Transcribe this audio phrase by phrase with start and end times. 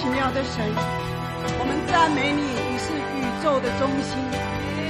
[0.00, 0.64] 奇妙的神，
[1.60, 4.16] 我们赞美你，你是宇宙的中心。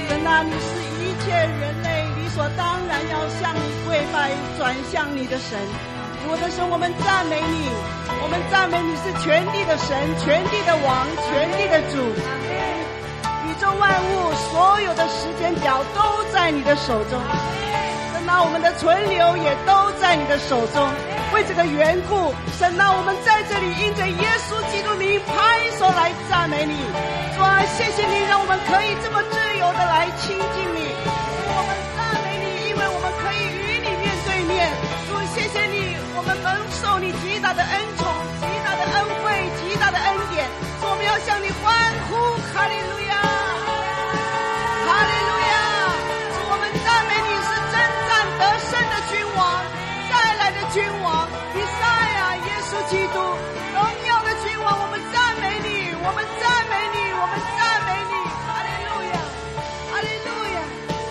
[0.07, 5.59] 神啊，你是一切人类理所当然要向你跪拜、转向你的神。
[6.31, 7.67] 我的神，我们赞美你，
[8.23, 11.99] 我们赞美你是全地的神、全地的王、全地的主。
[13.43, 17.19] 宇宙万物所有的时间表都在你的手中。
[18.15, 20.87] 神啊，我们的存留也都在你的手中。
[21.31, 25.33] 为这个缘故，神啊，我们在这里因着耶稣基督拍
[25.79, 26.75] 手来赞美你。
[27.35, 30.79] 主啊，谢谢你让我们可以这么自由的来亲近你。
[31.01, 31.09] 主，
[31.51, 34.69] 我们赞美你，因为我们可以与你面对面。
[35.09, 38.05] 主，谢谢你，我们能受你极大的恩宠、
[38.39, 39.25] 极大的恩惠、
[39.59, 40.45] 极大的恩典。
[40.79, 41.73] 主，我们要向你欢
[42.07, 42.15] 呼，
[42.53, 43.10] 哈利路亚，
[56.39, 58.13] 赞美你，我们赞美你，
[58.45, 59.15] 哈利路亚，
[59.91, 60.57] 哈利路亚，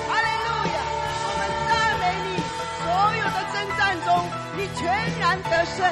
[0.09, 0.79] 哈利路亚，
[1.27, 2.29] 我们赞美你。
[2.81, 4.09] 所有的征战中，
[4.57, 4.81] 你全
[5.21, 5.85] 然得胜，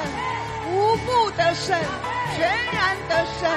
[0.71, 1.77] 无不得胜，
[2.35, 3.49] 全然得胜。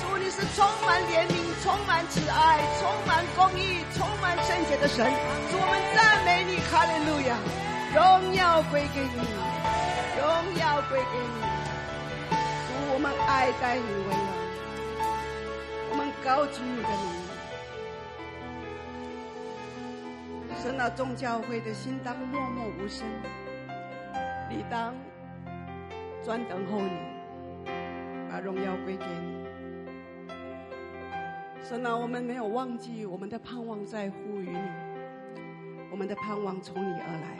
[0.00, 5.04] 主，你是充满怜悯、充满慈爱、充满公义、充满圣洁的神。
[5.50, 7.36] 主，我们赞美你，哈利路亚，
[7.94, 9.20] 荣耀归给你，
[10.18, 10.24] 荣
[10.58, 11.40] 耀归给你。
[12.92, 14.10] 我们爱戴你为，
[16.24, 17.20] 高举你的名。
[20.62, 23.06] 神啊，众教会的心当默默无声，
[24.50, 24.94] 理当
[26.22, 26.90] 专等候你，
[28.30, 29.46] 把荣耀归给你。
[31.62, 34.58] 神啊，我们没有忘记我们的盼望在乎于你，
[35.90, 37.38] 我们的盼望从你而来。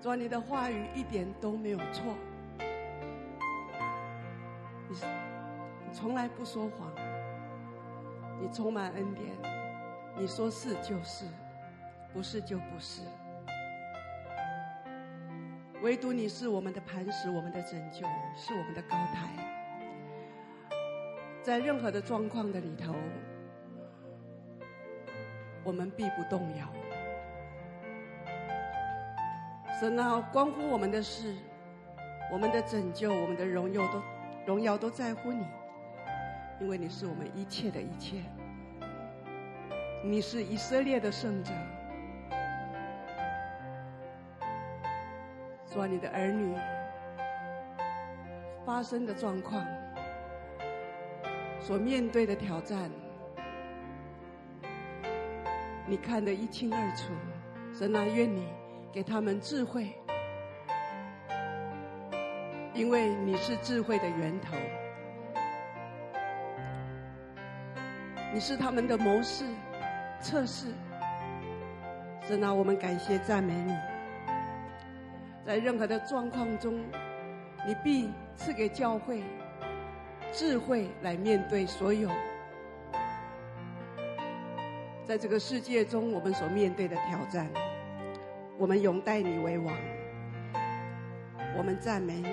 [0.00, 2.14] 主啊，你的话语一点都没有错，
[4.88, 5.04] 你是
[5.92, 6.90] 从来不说谎，
[8.40, 9.26] 你充满恩典，
[10.16, 11.26] 你说是就是，
[12.12, 13.02] 不是就不是。
[15.82, 18.06] 唯独你是我们的磐石，我们的拯救，
[18.36, 19.28] 是我们的高台，
[21.42, 22.94] 在任何的状况的里头，
[25.64, 26.68] 我们必不动摇。
[29.80, 31.34] 神啊，关乎我们的事，
[32.30, 34.02] 我们的拯救，我们的荣耀都
[34.46, 35.46] 荣耀都在乎你，
[36.60, 38.22] 因为你是我们一切的一切。
[40.02, 41.52] 你是以色列的圣者，
[45.66, 46.54] 做你的儿女
[48.64, 49.66] 发生的状况，
[51.60, 52.90] 所面对的挑战，
[55.86, 57.12] 你看得一清二楚。
[57.72, 58.46] 神啊，愿你。
[58.92, 59.94] 给他们智慧，
[62.74, 64.56] 因为你是智慧的源头，
[68.32, 69.44] 你是他们的谋士、
[70.20, 70.68] 策士。
[72.22, 73.74] 神啊，我们感谢赞美你，
[75.44, 76.78] 在任何的状况中，
[77.66, 79.20] 你必赐给教会
[80.30, 82.08] 智慧来面对所有
[85.04, 87.50] 在这个世界中我们所面对的挑战。
[88.56, 89.74] 我们永戴你为王，
[91.56, 92.28] 我们赞美你，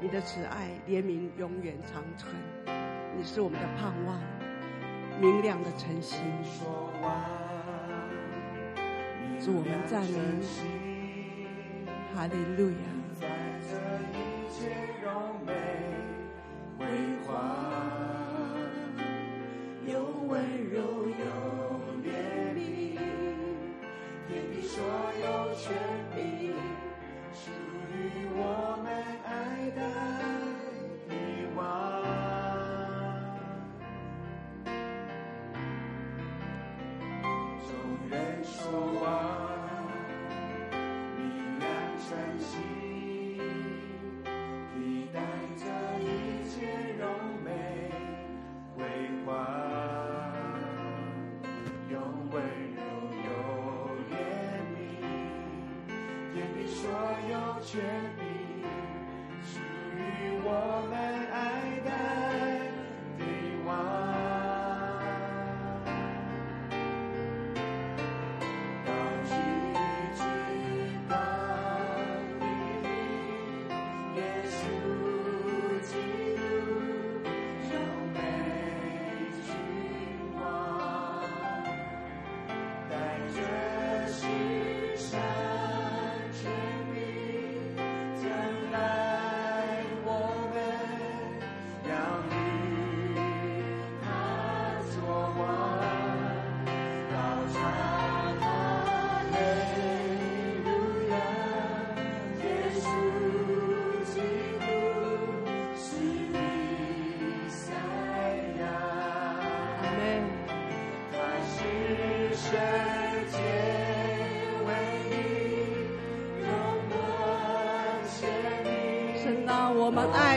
[0.00, 2.34] 你的慈爱怜悯永远长存，
[3.16, 4.18] 你是我们的盼望，
[5.20, 6.18] 明亮的晨星。
[9.38, 10.42] 祝我们赞美，
[12.14, 12.76] 哈利路亚。
[13.20, 13.28] 在
[13.60, 13.68] 这
[14.16, 14.16] 一
[14.48, 14.58] 切
[15.46, 15.52] 美
[16.78, 16.86] 辉
[17.26, 17.28] 煌，
[19.86, 19.92] 有
[20.26, 21.24] 温柔有，
[24.62, 24.82] 所
[25.22, 25.74] 有权
[27.34, 27.50] 属
[27.92, 27.94] 于
[28.36, 29.09] 我们。
[38.10, 38.68] 人守
[39.00, 39.06] 望，
[41.16, 41.22] 明
[41.60, 41.68] 亮
[42.08, 42.08] 晨
[42.40, 42.58] 曦，
[44.74, 45.20] 披戴
[45.56, 45.64] 着
[46.00, 46.04] 一
[46.48, 46.52] 切
[46.98, 47.06] 柔
[47.44, 47.48] 美
[48.76, 48.82] 辉
[49.24, 49.28] 煌，
[51.88, 51.94] 又
[52.32, 52.34] 温
[52.74, 52.80] 柔
[53.14, 53.28] 又
[54.10, 54.12] 怜
[54.74, 54.76] 悯，
[56.34, 56.82] 给你所
[57.30, 58.19] 有眷。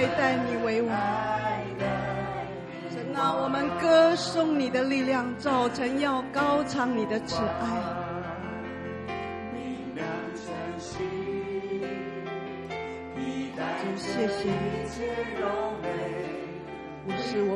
[0.04, 0.92] 爱戴你为王。
[2.92, 8.04] 神啊，我们歌颂你的力量，早晨要高唱你的慈爱。
[13.80, 14.52] 主，谢谢你，
[17.06, 17.53] 你是我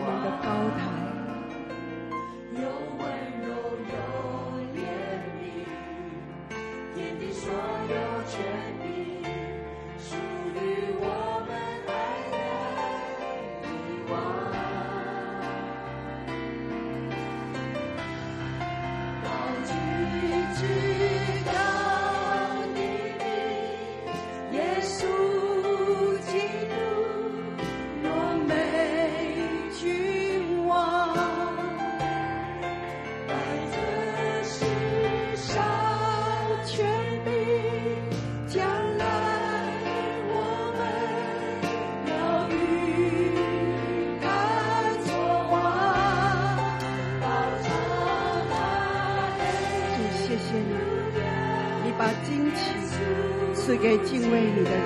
[54.38, 54.78] 爱你的人，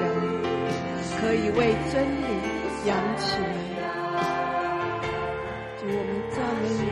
[1.20, 2.28] 可以为真理
[2.88, 3.52] 扬起来。
[5.78, 6.88] 主我们赞美你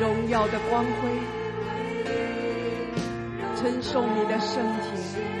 [0.00, 1.08] 荣耀的光辉，
[3.54, 5.39] 称颂你的圣洁。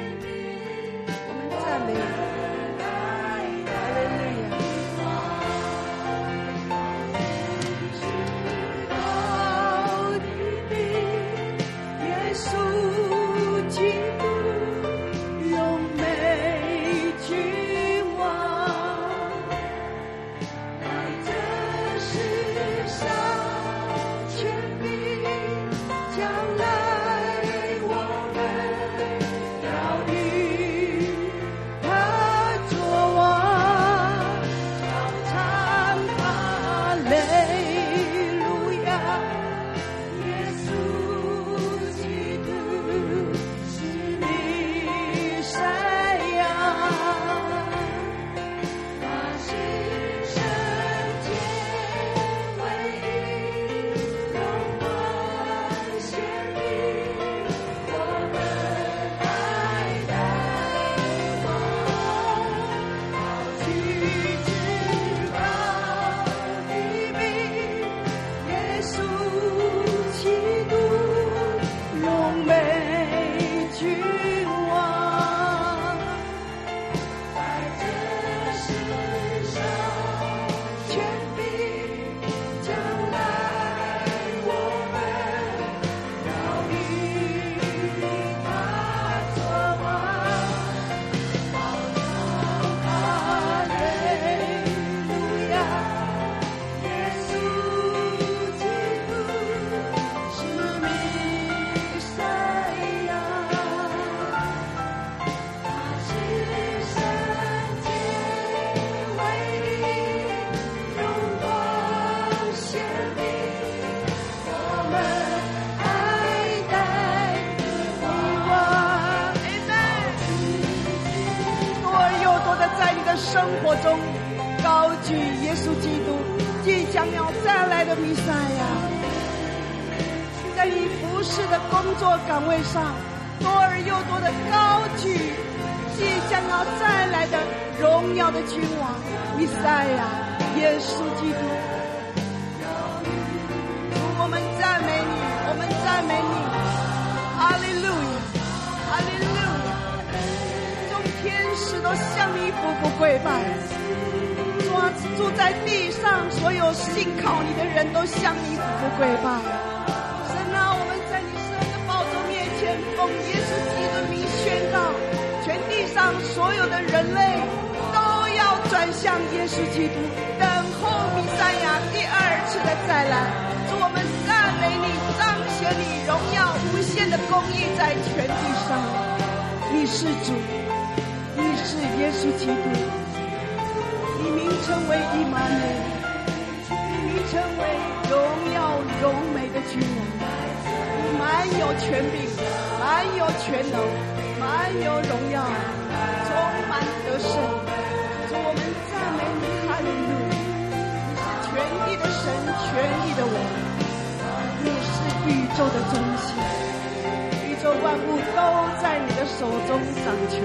[208.40, 208.46] 都
[208.80, 210.40] 在你的手中掌权，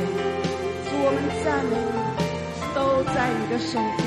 [1.00, 1.96] 我们赞美你，
[2.76, 4.04] 都在你的手中，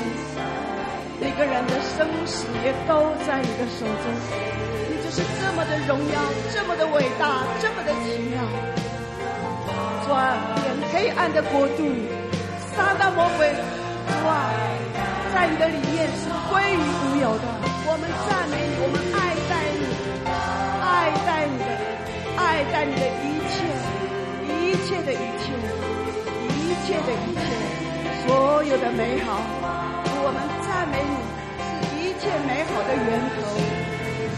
[1.17, 4.05] 每个人的生死也都在你的手中。
[4.85, 6.21] 你就是这么的荣耀，
[6.53, 8.37] 这么的伟大，这么的奇妙。
[10.05, 11.89] 转变黑暗的国度，
[12.77, 13.49] 撒旦魔鬼
[14.21, 14.53] 哇，
[15.33, 17.45] 在你的里面是归于无有的。
[17.89, 19.81] 我们赞美你，我们爱戴你，
[20.85, 21.65] 爱戴你，的
[22.37, 23.38] 爱戴你的一。
[24.69, 25.49] 一切，的一切，
[26.53, 27.41] 一切的一切，
[28.27, 29.41] 所有的美好，
[30.21, 31.15] 我们赞美你，
[31.73, 33.41] 是一切美好的源头。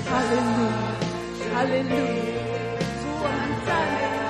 [0.08, 0.60] 哈利路，
[1.54, 1.92] 哈利路
[3.02, 4.21] 祝，我们赞美。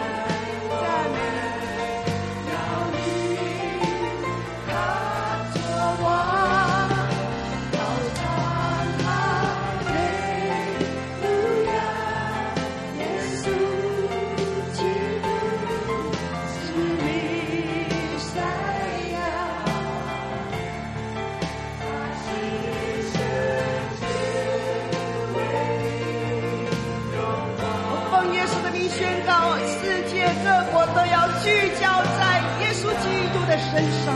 [33.72, 34.14] 身上。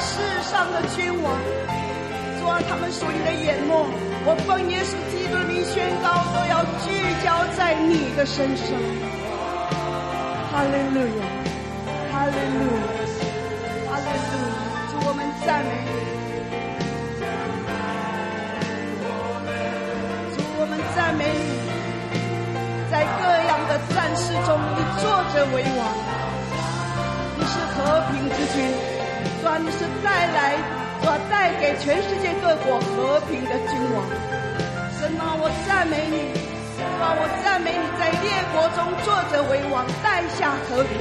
[0.00, 0.10] 世
[0.50, 1.38] 上的君王，
[2.40, 3.86] 做，他们属你的眼目，
[4.26, 6.90] 我奉耶稣基督的名宣告，都要聚
[7.22, 8.66] 焦在你的身上。
[10.50, 11.22] 哈利路亚，
[12.10, 12.82] 哈利路亚，
[13.86, 14.58] 哈利路亚，
[14.90, 15.88] 祝我们赞美你，
[25.34, 25.82] 坐着为王，
[27.36, 28.70] 你是和平之君，
[29.42, 30.54] 说你是带来，
[31.02, 34.06] 说带给全世界各国和平的君王。
[34.94, 36.30] 神啊，我赞美你，
[36.78, 36.86] 说
[37.18, 40.94] 我赞美你在列国中坐着为王，带下和平。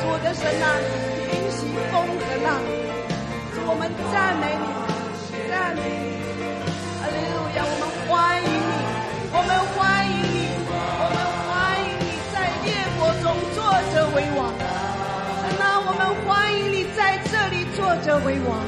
[0.00, 0.80] 主的神啊，
[1.28, 2.56] 平息风和浪。
[3.66, 4.64] 我们赞美你，
[5.52, 6.09] 赞美你，
[18.10, 18.58] 着为王，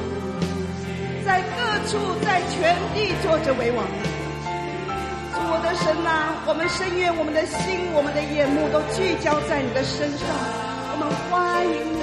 [1.25, 1.57] 在各
[1.89, 3.83] 处在全地坐着为王。
[5.33, 10.29] 主我的神呐，我们深渊我们的心，我们的眼目都聚焦在你的身上，
[10.93, 12.02] 我们欢迎你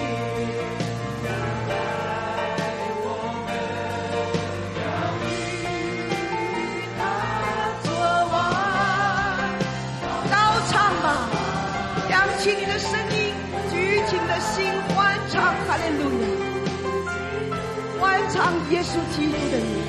[18.70, 19.79] 耶稣基督的名。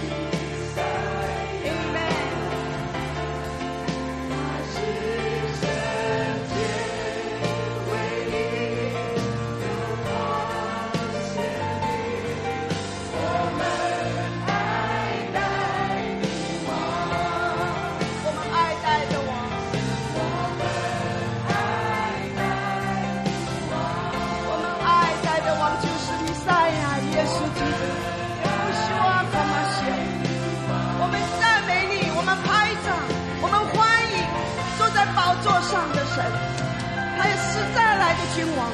[38.33, 38.71] 君王，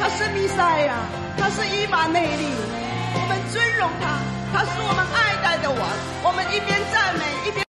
[0.00, 0.94] 他是弥赛亚，
[1.36, 2.46] 他是伊玛内利，
[3.14, 5.80] 我们尊荣他，他是我们爱戴的王。
[6.22, 7.66] 我们一边赞美，一边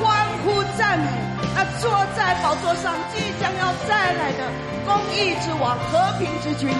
[0.00, 1.06] 欢呼赞美。
[1.54, 4.48] 那坐在宝座上即将要再来的
[4.88, 6.70] 公义之王、和平之君，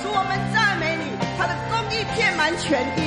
[0.00, 3.02] 主我们赞美你，他的公义遍满全地，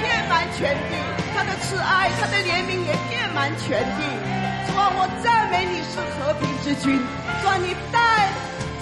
[0.00, 0.94] 遍满全地，
[1.34, 4.45] 他的慈爱、他的怜悯也遍满全地。
[4.76, 7.00] 主啊，我赞美你是和平之君。
[7.40, 8.28] 主啊，你带，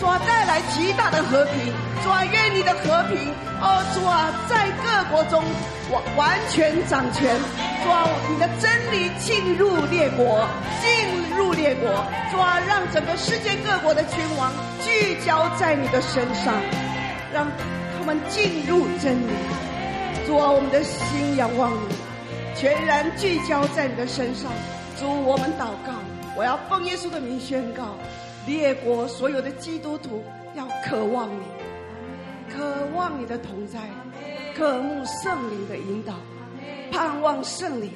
[0.01, 1.73] 主啊带来极大的和平。
[2.03, 3.31] 主啊，愿你的和平，
[3.63, 5.45] 哦，主啊，在各国中
[5.93, 7.39] 完完全掌权。
[7.85, 10.45] 主啊，你的真理进入列国，
[10.83, 11.89] 进入列国。
[12.33, 14.51] 主啊，让整个世界各国的君王
[14.83, 16.55] 聚焦在你的身上，
[17.33, 17.47] 让
[17.97, 19.33] 他们进入真理。
[20.27, 21.95] 主啊，我们的心仰望你，
[22.57, 24.51] 全然聚焦在你的身上。
[24.97, 25.93] 主，我们祷告，
[26.37, 27.97] 我要奉耶稣的名宣告，
[28.47, 30.23] 列国所有的基督徒
[30.55, 31.43] 要渴望你，
[32.49, 33.81] 渴望你的同在，
[34.57, 36.15] 渴慕圣灵的引导，
[36.93, 37.91] 盼望圣灵。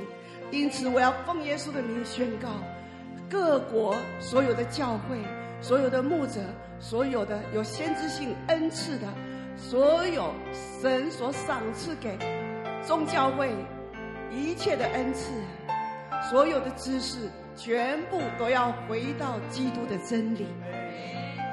[0.50, 2.48] 因此，我要奉耶稣的名宣告，
[3.30, 5.16] 各国所有的教会、
[5.61, 6.40] 所有的牧者、
[6.80, 9.06] 所有的有先知性恩赐的，
[9.56, 10.32] 所有
[10.80, 12.18] 神所赏赐给
[12.87, 13.50] 众教会
[14.32, 15.30] 一切的恩赐。
[16.22, 20.46] 所有的知识全部都要回到基督的真理，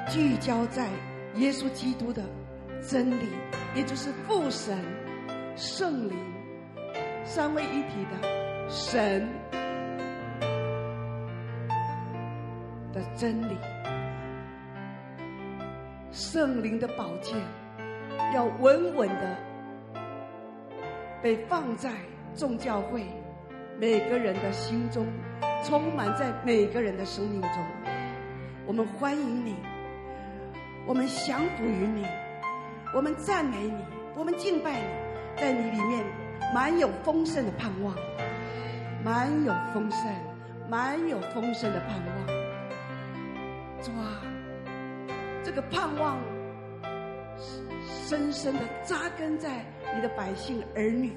[0.08, 0.88] 聚焦在
[1.36, 2.22] 耶稣基督的
[2.86, 3.28] 真理，
[3.74, 4.78] 也就是父神、
[5.56, 6.16] 圣灵
[7.24, 9.28] 三位一体的神
[12.92, 13.56] 的真理。
[16.12, 17.36] 圣灵的宝剑
[18.34, 19.36] 要稳稳的
[21.22, 21.92] 被放在
[22.34, 23.04] 众教会
[23.78, 25.06] 每个人的心中，
[25.62, 27.50] 充满在每个人的生命中。
[28.66, 29.54] 我们欢迎你，
[30.86, 32.06] 我们降服于你，
[32.94, 33.76] 我们赞美你，
[34.14, 34.86] 我们敬拜你，
[35.36, 36.02] 在你里面
[36.54, 37.94] 满有丰盛的盼望，
[39.04, 40.10] 满有丰盛，
[40.70, 42.26] 满有丰盛的盼望。
[43.82, 44.22] 主啊！
[45.44, 46.18] 这个盼望
[48.08, 51.12] 深深的扎根在你的百姓儿女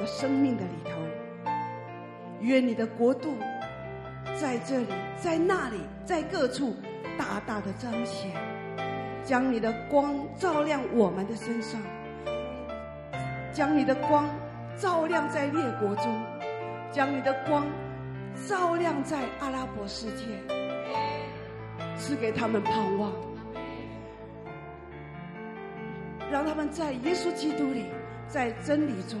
[0.00, 0.90] 的生命的里头。
[2.42, 3.36] 愿你的国度
[4.38, 6.74] 在这里，在那里，在各处
[7.16, 8.32] 大大的彰显，
[9.24, 11.80] 将你的光照亮我们的身上，
[13.52, 14.28] 将你的光
[14.76, 16.20] 照亮在列国中，
[16.90, 17.64] 将你的光
[18.48, 20.24] 照亮在阿拉伯世界，
[21.96, 23.12] 赐给他们盼望。
[26.30, 27.86] 让他们在耶稣基督里，
[28.26, 29.20] 在真理中，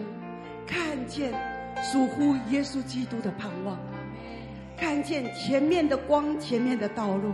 [0.66, 1.32] 看见
[1.80, 3.78] 属乎耶稣基督的盼望，
[4.76, 7.32] 看见前面的光，前面的道路，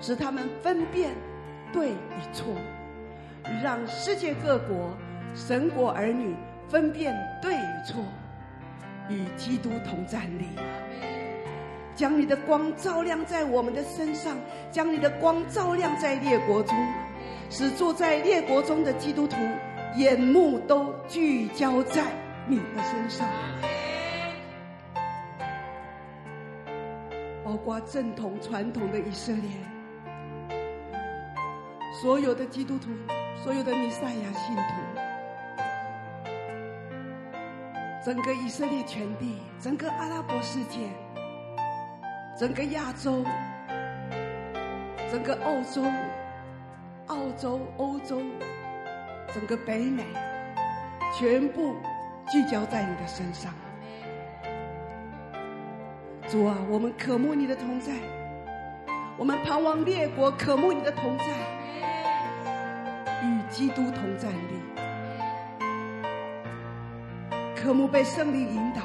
[0.00, 1.10] 使他们分辨
[1.72, 1.94] 对与
[2.32, 2.54] 错，
[3.62, 4.96] 让世界各国
[5.34, 6.34] 神国儿女
[6.68, 8.02] 分辨对与错，
[9.08, 10.46] 与基督同站立，
[11.94, 14.36] 将你的光照亮在我们的身上，
[14.70, 16.76] 将你的光照亮在列国中。
[17.50, 19.36] 使住在列国中的基督徒
[19.98, 22.02] 眼目都聚焦在
[22.48, 23.28] 你的身上，
[27.44, 29.50] 包括正统传统的以色列，
[32.00, 32.90] 所有的基督徒，
[33.42, 34.62] 所有的弥赛亚信徒，
[38.04, 40.80] 整个以色列全地，整个阿拉伯世界，
[42.38, 43.24] 整个亚洲，
[45.10, 45.84] 整个欧洲。
[47.08, 48.22] 澳洲、欧洲，
[49.34, 50.04] 整个北美，
[51.18, 51.74] 全部
[52.32, 53.52] 聚焦在你的身上。
[56.30, 57.92] 主啊，我们渴慕你的同在，
[59.18, 61.26] 我们盼望列国渴慕你的同在，
[63.22, 64.54] 与基督同站立，
[67.54, 68.80] 渴慕被圣灵引导，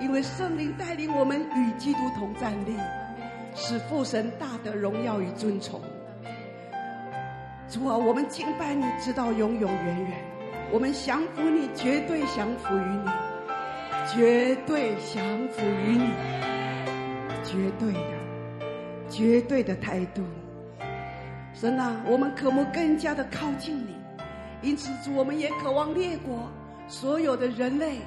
[0.00, 2.74] 因为圣灵带领我们与基督同站立，
[3.54, 5.78] 使父神大得荣耀与尊崇。
[7.68, 10.31] 主啊，我们敬拜你，直到永永远远。
[10.72, 13.10] 我们降服你，绝对降服于你，
[14.10, 16.10] 绝对降服于你，
[17.44, 18.00] 绝对的，
[19.10, 20.22] 绝对的态度。
[21.52, 23.94] 神啊，我们渴慕更加的靠近你，
[24.62, 26.50] 因此主，我们也渴望列国
[26.88, 27.98] 所有的人类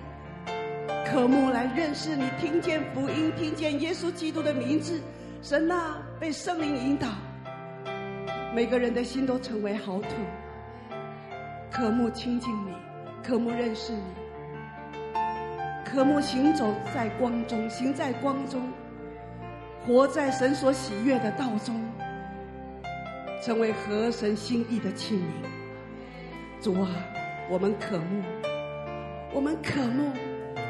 [1.05, 4.99] 渴慕来认识你，听见福音，听见耶稣基督的名字。
[5.43, 7.09] 神啊，被圣灵引导。
[8.55, 10.07] 每个人的心都成为好土，
[11.77, 12.71] 渴慕亲近你，
[13.21, 13.99] 渴慕认识你，
[15.83, 18.71] 渴慕行走在光中，行在光中，
[19.85, 21.75] 活在神所喜悦的道中，
[23.43, 26.63] 成为合神心意的器皿。
[26.63, 26.89] 主啊，
[27.49, 28.23] 我们渴慕，
[29.33, 30.13] 我们渴慕，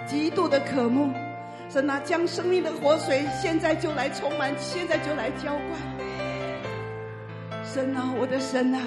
[0.07, 1.13] 极度的渴慕，
[1.69, 5.63] 神啊，将生命的活水现在就来充满，现在就来浇灌。
[7.63, 8.81] 神啊，我的神啊，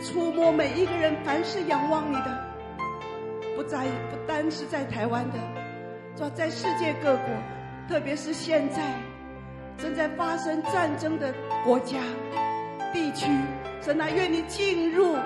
[0.00, 2.44] 触摸每一个人，凡是仰望你的，
[3.56, 5.38] 不在不单是在台湾的，
[6.16, 7.34] 主要在世界各国，
[7.88, 8.82] 特别是现在
[9.76, 11.34] 正在发生战争的
[11.64, 11.98] 国家
[12.92, 13.26] 地区，
[13.82, 15.16] 神啊，愿你进入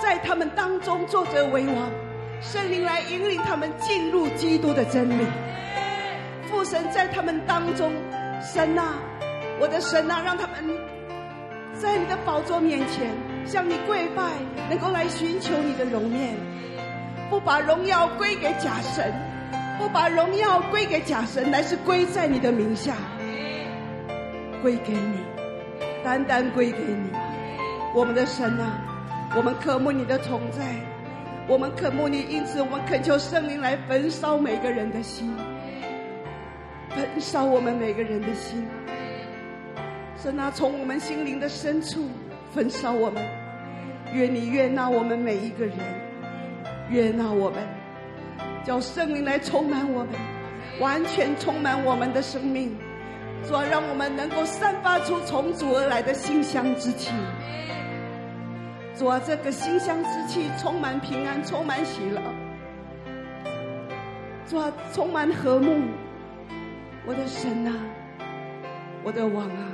[0.00, 1.90] 在他们当中，作者为王，
[2.40, 5.26] 圣灵来引领他们进入基督的真理，
[6.48, 7.92] 父神在他们当中，
[8.40, 8.94] 神啊，
[9.58, 10.54] 我的神啊，让他们。
[11.76, 13.10] 在你的宝座面前，
[13.46, 14.22] 向你跪拜，
[14.68, 16.34] 能够来寻求你的容面，
[17.30, 19.12] 不把荣耀归给假神，
[19.78, 22.94] 不把荣耀归给假神，乃是归在你的名下，
[24.62, 25.18] 归给你，
[26.02, 27.10] 单单归给你，
[27.94, 28.80] 我们的神啊，
[29.36, 30.62] 我们渴慕你的同在，
[31.46, 35.36] 我们渴慕你，因此我们恳求圣灵来焚烧每个人的心，
[36.90, 38.66] 焚烧我们每个人的心。
[40.16, 42.08] 神啊，从我们心灵的深处
[42.54, 43.20] 焚烧我们，
[44.12, 45.76] 愿你悦纳我们每一个人，
[46.88, 47.58] 悦纳我们，
[48.62, 50.12] 叫圣灵来充满我们，
[50.78, 52.76] 完全充满我们的生命，
[53.42, 57.10] 主啊，让我们能够散发出从主而来的馨香之气。
[58.94, 62.22] 主啊，这个馨香之气充满平安，充满喜乐。
[64.46, 65.82] 主啊，充满和睦。
[67.04, 67.74] 我的神啊，
[69.02, 69.73] 我的王啊，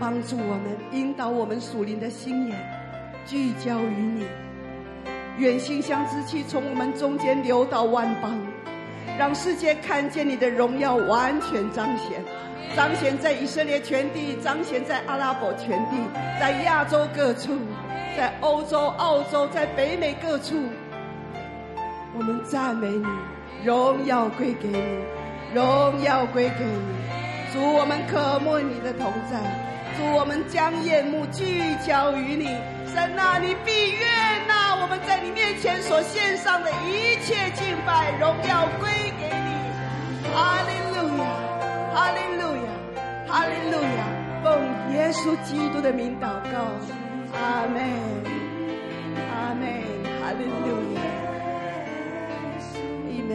[0.00, 2.56] 帮助我们，引导我们属灵的心眼，
[3.26, 4.26] 聚焦于你。
[5.38, 8.36] 愿馨香之气从我们中间流到万邦，
[9.18, 12.22] 让世界看见你的荣耀完全彰显。
[12.76, 15.96] 彰显在以色列全地，彰显在阿拉伯全地，
[16.38, 17.56] 在亚洲各处，
[18.16, 20.56] 在欧洲、澳洲，在北美各处，
[22.16, 23.06] 我们赞美你，
[23.64, 24.82] 荣耀归给你，
[25.54, 26.98] 荣耀归给你。
[27.52, 29.40] 主，我们渴慕你的同在，
[30.00, 32.46] 我们将眼目聚焦于你。
[32.94, 34.06] 神啊，你必悦
[34.46, 39.48] 纳我们在你面前所献上的一切敬拜，荣耀归给你。
[40.34, 41.24] 阿利路亚，
[41.94, 42.68] 哈利路亚。
[43.28, 44.00] 哈利路亚，
[44.42, 44.46] 奉
[44.94, 46.72] 耶稣基督的名祷告，
[47.34, 47.76] 阿门，
[49.30, 49.68] 阿门，
[50.20, 50.98] 哈利路亚，
[53.12, 53.32] 阿门。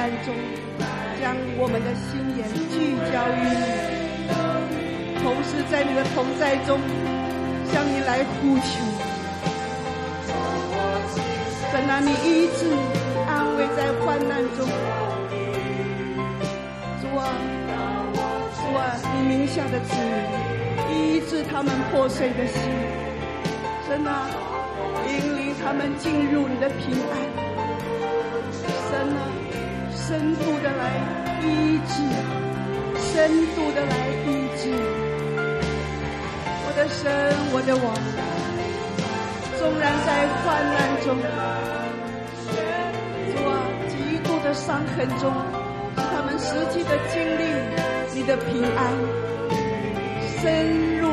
[0.00, 0.34] 难中，
[1.20, 4.32] 将我们的心眼聚焦于你，
[5.20, 6.80] 同时在你的同在中，
[7.70, 8.79] 向你来呼求。
[33.20, 33.92] 深度的来
[34.24, 34.72] 医治，
[36.64, 37.04] 我的神，
[37.52, 37.92] 我的王，
[39.58, 41.20] 纵然在患难中，
[43.28, 43.52] 主啊，
[43.90, 45.30] 极度的伤痕中，
[45.96, 47.44] 他们实际的经历
[48.14, 48.88] 你的平安，
[50.40, 51.04] 深入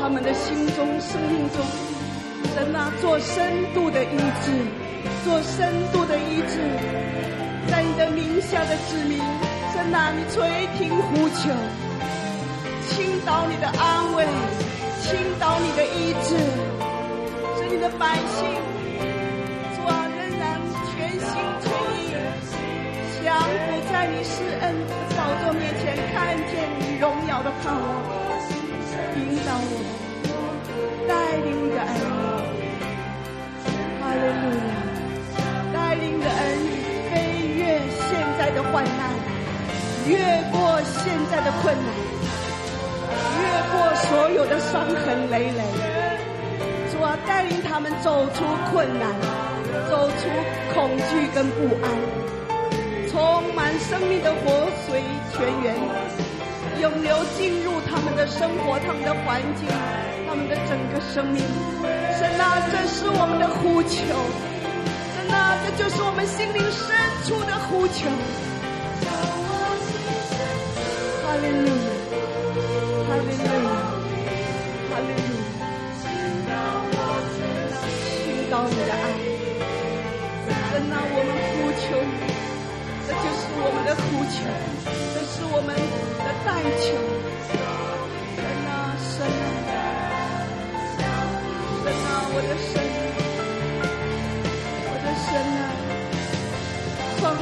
[0.00, 1.60] 他们的心中、生命中，
[2.56, 4.52] 神啊，做深度的医治。
[5.24, 6.58] 做深度的医治，
[7.70, 9.20] 在你的名下的子民，
[9.78, 11.54] 在那，你垂听呼求，
[12.88, 14.26] 倾倒你的安慰，
[15.02, 16.34] 倾倒你的医治，
[17.56, 18.44] 使你的百姓，
[19.76, 20.60] 主啊，仍然
[20.90, 21.30] 全心
[21.62, 22.10] 全意，
[23.22, 23.46] 降服
[23.92, 27.97] 在你施恩的宝座面前，看见你荣耀的盼望，
[40.98, 41.88] 现在的困难，
[43.38, 43.42] 越
[43.72, 45.62] 过所有的伤痕累累，
[46.90, 49.14] 主啊，带领他们走出困难，
[49.88, 50.28] 走出
[50.74, 51.88] 恐惧跟不安，
[53.10, 55.76] 充满生命的活水泉源，
[56.80, 59.68] 涌流进入他们的生活、他们的环境、
[60.28, 61.42] 他们的整个生命。
[62.18, 63.98] 神啊，这是我们的呼求。
[65.30, 68.08] 那这就是我们心灵深处的呼求。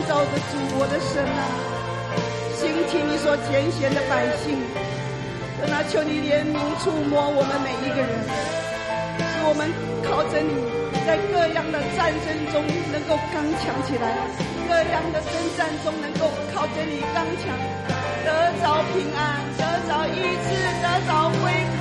[0.08, 1.75] 造的主，我的神啊，
[2.86, 4.54] 听你所拣选的百姓，
[5.58, 8.06] 神啊，求你怜悯触摸我们每一个人，
[9.18, 9.66] 使我们
[10.06, 10.54] 靠着你，
[11.02, 12.62] 在各样的战争中
[12.94, 14.06] 能够刚强起来，
[14.70, 17.50] 各样的征战中能够靠着你刚强，
[18.22, 18.30] 得
[18.62, 21.78] 着平安，得着医治，得着恢复。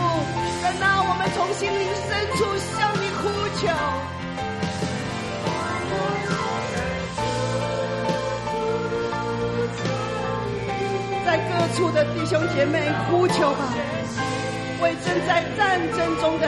[0.62, 3.30] 神啊，我们从心灵深处向你呼
[3.62, 3.70] 求。
[11.56, 13.74] 各处的弟兄姐妹呼求吧，
[14.82, 16.48] 为正在战争中的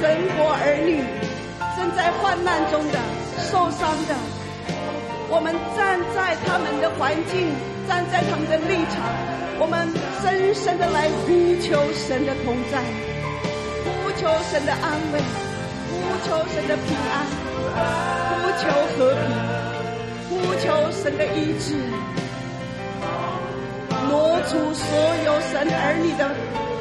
[0.00, 1.04] 神国儿女，
[1.76, 2.98] 正在患难中的
[3.52, 4.16] 受伤的，
[5.28, 7.52] 我们站在他们的环境，
[7.86, 9.04] 站在他们的立场，
[9.60, 9.86] 我们
[10.24, 12.80] 深深的来呼求神的同在，
[13.84, 15.20] 呼求神的安慰，
[15.92, 17.28] 呼求神的平安，
[18.32, 18.64] 呼求
[18.96, 19.28] 和平，
[20.30, 20.64] 呼求
[21.04, 21.76] 神的医治。
[24.08, 24.86] 挪出所
[25.24, 26.22] 有神儿女的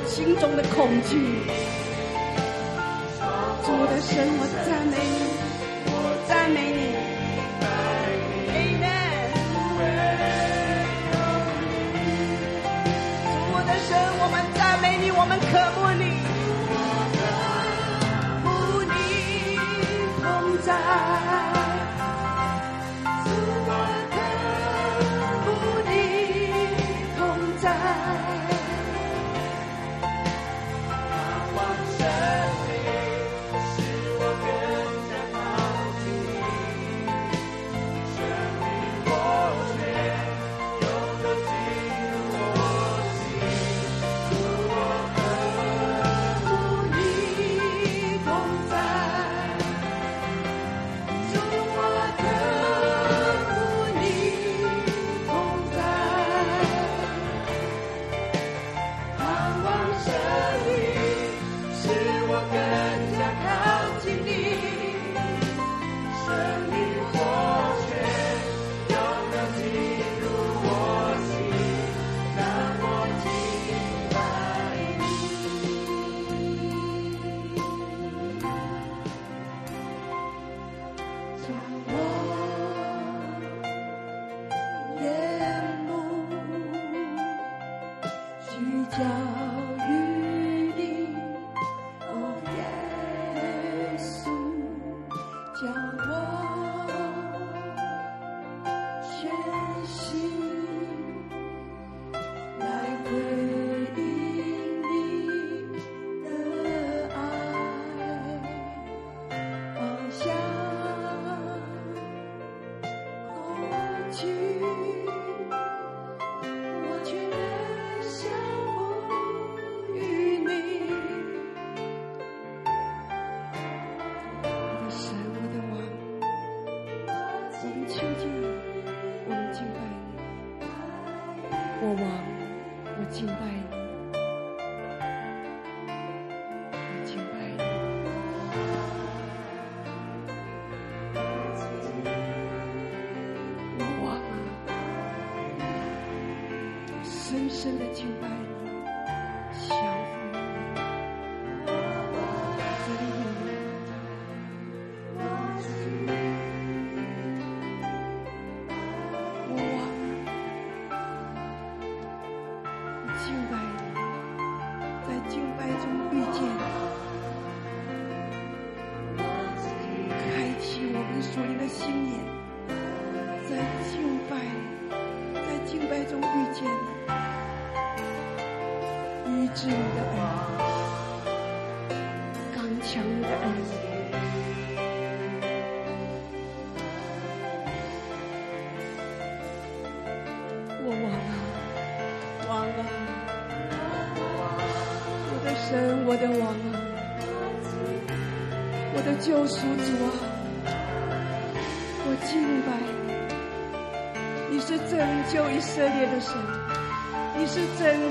[0.07, 1.11] 心中的恐惧，
[3.63, 5.24] 主的神，我赞美你，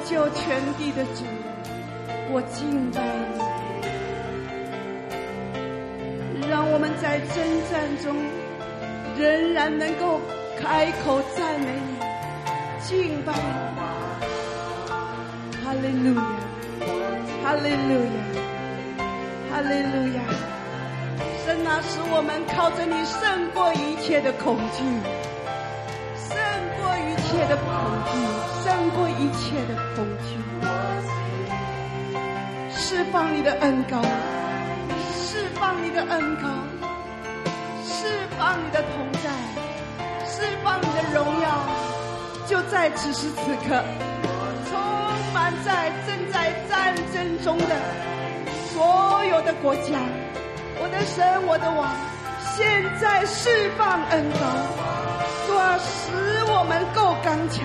[0.05, 1.25] 救全地的主，
[2.31, 3.01] 我敬拜
[6.39, 7.37] 你，让我们在征
[7.71, 8.15] 战中
[9.19, 10.21] 仍然能够
[10.61, 11.97] 开口赞美你，
[12.83, 13.81] 敬拜你，
[15.65, 16.23] 哈利路亚，
[17.43, 18.21] 哈利路亚，
[19.51, 20.21] 哈利路亚。
[21.63, 24.83] 那使我们靠着你胜过一切的恐惧，
[29.67, 30.39] 的恐惧。
[32.77, 34.01] 释放你的恩膏，
[35.15, 36.49] 释放你的恩膏，
[37.83, 38.07] 释
[38.39, 39.31] 放你的同在，
[40.27, 41.47] 释放你的荣耀，
[42.47, 43.83] 就在此时此刻，
[44.71, 44.81] 充
[45.33, 47.75] 满在正在战争中的
[48.73, 49.99] 所有的国家。
[50.81, 51.91] 我的神，我的王，
[52.55, 54.39] 现在释放恩膏，
[55.47, 56.13] 主啊，使
[56.53, 57.65] 我们够刚强，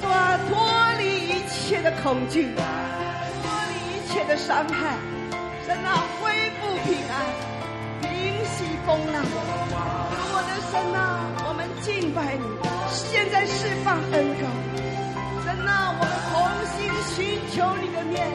[0.00, 4.96] 主啊，脱离一切的恐惧，脱离一切的伤害，
[5.66, 7.12] 神啊，恢复平安，
[8.02, 8.10] 平
[8.44, 9.24] 息风浪。
[10.32, 11.00] 我的神啊，
[11.48, 12.44] 我们敬拜你，
[12.88, 14.46] 现在释放恩膏，
[15.44, 16.34] 神啊，我们同
[16.72, 16.76] 心
[17.14, 17.86] 寻求你。
[17.96, 18.28] 的面，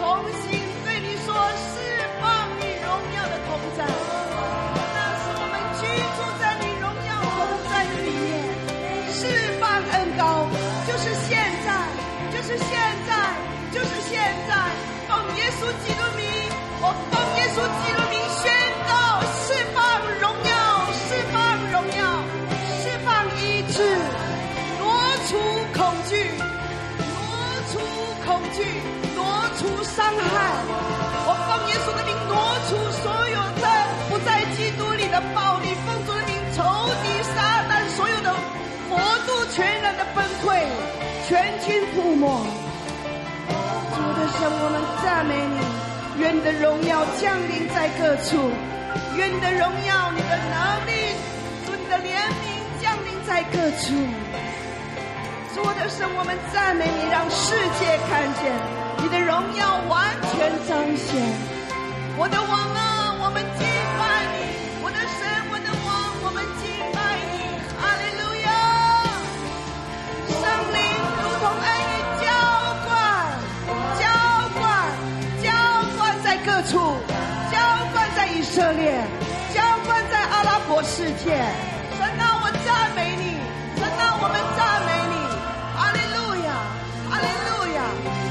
[0.00, 1.10] 同心对你。
[1.26, 1.74] 说释
[2.20, 2.62] 放你。
[2.80, 3.84] 荣耀的同在，
[15.10, 16.22] 奉耶稣基督名，
[16.80, 18.46] 我奉耶稣基督名宣
[18.86, 18.94] 告，
[19.42, 19.82] 释放
[20.22, 20.54] 荣耀，
[20.94, 21.34] 释放
[21.74, 22.02] 荣耀，
[22.78, 23.42] 释放医
[23.74, 23.82] 治，
[24.78, 24.86] 挪
[25.26, 25.34] 除
[25.74, 26.14] 恐惧，
[27.10, 27.10] 挪
[27.72, 27.74] 除
[28.24, 28.62] 恐惧，
[29.16, 29.18] 挪
[29.58, 30.30] 除伤害。
[31.26, 32.38] 我奉耶稣的名挪
[32.70, 33.66] 出所有的
[34.10, 36.62] 不在基督里的暴力，奉主的名仇
[37.02, 37.04] 敌
[37.34, 38.32] 撒旦所有的
[38.88, 38.96] 国
[39.26, 40.62] 度全然的崩溃，
[41.26, 42.59] 全军覆没。
[44.38, 45.58] 主，我们赞美你，
[46.20, 48.50] 愿你的荣耀降临在各处，
[49.16, 51.14] 愿你的荣耀、你的能力、
[51.66, 53.94] 主你的怜悯降临在各处。
[55.54, 58.52] 主的神，我们赞美你，让世界看见。
[59.02, 61.16] 你的荣耀完全彰显，
[62.18, 63.66] 我的王啊，我们敬
[63.98, 64.59] 拜你，
[76.62, 76.96] 处，
[77.50, 77.58] 浇
[77.92, 79.00] 灌在以色列，
[79.54, 81.36] 浇灌在阿拉伯世界。
[81.96, 83.40] 神啊，我赞美你！
[83.76, 85.14] 神啊，我们赞美你！
[85.76, 86.48] 哈利路亚，
[87.08, 87.78] 哈利路亚，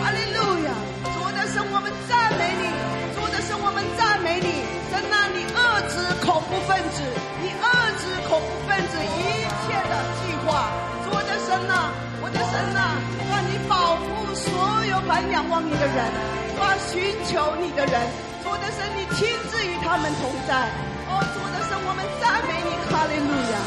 [0.04, 0.70] 哈利路亚！
[1.14, 2.64] 主的神，我们赞美你！
[3.16, 4.66] 主的神，我们赞美你！
[4.90, 5.58] 神啊，你遏
[5.90, 7.02] 制恐怖分子，
[7.42, 7.66] 你遏
[7.98, 10.70] 制恐怖分子一切的计划。
[11.06, 12.09] 主的神呐、啊！
[12.30, 12.94] 主的神呐，
[13.26, 14.06] 愿你保护
[14.36, 15.98] 所有凡仰望你的人，
[16.62, 17.94] 我寻求你的人。
[18.44, 20.70] 主的神，你亲自与他们同在。
[21.10, 23.58] 哦，主的神，我们赞美你，哈利路亚。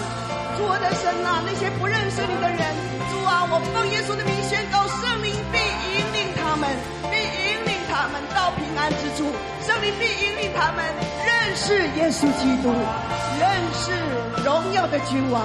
[0.55, 2.63] 主的神呐，那些不认识你的人，
[3.11, 6.71] 主啊，我奉耶稣的名宣告圣灵，并引领他们，
[7.11, 7.82] 并引领。
[7.93, 9.29] 他们到平安之处。
[9.67, 10.83] 圣灵必引领他们
[11.27, 12.73] 认识耶稣基督，
[13.39, 13.93] 认识
[14.43, 15.45] 荣耀的君王。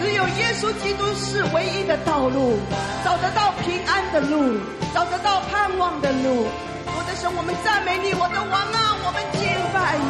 [0.00, 2.58] 只有耶稣基督是唯一的道路，
[3.04, 4.58] 找得到平安的路，
[4.94, 6.46] 找得到盼望的路。
[6.86, 9.44] 我的神，我们赞美你，我的王啊，我们敬
[9.74, 10.08] 拜你，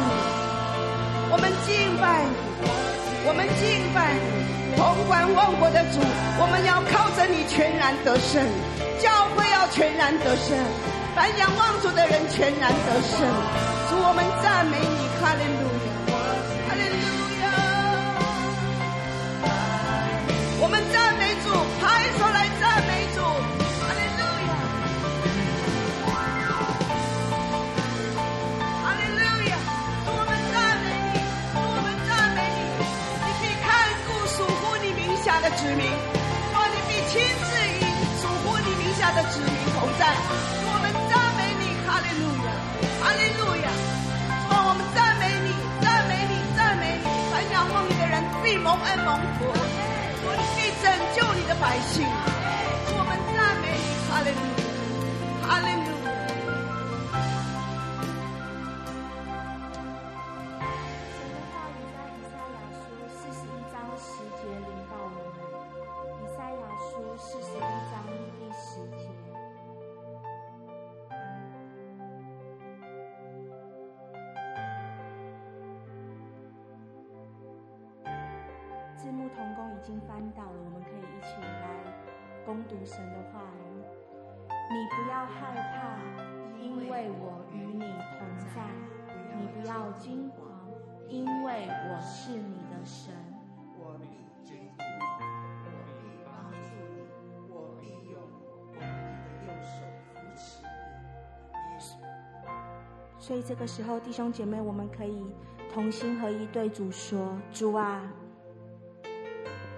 [1.29, 2.69] 我们敬拜你，
[3.27, 5.99] 我们敬拜你，同管万国的主，
[6.39, 8.45] 我们要靠着你全然得胜，
[9.01, 10.55] 教会要全然得胜，
[11.19, 13.19] 凡仰望主的人全然得胜。
[13.89, 15.67] 主，我们赞美你，哈利路
[17.43, 17.43] 亚。
[20.61, 21.51] 我们赞美主，
[21.83, 24.49] 拍手来赞美主，哈利路亚，
[28.79, 29.19] 哈利路
[29.51, 29.59] 亚，
[30.07, 31.19] 主我们赞美你，
[31.51, 32.63] 主我们赞美你，
[33.27, 33.67] 你必看
[34.07, 37.43] 顾属乎你名下的子民，主你必亲自
[37.75, 37.83] 与
[38.23, 40.15] 属乎你名下的子民同在，
[44.95, 49.45] 赞美你，赞美你，赞美你，凡仰望你的人必蒙恩蒙福。
[50.55, 52.05] 必拯救你的百姓，
[52.91, 55.89] 我们赞美你，哈利路亚，哈利路
[79.79, 81.69] 已经翻到了，我们可以一起来
[82.45, 83.79] 攻读神的话语。
[84.69, 85.95] 你不要害怕，
[86.61, 88.59] 因为我与你同在；
[89.37, 90.37] 你不要惊慌，
[91.07, 93.13] 因为我是你的神。
[93.79, 94.07] 我必
[94.43, 95.15] 坚固你，
[95.63, 95.71] 我
[96.01, 96.99] 必帮助你，
[97.49, 98.19] 我的右
[99.63, 99.79] 手
[100.13, 100.67] 扶持你。
[103.17, 105.25] 所以这个时候，弟兄姐妹，我们可以
[105.73, 108.11] 同心合一对主说：主啊。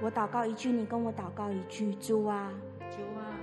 [0.01, 2.51] 我祷告一句，你跟我祷告一句，主啊，
[2.89, 3.37] 主啊，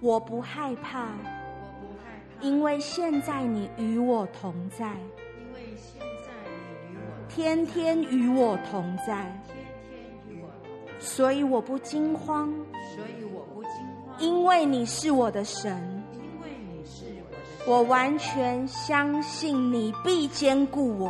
[0.00, 4.94] 我不害怕，我不害怕，因为现在你与我同在，
[5.36, 9.56] 因为现在你与我天天与我同在，天
[9.90, 9.98] 天
[10.28, 12.48] 与我同在，所以我不惊慌，
[12.94, 13.72] 所以我不惊
[14.06, 21.06] 慌，因为你是我的神，因为你是我的神，我完全相信你必坚固我，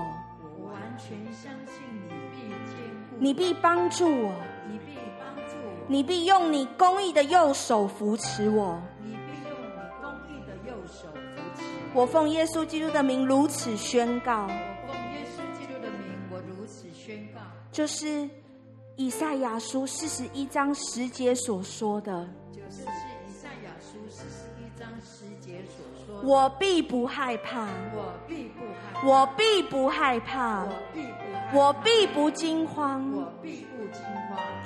[0.58, 2.78] 我完全相信你必坚
[3.10, 4.32] 固，你必帮助我。
[5.86, 8.80] 你必用你公义的右手扶持我。
[9.02, 11.62] 你必用你公义的右手扶持
[11.94, 12.00] 我。
[12.00, 14.44] 我奉耶稣基督的名如此宣告。
[14.44, 17.40] 我奉耶稣基督的名，我如此宣告。
[17.70, 18.28] 就是
[18.96, 22.26] 以赛亚书四十一章十节所说的。
[22.50, 26.26] 就是以赛亚书四十一章十节所说的。
[26.26, 27.68] 我必不害怕。
[27.94, 29.06] 我必不害怕。
[29.06, 30.64] 我必不害怕。
[30.64, 31.58] 我必不害怕。
[31.58, 33.12] 我必不惊慌。
[33.12, 33.66] 我必。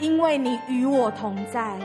[0.00, 1.76] 因为你与我同在，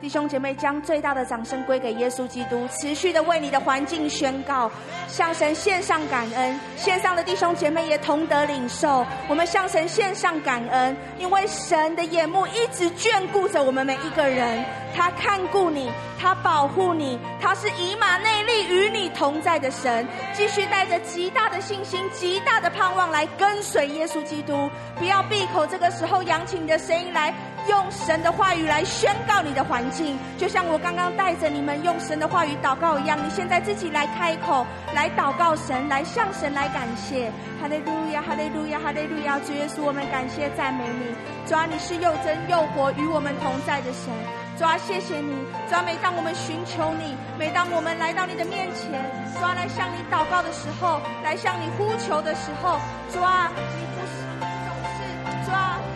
[0.00, 4.70] 弟兄姐妹将最大的掌声归给耶稣基督，持续的为你的环境宣告，
[5.06, 6.58] 向神献上感恩。
[6.76, 14.64] 线上的弟兄姐妹也同得领受，我们向神献上感恩，因为神的眼目一直眷顾着我们每一个人，
[14.96, 20.08] 他看顾你，他保护你，他是以马内利与你同在的神。
[20.32, 25.90] 继续带着极大的信心、极大的盼望来跟随耶稣基督，不要闭口这个。
[25.90, 27.34] 时候，扬起你的声音来，
[27.68, 33.18] 用神的话语来宣告你的环境，就像我刚刚带着你们用神的话语祷告一样。
[33.22, 37.30] 你现在自己来开口，来祷告神，来向神来感谢。
[37.60, 39.38] 哈利路亚，哈利路亚，哈利路亚！
[39.40, 41.14] 主耶稣，我们感谢赞美你。
[41.46, 44.08] 主啊，你是又真又活与我们同在的神。
[44.56, 45.34] 主啊，谢谢你。
[45.68, 48.90] 主啊，每当我们寻求你，每当我们来到你的面前，
[49.36, 52.80] 主啊，来向你祷告的时候，来向你呼求的时候，
[53.12, 55.89] 主啊，你不是你，总是，主啊。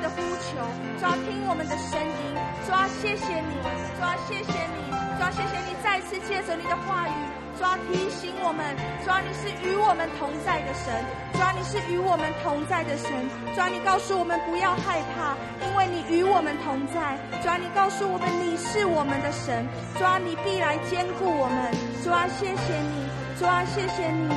[0.00, 0.56] 的呼求，
[0.98, 2.20] 主啊，听我们的声音，
[2.66, 3.54] 主啊，谢谢你，
[3.96, 4.78] 主啊，谢谢你，
[5.16, 7.16] 主啊，谢谢你再次借着你的话语，
[7.58, 10.92] 主啊，提醒我们，主啊，你是与我们同在的神，
[11.32, 13.10] 主啊，你是与我们同在的神，
[13.54, 19.66] 主啊，你告诉我们不要害怕，因为你与我们同在，主啊，你告诉我们你是我们的神，
[19.98, 21.72] 主啊，你必来坚固我们，
[22.04, 24.28] 主啊，谢谢你，主啊，谢谢你，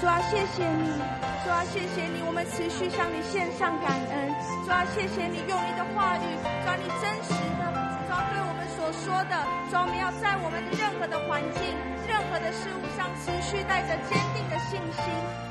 [0.00, 1.00] 主啊，谢谢你。
[1.44, 4.57] 主啊，谢谢你，我们持续向你献上感恩。
[4.68, 7.64] 主啊，谢谢你用你的话语，主啊，你真实的，
[8.04, 9.36] 主啊，对我们所所说的，
[9.70, 11.60] 主，我们要在我们的任何的环境、
[12.08, 15.04] 任何的事物上，持续带着坚定的信心，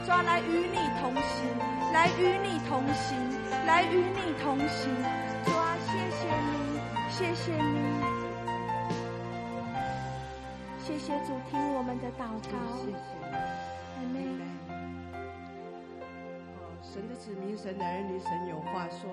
[0.06, 1.50] 主要来与你同行，
[1.94, 3.18] 来与你同行，
[3.66, 4.90] 来与你同行。
[5.46, 8.02] 主啊，谢谢你，谢谢你，
[10.84, 12.58] 谢谢主听我们的祷告。
[12.86, 14.27] 谢谢。
[16.98, 19.12] 神的子民，神的儿女，神有话说，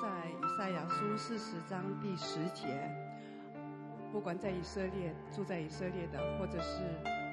[0.00, 2.66] 在以赛亚书四十章第十节。
[4.10, 6.82] 不管在以色列住在以色列的，或者是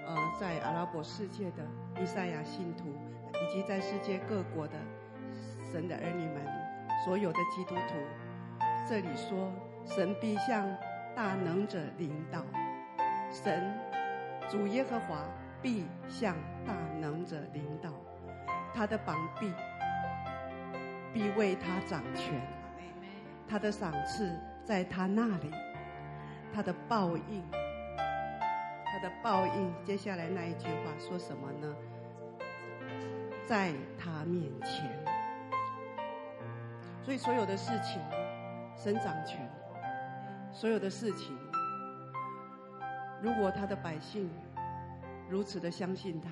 [0.05, 1.63] 呃在阿拉伯世界的
[2.01, 2.89] 以赛亚信徒，
[3.31, 4.73] 以及在世界各国的
[5.71, 6.45] 神的儿女们，
[7.05, 7.95] 所有的基督徒，
[8.85, 9.53] 这里说，
[9.85, 10.67] 神必向
[11.15, 12.43] 大能者领导，
[13.31, 13.73] 神
[14.49, 15.23] 主耶和华
[15.61, 16.35] 必向
[16.67, 17.89] 大能者领导，
[18.73, 19.49] 他的膀臂
[21.13, 22.41] 必为他掌权，
[23.47, 24.35] 他的赏赐
[24.65, 25.51] 在他那里。
[26.55, 27.43] 他的报应，
[28.85, 31.75] 他的报应，接下来那一句话说什么呢？
[33.47, 34.87] 在他面前，
[37.03, 37.99] 所以所有的事情，
[38.75, 39.49] 神掌权，
[40.51, 41.35] 所有的事情，
[43.19, 44.29] 如果他的百姓
[45.27, 46.29] 如此的相信他，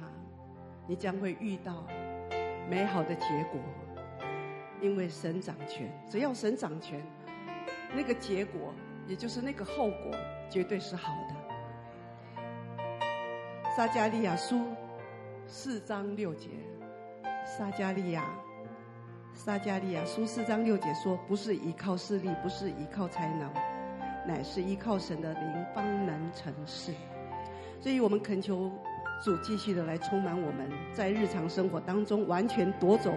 [0.86, 1.84] 你将会遇到
[2.70, 3.60] 美好的结果，
[4.82, 7.02] 因为神掌权，只要神掌权，
[7.96, 8.74] 那个结果。
[9.08, 10.12] 也就是那个后果
[10.50, 11.36] 绝对是好的。
[13.76, 14.68] 撒迦利亚书
[15.48, 16.50] 四章六节，
[17.46, 18.24] 撒迦利亚，
[19.34, 23.52] 撒迦利亚书四章六节说：“不是依靠势力，不是依靠才能，
[24.26, 26.94] 乃是依靠神的灵，方能成事。”
[27.82, 28.72] 所以我们恳求
[29.26, 33.12] 主继续的来充满我们，在日常生活当中完全夺走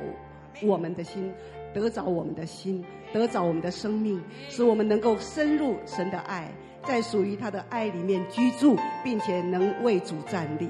[0.63, 1.33] 我们的心。
[1.75, 6.49] 得着我们的心，得着我们的生命，使我们能够深入神的爱，
[6.85, 10.69] 在属于他的爱里面居住，并且能为主站立，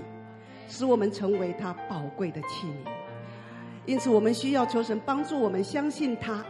[0.66, 2.88] 使我们成为他宝贵的器皿。
[3.84, 6.42] 因此，我们需要求神帮助我们，相信他，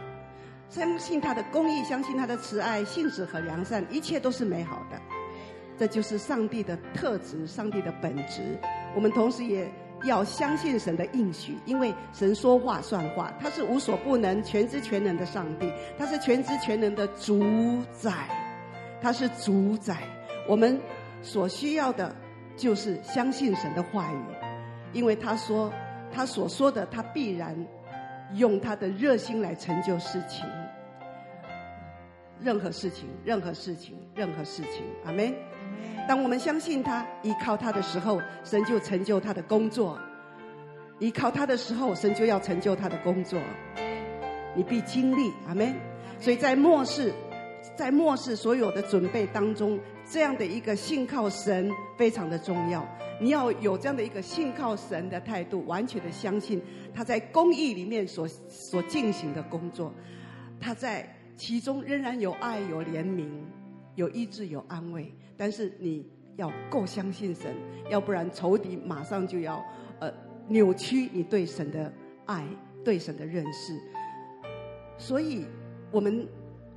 [0.69, 4.97] 相信他的公义，相信他的慈爱、信实和良善，一切都是美好的。
[5.77, 8.57] 这就是上帝的特质，上帝的本质。
[8.95, 9.69] 我们同时也。
[10.05, 18.29] 要相信神的应许，因为神说话算话，他是无所不能、全知全能的上帝，他是全知全能的主宰，
[19.01, 19.97] 他是主宰。
[20.47, 20.79] 我们
[21.21, 22.15] 所需要的，
[22.55, 24.17] 就是相信神的话语，
[24.93, 25.73] 因为他说
[26.11, 27.55] 他所说的，他必然
[28.33, 30.45] 用他的热心来成就事情，
[32.39, 34.83] 任何事情，任何事情，任何事情。
[35.03, 35.33] 阿门。
[36.07, 39.97] 当我们相信他、依靠他的时候，神就成就他的工作；
[40.99, 43.39] 依靠他的时候，神就要成就他的工作。
[44.55, 45.75] 你必经历，阿门。
[46.19, 47.11] 所以在末世，
[47.75, 49.79] 在末世所有的准备当中，
[50.09, 52.87] 这样的一个信靠神非常的重要。
[53.19, 56.61] 你要有这样的一个信靠神的态度，完全的相信
[56.93, 59.93] 他在公益里面所所进行的工作，
[60.59, 63.27] 他在其中仍然有爱、有怜悯、
[63.95, 65.11] 有医治、有安慰。
[65.37, 66.05] 但是你
[66.37, 67.53] 要够相信神，
[67.89, 69.63] 要不然仇敌马上就要
[69.99, 70.11] 呃
[70.47, 71.91] 扭曲你对神的
[72.25, 72.45] 爱、
[72.83, 73.79] 对神的认识。
[74.97, 75.45] 所以，
[75.91, 76.27] 我们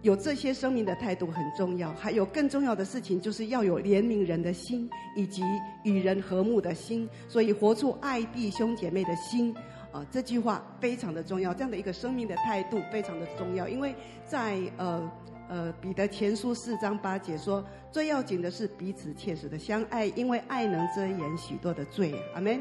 [0.03, 1.93] 有这些生命的态度很重要。
[1.95, 5.43] 还有更重要的事情，就是要有怜悯人的心，以及
[5.85, 7.09] 与人和睦的心。
[7.29, 9.55] 所以，活出爱弟兄姐妹的心
[9.93, 11.55] 啊，这句话非常的重要。
[11.55, 13.95] 这样的一个生命的态度非常的重要，因为
[14.25, 15.11] 在呃。
[15.49, 22.15] 呃，彼得前书四章八节说，最要紧的是彼此切实的相爱，因为爱能遮掩许多的罪。
[22.35, 22.61] 阿门。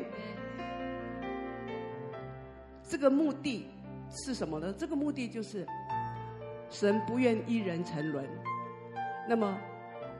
[2.81, 3.67] 这个目的
[4.09, 4.73] 是什么呢？
[4.77, 5.67] 这个目的就是
[6.69, 8.25] 神不愿一人沉沦。
[9.27, 9.57] 那么，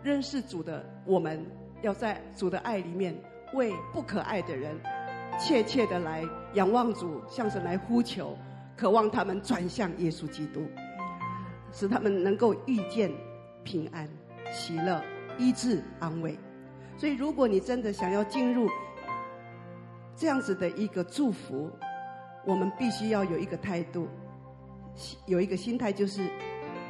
[0.04, 1.46] 认识主的我们
[1.82, 3.16] 要在主的爱里面，
[3.54, 4.78] 为不可爱的人，
[5.40, 6.22] 切切的来
[6.56, 8.38] 仰望主，向神来呼求，
[8.76, 10.68] 渴望他们转向耶稣基督。
[11.72, 13.12] 使他们能够遇见
[13.64, 14.08] 平安、
[14.52, 15.04] 喜乐、
[15.38, 16.38] 医治、安慰。
[16.98, 18.68] 所以，如果你真的想要进入
[20.16, 21.70] 这样子的一个祝福，
[22.46, 24.08] 我们必须要有一个态度，
[25.28, 26.28] 有一个心态，就是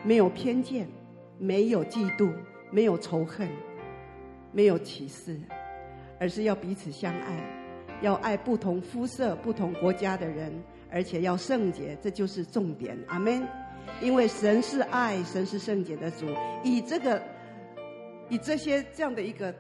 [0.03, 0.87] 没有偏见、
[1.37, 2.31] 没有嫉妒、
[2.71, 3.49] 没有仇恨、
[4.53, 5.37] 没有歧视，
[6.19, 10.53] 而是要彼此相爱，要爱不同肤色、不同国家的人，
[10.89, 12.97] 而且要圣洁，这就是重点。
[13.07, 13.45] 阿门。
[14.01, 16.25] 因为神是爱，神是圣洁的主，
[16.63, 17.21] 以这个，
[18.29, 19.53] 以这些这样的一个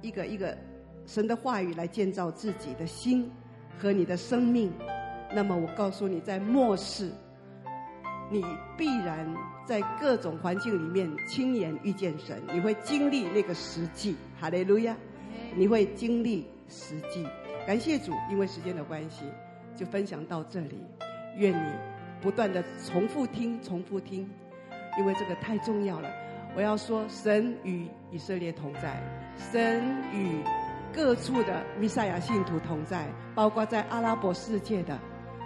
[0.00, 0.56] 一个一个
[1.06, 3.30] 神的话语来建造自己的心
[3.78, 4.72] 和你的生命，
[5.34, 7.10] 那么我告诉你，在末世，
[8.30, 8.44] 你
[8.76, 9.32] 必然
[9.64, 14.16] 在各种环境里面亲眼遇见神，你会经历那个实际。
[14.40, 14.96] 哈利路亚！
[15.56, 17.26] 你会经历实际。
[17.66, 19.24] 感谢主，因为时间的关系，
[19.76, 20.84] 就分享到这里。
[21.36, 21.72] 愿你
[22.24, 24.26] 不断的重复听，重复听，
[24.98, 26.08] 因为这个太重要了。
[26.56, 28.98] 我要说，神与以色列同在，
[29.52, 30.38] 神与
[30.90, 34.98] 各处的弥赛亚信徒同在，包括在阿拉伯世界的。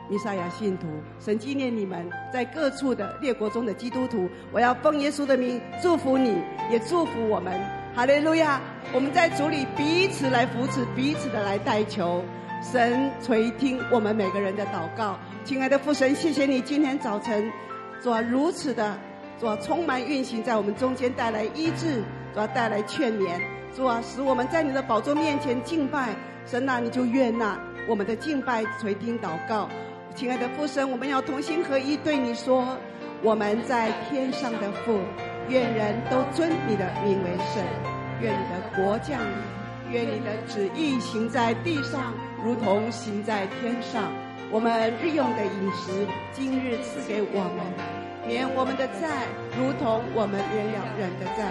[0.08, 0.86] 弥赛亚信徒，
[1.18, 4.28] 神纪念你们在各处的列国中的基督徒。
[4.52, 7.60] 我要奉耶稣的名祝福你，也祝福我们。
[7.94, 8.60] 哈利路亚！
[8.94, 12.24] 我们在主里彼此来扶持，彼此的来代求。
[12.62, 15.18] 神垂听我们每个人的祷告。
[15.45, 17.51] 亲爱的父神，谢谢你今天早晨，
[18.03, 18.99] 主啊如此的，
[19.41, 22.03] 主啊充满运行在我们中间，带来医治，
[22.34, 23.41] 主啊带来劝勉，
[23.74, 26.14] 主啊使我们在你的宝座面前敬拜。
[26.45, 29.68] 神啊，你就悦纳我们的敬拜，垂听祷告。
[30.14, 32.76] 亲爱的父神，我们要同心合一对你说：
[33.22, 34.99] 我们在天上的父，
[35.49, 37.62] 愿人都尊你的名为圣，
[38.20, 42.14] 愿你的国降临，愿你的旨意行在地上，
[42.45, 44.11] 如同行在天上。
[44.51, 47.61] 我们日用的饮食，今日赐给我们，
[48.26, 49.28] 免我们的债，
[49.59, 51.44] 如同我们免了人的债，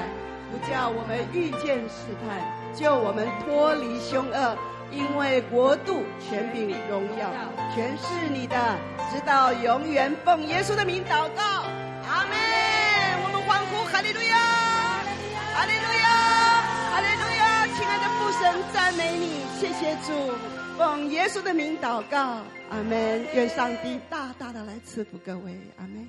[0.50, 2.42] 不叫我们遇见试探，
[2.74, 4.58] 救我们脱离凶恶。
[4.90, 7.30] 因为国度、权柄、荣耀，
[7.76, 8.56] 全是你的，
[9.12, 10.16] 直到永远。
[10.24, 11.44] 奉耶稣的名祷告，
[12.08, 12.34] 阿门。
[13.22, 14.38] 我们欢呼哈利路亚，
[15.54, 16.08] 哈利路亚，
[16.90, 17.68] 哈利路亚。
[17.76, 20.67] 亲爱的父神，赞美你，谢谢主。
[20.78, 23.26] 奉耶稣的名祷告，阿门。
[23.34, 26.08] 愿上帝大大的来赐福各位，阿门。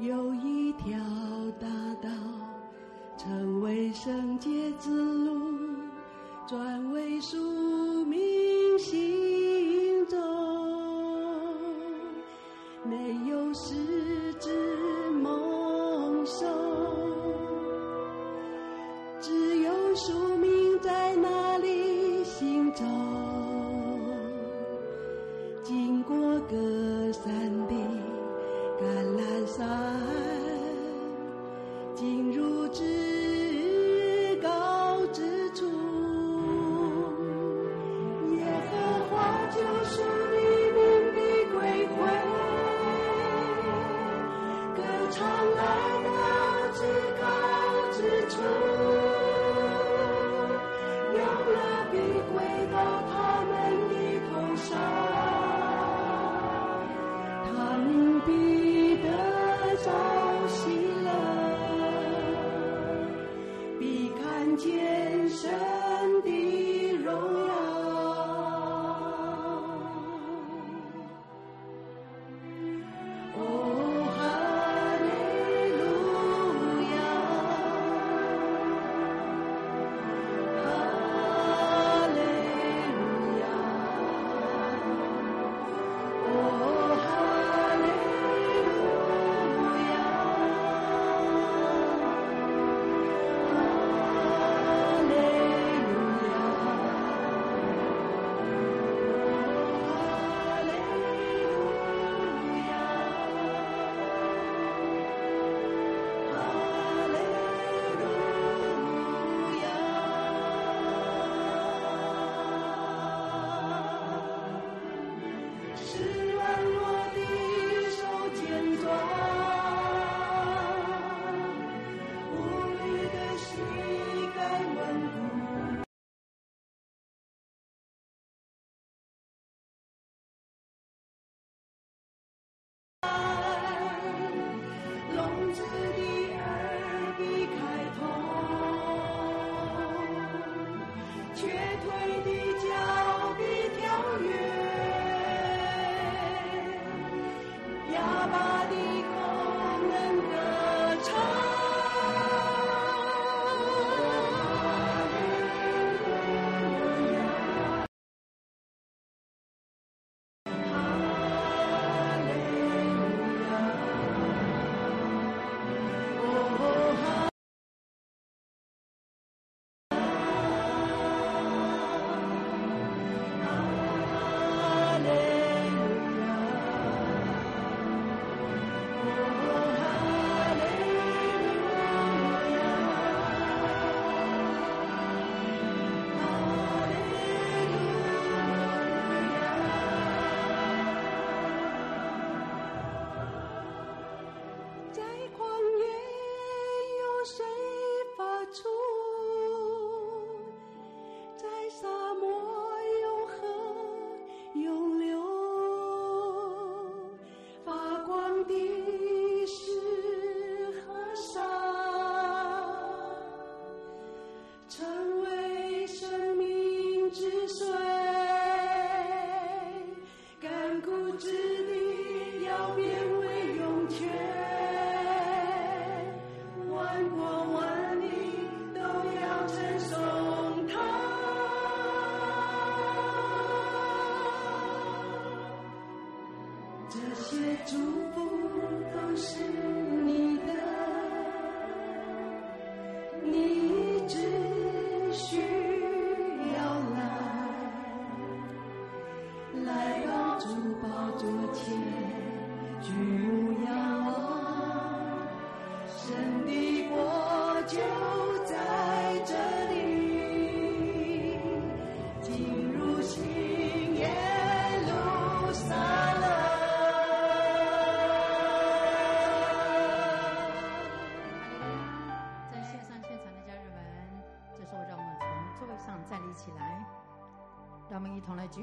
[0.00, 0.98] 有一条
[1.60, 1.66] 大
[2.00, 2.08] 道，
[3.18, 5.76] 成为圣洁之路，
[6.46, 6.79] 转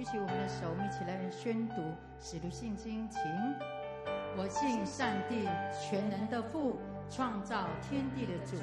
[0.08, 1.82] 起我们的手，我们一起来宣读
[2.18, 3.06] 《使徒信经》。
[3.12, 3.22] 请，
[4.38, 5.44] 我信上帝
[5.76, 6.80] 全能的父，
[7.10, 8.56] 创造天地的主。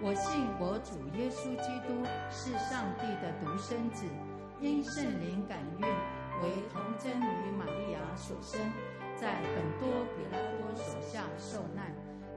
[0.00, 4.06] 我信我主耶稣基督是上帝的独生子，
[4.60, 5.82] 因圣灵感孕，
[6.44, 8.60] 为童贞女玛利亚所生，
[9.16, 11.90] 在本多比拉多手下受难，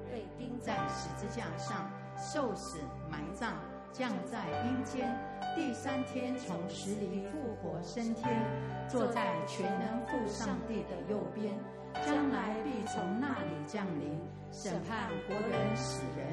[0.09, 2.79] 被钉在十字架上，受死，
[3.11, 3.53] 埋葬，
[3.91, 5.15] 降在阴间。
[5.59, 8.25] 第三天从死里复活升天，
[8.87, 11.53] 坐在全能父上帝的右边，
[11.95, 14.17] 将来必从那里降临
[14.53, 16.27] 审判活人死人。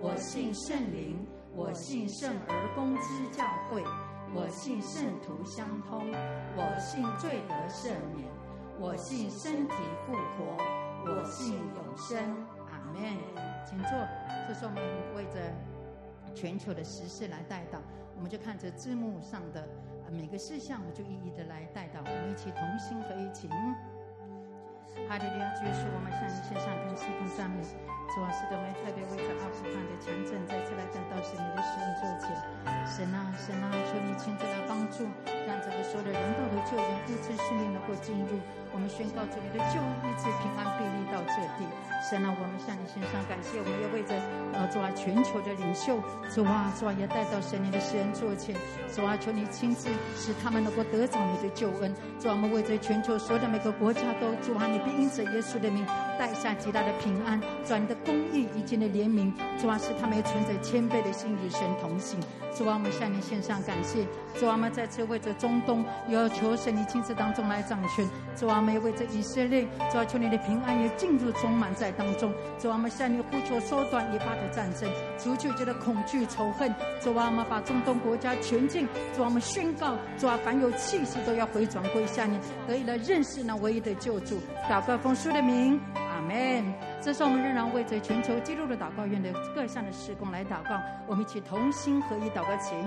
[0.00, 1.22] 我信圣灵，
[1.54, 3.84] 我信圣而公之教会，
[4.34, 6.10] 我信圣徒相通，
[6.56, 8.26] 我信罪得赦免，
[8.80, 9.74] 我信身体
[10.06, 10.56] 复活，
[11.04, 12.18] 我信永生。
[12.70, 13.02] 阿门。
[13.66, 13.90] 请坐。
[14.48, 14.82] 这是我们
[15.14, 15.52] 为着
[16.34, 17.78] 全球的时事来带到。
[18.22, 19.66] 我们就看着字幕上的
[20.08, 21.98] 每个事项，我就一一的来带到。
[21.98, 23.50] 我们一起同心合一，请。
[25.10, 27.58] 哈利路亚，主耶稣，我们向你献上感谢跟赞美。
[28.14, 32.30] 主啊，是的，我们特别为这阿富汗的强震再次来到神你的使用座前。
[32.86, 35.02] 神啊，神啊，求你亲自来帮助，
[35.46, 38.38] 让这个所有的人道的救援物资顺利能够进入。
[38.72, 41.68] 我们宣告主你的救恩一直平安庇佑到这地。
[42.08, 44.16] 神啊，我们向你献上感谢，我们也为着。
[44.56, 46.00] 呃，主啊，全球的领袖，
[46.32, 48.56] 主啊，主啊，也带到神你的施恩座前，
[48.88, 51.94] 主啊，求你亲自使他们能够得着你的救恩。
[52.18, 55.84] 主啊，我们为着全球所有的每个国家都，主啊，你必因着耶稣的名
[56.18, 62.18] 带下极大的平安，主啊，你的公义以及的怜悯，主啊，使他们也存着谦卑的心与神同行。
[62.54, 64.04] 主啊，我们向你献上感谢。
[64.38, 68.08] 主啊，我们再次为着中东，要求神你亲自当中来掌权。
[68.36, 72.32] 主啊，我们为着以色列，主啊，求你的平安也进入充满在当中。
[72.58, 74.88] 主啊，我们向你呼求缩短以巴的战争，
[75.18, 76.72] 除去这的恐惧仇恨。
[77.00, 84.38] 主啊，我们把中东国家全境，主啊，我们宣告，主啊，凡有气息都要回转归向你，得以来认识那唯一的救主。
[84.70, 85.80] 祷告奉主的名，
[86.22, 86.64] 门。
[87.00, 92.78] 这是我们仍然为着全球基督的祷告院的各项的事工来祷告，我们一起同心合一祷告，请。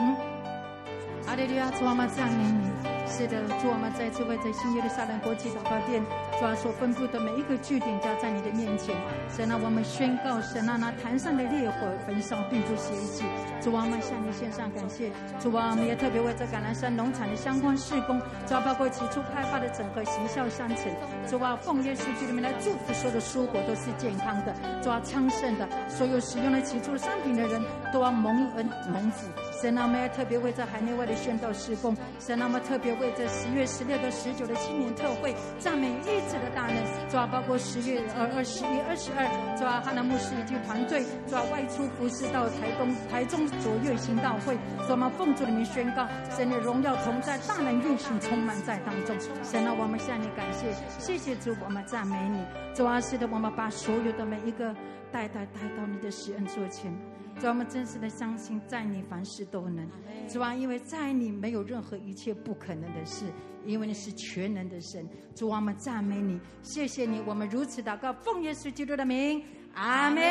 [1.27, 2.71] 阿利路亚，主啊，我赞美你。
[3.07, 6.03] 是的，主我们再次为这新耶路撒冷国际祷告殿，
[6.39, 8.95] 主啊所分布的每一个据点，加在你的面前。
[9.29, 13.23] 神啊，我们宣告，神啊，那坛上的烈火焚烧，并不歇息。
[13.61, 15.11] 主啊，我们向你献上感谢。
[15.39, 20.91] 主啊，我们也特别为这橄榄山农场的相关事工，主啊，包括起初开发的整个行孝商城，
[21.29, 27.61] 主啊，奉耶稣基督里面来祝福所有的蔬果都是健康的，主啊，昌盛的，所有使用了起初商品的人
[27.93, 29.27] 都要蒙恩蒙福。
[29.61, 36.75] 神啊，我们也特别为这海内外的宣道事工，神啊，我们特别为这十月十六到十九的青年特会赞美医治的大能，
[37.09, 39.27] 主啊，包括十月二二十一、二十二，
[39.57, 44.55] 主啊，哈拿牧师以及团队，主啊，外出服侍到台东、台中卓越行道会，
[44.87, 49.15] 主啊，我们奉主里面宣告，神的荣耀同在，大能运行充满在当中。
[49.43, 52.43] 神啊，我们向你感谢，谢谢主，我们赞美你。
[52.73, 54.73] 主啊，是的，我们把所有的每一个
[55.11, 56.93] 代代带到你的施恩座前。
[57.39, 59.87] 主啊，我们真实的相信，在你凡事都能。
[60.27, 63.25] 主啊，因为在你没有任何一切不可能的事，
[63.65, 65.07] 因为你是全能的神。
[65.35, 69.43] 主啊，我们赞美你，谢谢你，我们如此祷告，奉耶稣基督的名，
[69.73, 70.23] 阿门。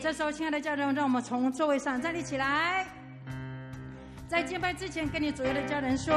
[0.00, 2.86] 这时候，亲爱的家人，让我们从座位上站立起来。
[4.26, 6.14] 在敬拜之前，跟你左右的家人说，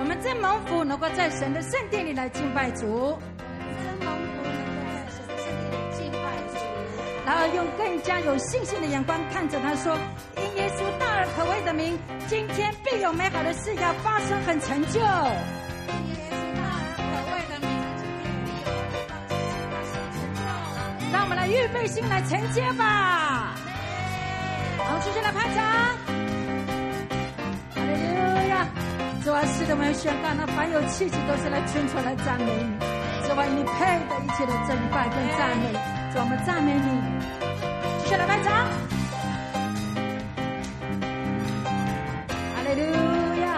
[0.00, 3.16] 我们真蒙福，能够在神的圣殿里来敬拜主。
[7.24, 9.96] 然后用更加有信心的眼光看着他说
[10.36, 11.96] ：“因耶稣大而可畏的名，
[12.26, 14.98] 今天必有美好的事要发生和成就。”
[15.86, 21.12] 因耶稣大而可畏的名，今天必有美好的事发生和成就。
[21.12, 23.54] 让我们来预备心来承接吧。
[24.78, 25.62] 好，继续来拍掌。
[27.70, 28.18] 哈利路
[28.50, 28.66] 亚！
[29.22, 32.74] 主啊，是的，我们宣告，那凡有气质都是来宣传来赞美你。
[33.22, 35.91] 主啊，你配得一切的敬拜跟赞美。
[36.12, 36.80] 主，我们赞美你，
[38.02, 38.52] 继续来拍掌。
[42.52, 42.84] 哈利路
[43.40, 43.56] 亚！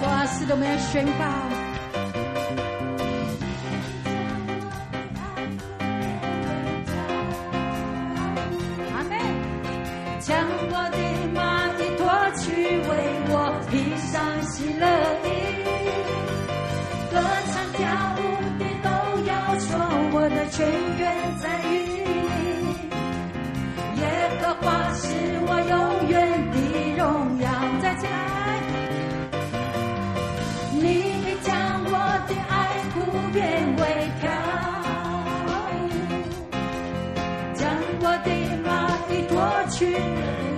[0.00, 1.51] 主啊，是的，我们要宣告。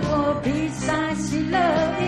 [0.07, 1.57] 我披萨喜乐
[1.97, 2.01] 的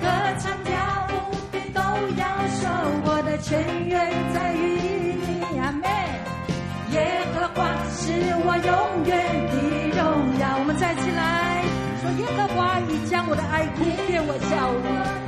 [0.00, 0.06] 歌
[0.38, 0.72] 唱跳
[1.10, 1.14] 舞
[1.52, 1.80] 的都
[2.20, 2.22] 要
[2.58, 2.62] 说
[3.04, 3.98] 我的全员
[4.32, 5.88] 在于你阿妹。
[6.92, 7.60] 耶和华
[7.90, 8.12] 是
[8.44, 9.12] 我永远
[9.48, 9.54] 的
[9.96, 11.64] 荣耀我们再起来
[12.02, 14.72] 说耶和华已将我的爱哭变我笑。
[14.72, 15.21] 容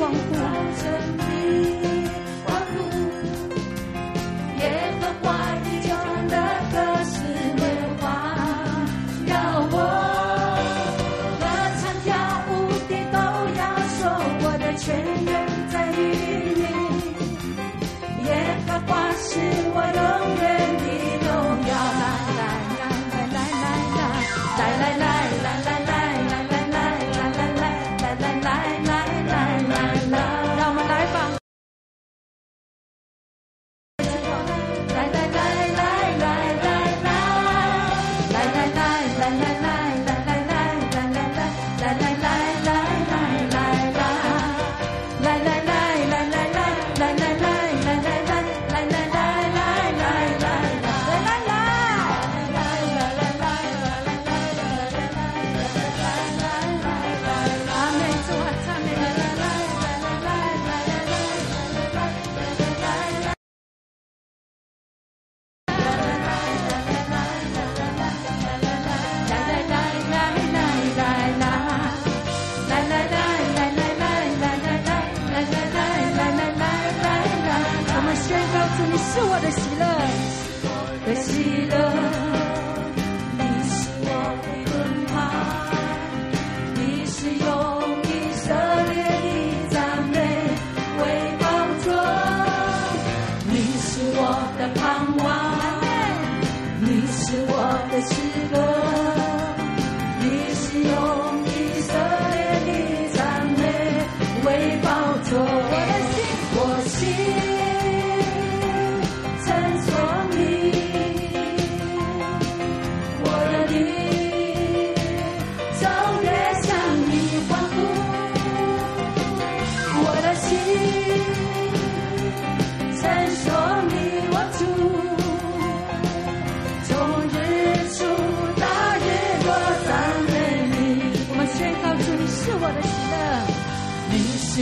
[0.00, 0.29] 来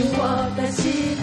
[0.01, 1.18] 我的心。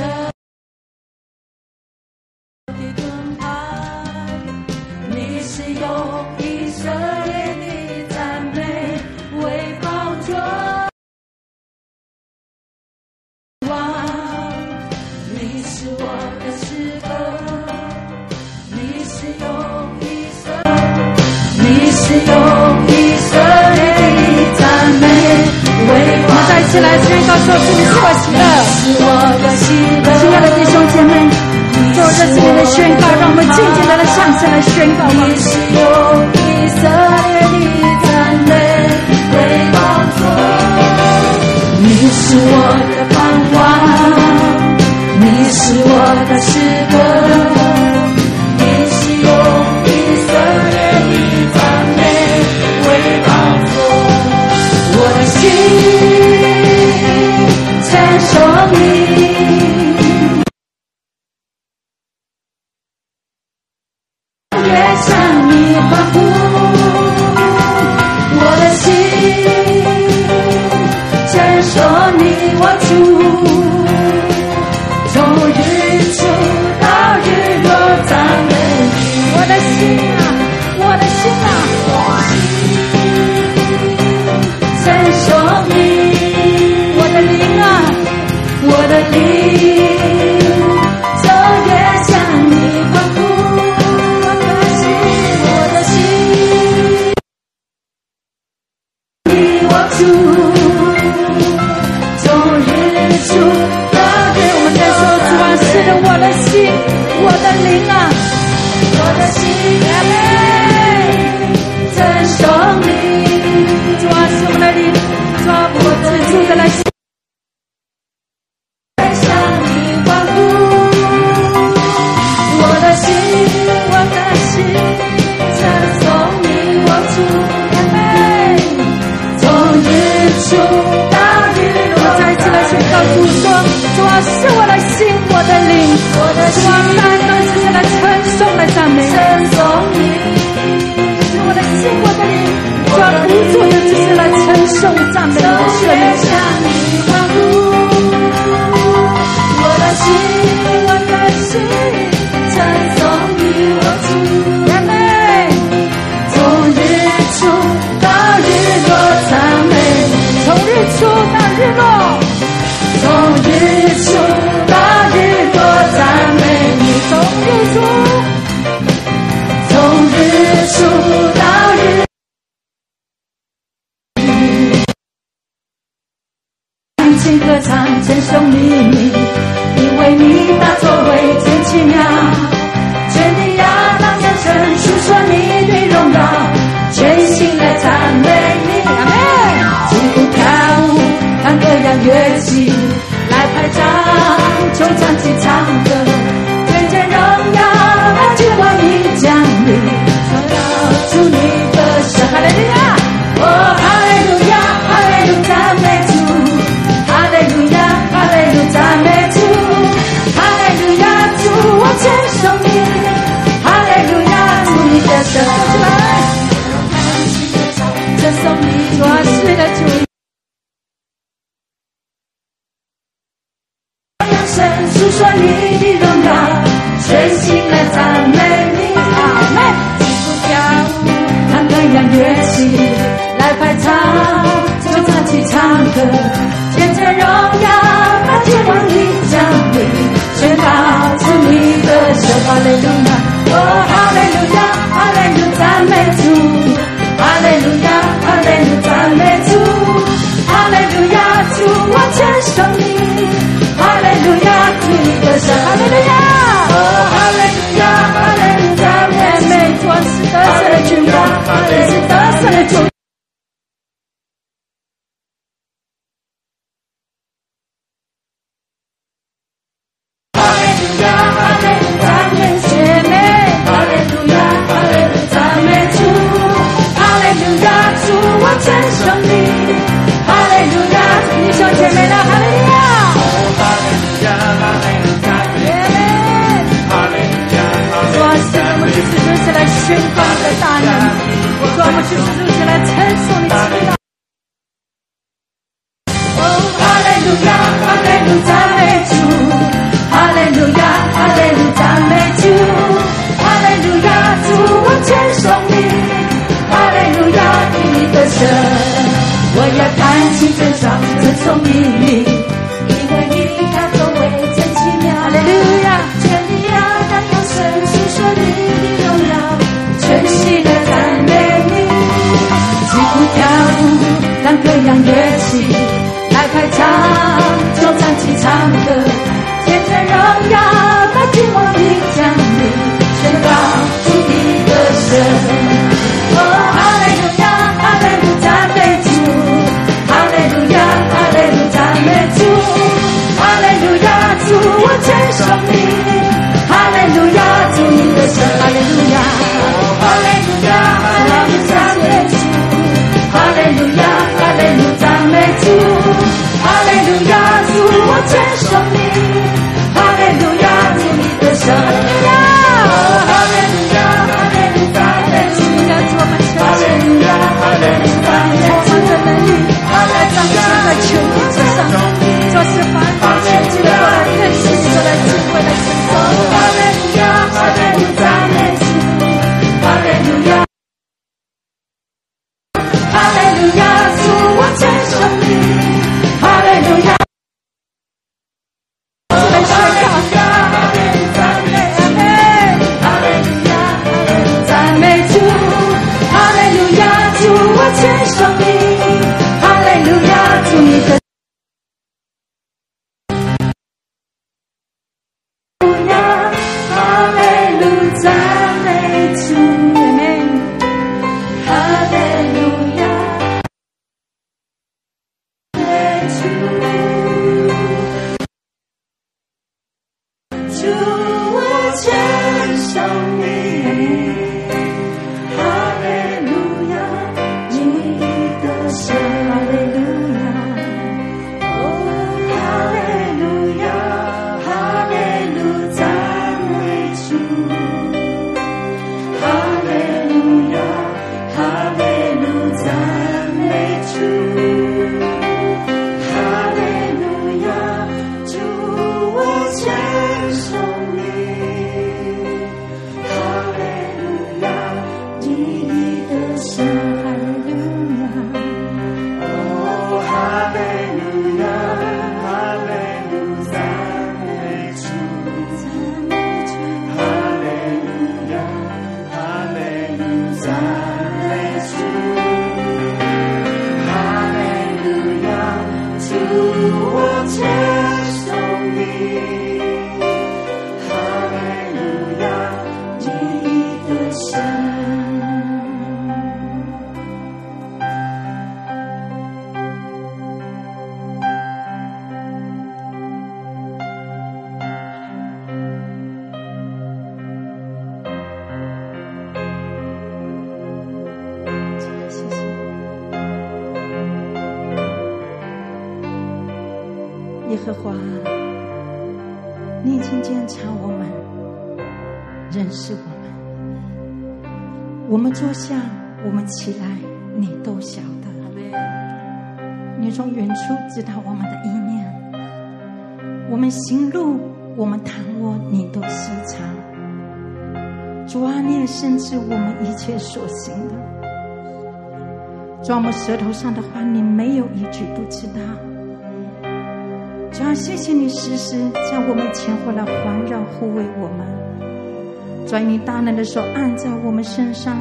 [544.77, 545.17] 身上。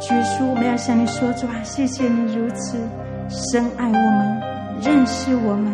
[0.00, 2.78] 主叔，我们要向你说主啊，谢谢你如此
[3.28, 4.40] 深爱我们，
[4.80, 5.71] 认识我们。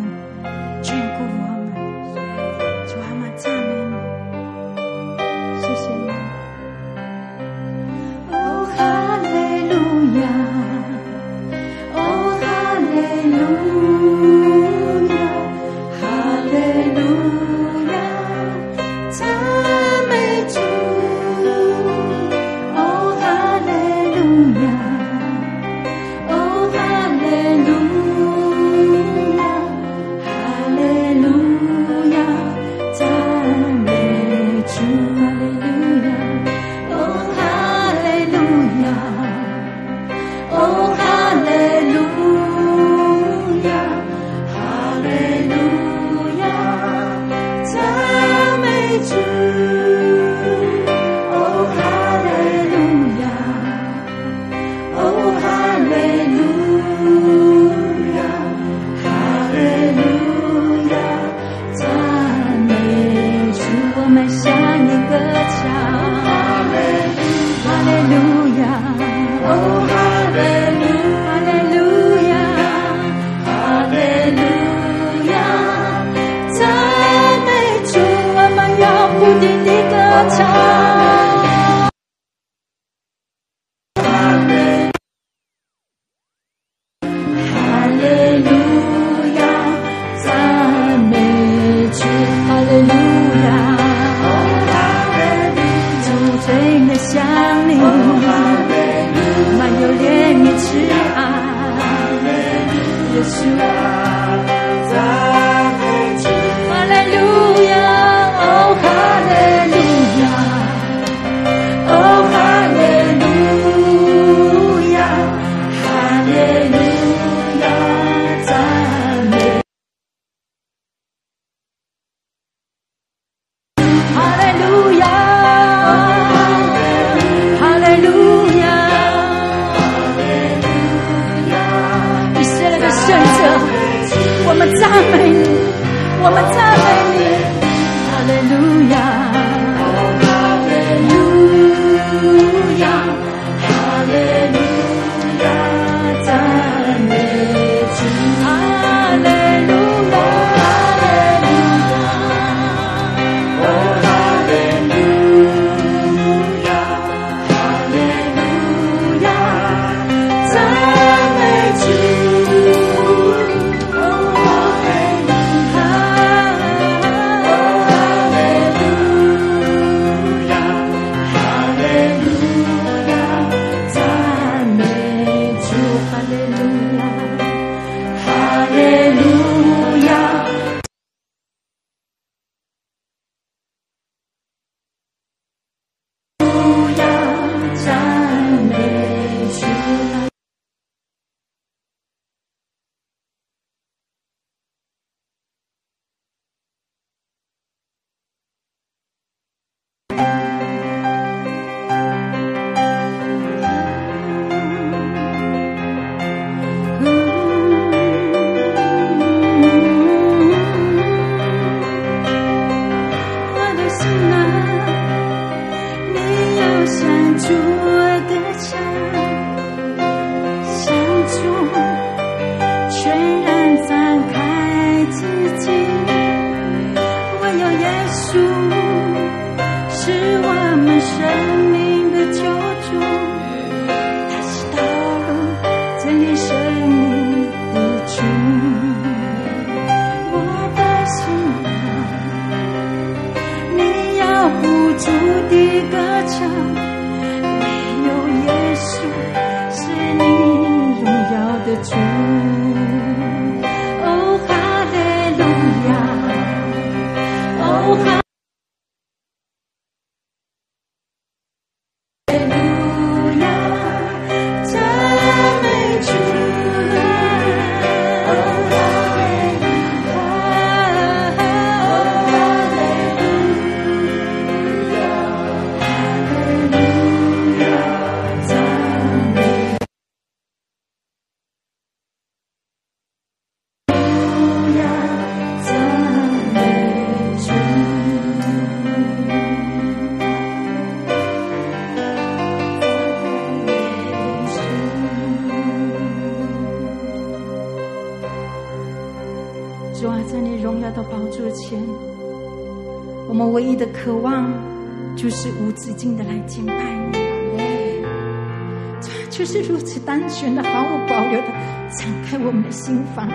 [312.88, 313.28] 心房，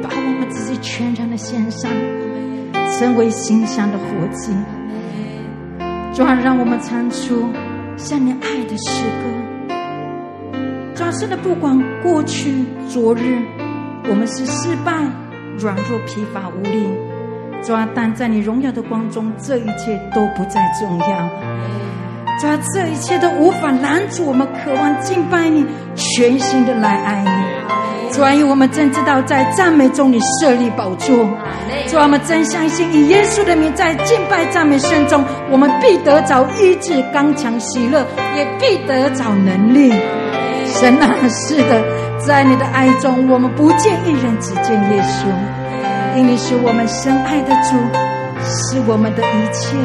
[0.00, 1.90] 把我们自己全然的献上，
[2.96, 4.52] 成为馨香的活祭。
[6.14, 7.48] 主啊，让我们唱出
[7.96, 9.74] 向你爱的诗歌。
[10.94, 13.42] 主啊，是的，不管过去、昨日，
[14.08, 14.92] 我们是失败、
[15.58, 16.86] 软弱、疲乏、无力。
[17.64, 21.06] 主啊，但在你荣耀的光中，这一切都不再重要。
[22.38, 25.66] 主啊，这一切都无法拦阻我们渴望敬拜你，
[25.96, 27.57] 全心的来爱你。
[28.18, 31.16] 主啊，因为我们真知道，在赞美中你设立宝座。
[31.86, 38.04] 主啊，我们真相信，以耶稣的名，在敬拜赞美声中，我们必得着医治、刚强、喜乐，
[38.34, 39.92] 也必得着能力。
[40.66, 41.80] 神啊，是的，
[42.18, 45.28] 在你的爱中，我们不见一人，只见耶稣。
[46.16, 47.76] 因你是我们深爱的主，
[48.42, 49.76] 是我们的一切。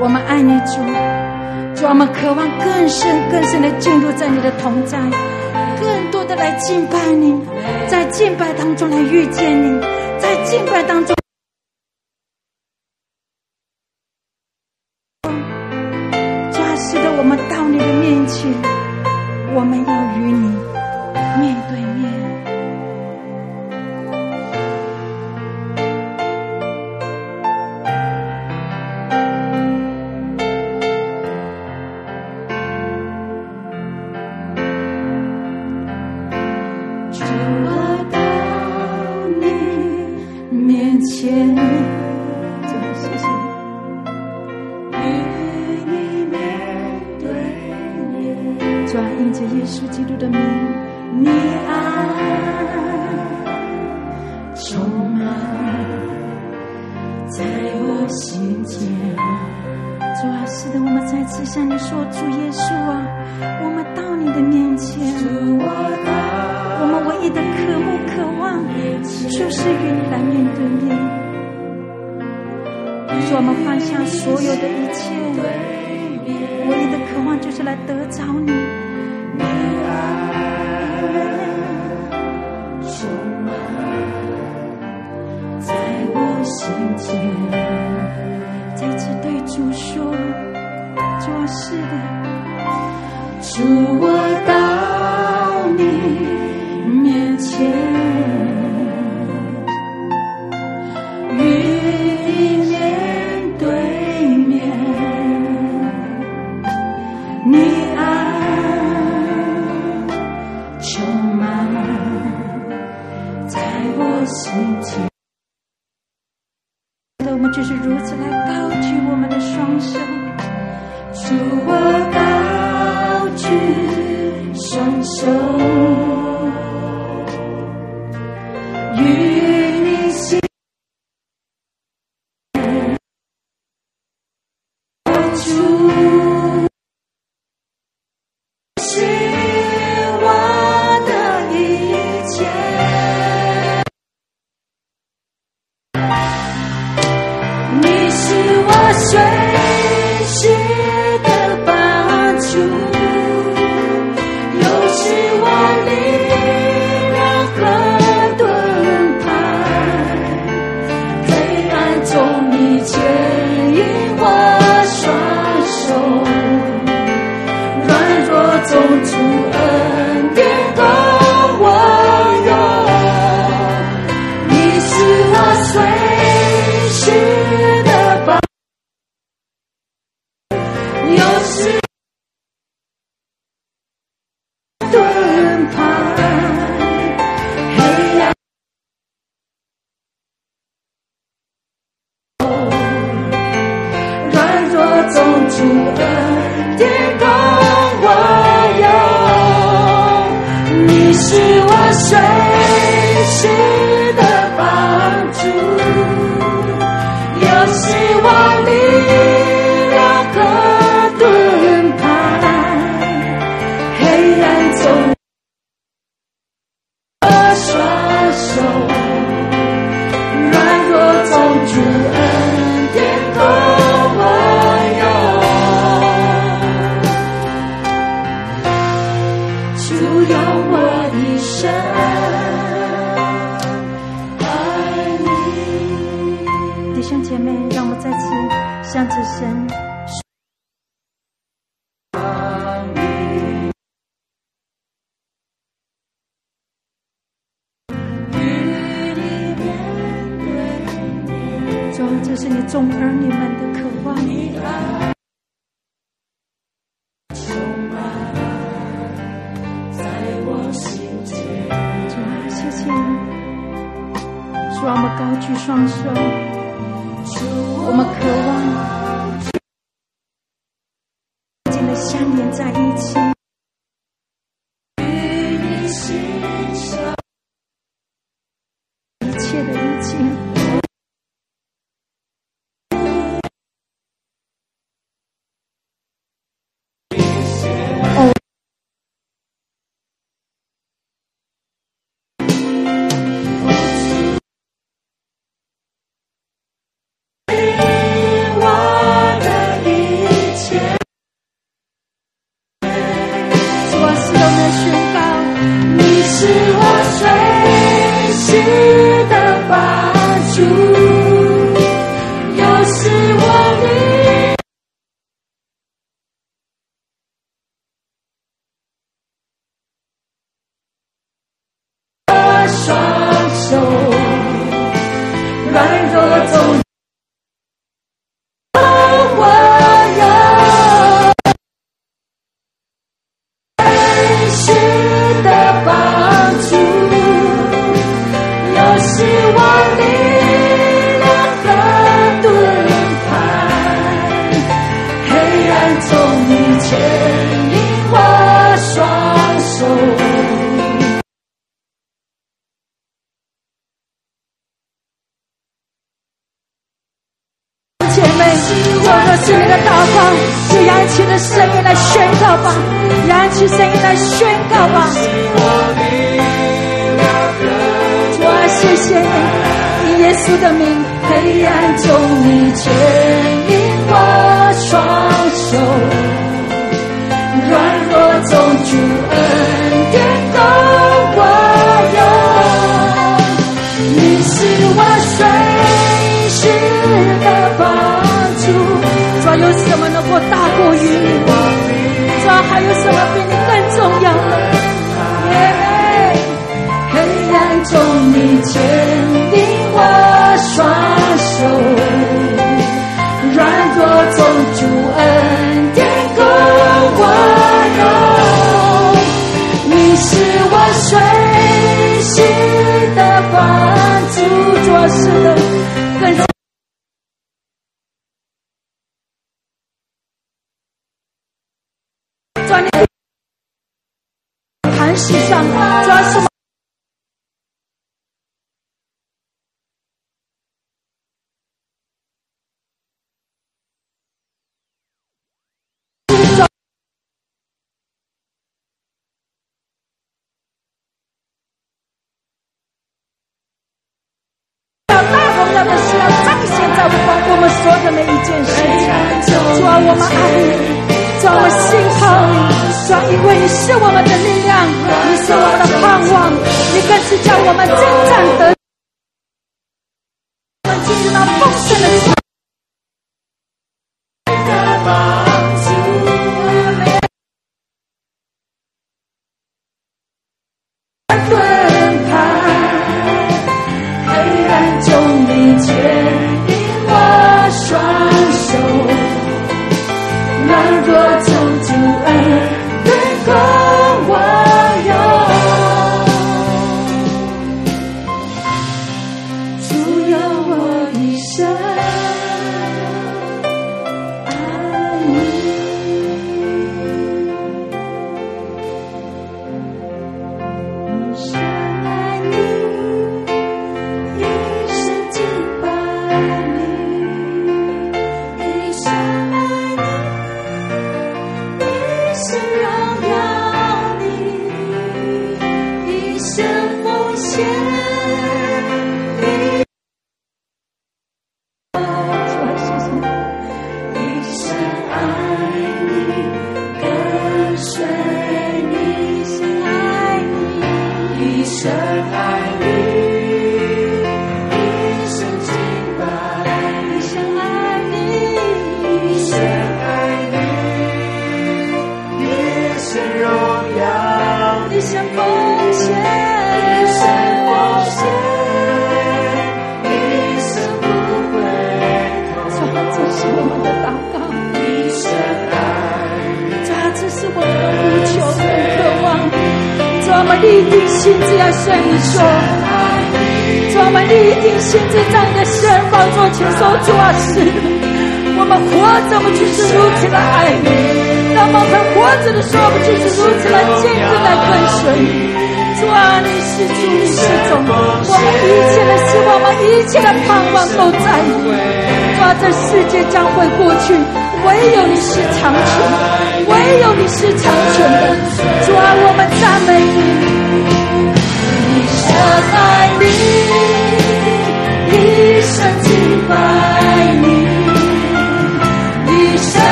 [0.00, 0.82] 我们爱你，主，
[1.76, 4.98] 主，我们渴望更深、更深的进入在你的同在，
[6.38, 7.34] 来敬拜你，
[7.88, 9.80] 在敬拜当中来遇见你，
[10.18, 11.17] 在敬拜当中。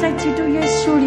[0.00, 1.06] 在基督耶稣里，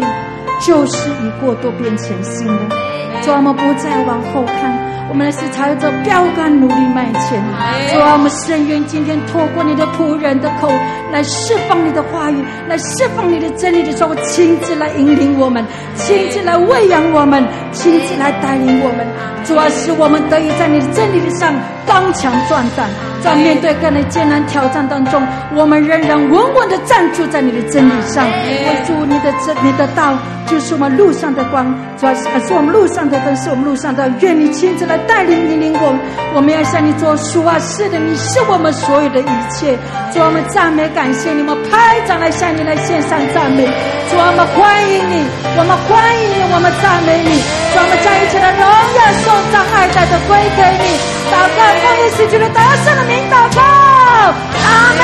[0.60, 2.76] 旧事已过，都变成新的。
[3.22, 7.42] 主啊，我们不再往后看，我们是朝着标杆努力迈前。
[7.90, 10.70] 主啊，我们深愿今天透过你的仆人的口
[11.10, 12.36] 来释放你的话语，
[12.68, 15.64] 来释放你的真理的时候，亲自来引领我们，
[15.96, 19.04] 亲自来喂养我们，亲自来带领我们。
[19.44, 21.52] 主啊，使我们得以在你的真理上
[21.86, 22.88] 刚强壮胆，
[23.22, 25.22] 在面对各类艰难挑战当中，
[25.54, 28.26] 我们仍然稳稳的站住在你的真理上。
[28.26, 30.16] 我祝你的真，你的道。
[30.46, 31.64] 就是我们路上的光，
[31.98, 34.12] 主要是是我们路上的灯，是我们路上的。
[34.20, 35.98] 愿你亲自来带领引领我们，
[36.34, 37.58] 我们要向你做主啊！
[37.60, 39.74] 是的，你是我们所有的一切。
[40.12, 43.64] 主啊，我们赞美感谢你，我们拍掌来向你来献上赞美。
[44.10, 45.24] 主啊，我们欢迎你，
[45.56, 47.63] 我们欢迎你，我们赞美你。
[47.74, 50.94] 主啊，我们将一切的荣耀、颂赞、爱戴都归给你。
[51.26, 55.02] 祷告，奉耶稣基督得胜的名祷告，阿门。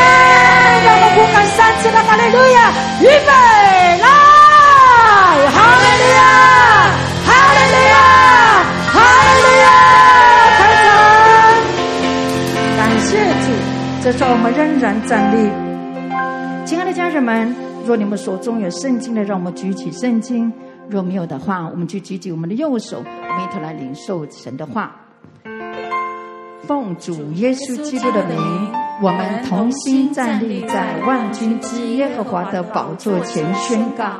[0.86, 2.70] 让我们呼喊三次的哈利路亚，
[3.00, 3.30] 预备
[3.98, 4.06] 来。
[5.50, 6.22] 哈利路亚，
[7.26, 7.96] 哈利路亚，
[8.94, 9.68] 哈利路亚！
[12.76, 13.10] 感谢
[13.42, 13.46] 主，
[14.02, 15.36] 这时候我们仍然站立。
[16.64, 20.52] 亲爱的家人们，若你们手中有圣经的，让我们举起圣经；
[20.90, 24.96] 若没有的话，我们就举起我们的右手，我们一同来领受神的话。
[26.66, 28.36] 奉主耶稣基督的名，
[29.02, 34.16] 我们同心站立在万军之耶和华的宝座前，宣告。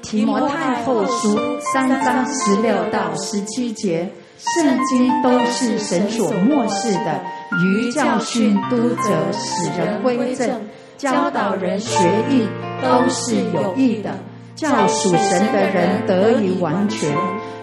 [0.00, 1.38] 提摩太后书
[1.72, 7.20] 三章十六到十七节，圣经都是神所默示的，
[7.64, 10.60] 于教训、督责、使人归正、
[10.96, 12.48] 教导人学义，
[12.82, 14.18] 都是有益的，
[14.62, 17.12] 叫属神的人得以完全，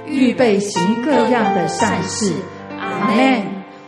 [0.06, 2.34] 预备行各样的善事。
[2.78, 3.42] 阿门。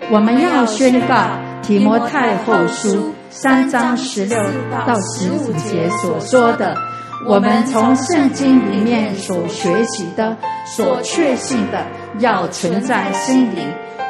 [0.09, 1.15] 我们要宣告
[1.61, 4.37] 提摩太后书三章十六
[4.87, 6.73] 到十五节所说的。
[7.27, 10.35] 我们从圣经里面所学习的、
[10.65, 11.85] 所确信的，
[12.19, 13.61] 要存在心里，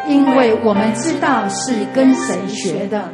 [0.07, 3.09] 因为我们知道是跟神学的，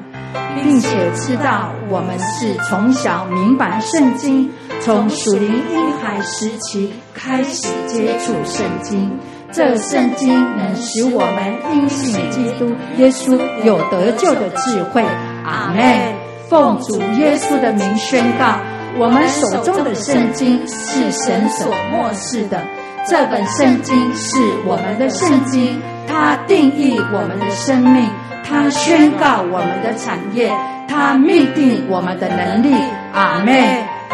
[0.56, 4.50] 并且知道我们是从小明白圣经，
[4.82, 9.12] 从属灵婴孩时期开始接触圣经。
[9.52, 15.04] 这圣经能使我们因信基督耶稣有得救的智慧。
[15.46, 16.14] 阿门。
[16.50, 18.58] 奉主耶稣的名宣告，
[18.98, 22.64] 我们手中的圣经是神所默示的。
[23.06, 25.78] 这本圣经是我们的圣经，
[26.08, 28.10] 它定义我们的生命，
[28.48, 30.50] 它宣告我们的产业，
[30.88, 32.74] 它命定我们的能力。
[33.14, 33.54] 阿门。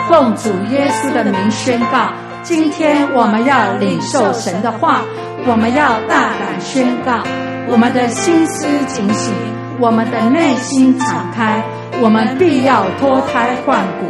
[0.10, 2.11] 奉主耶稣的名宣告，
[2.41, 5.01] 今天我们要领受神的话。
[5.45, 7.22] 我们要大胆宣告，
[7.69, 9.34] 我们的心思警醒，
[9.80, 11.61] 我们的内心敞开，
[12.01, 14.07] 我们必要脱胎换骨。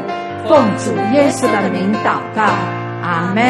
[0.48, 2.44] 奉主耶稣的名祷告，
[3.02, 3.44] 阿门。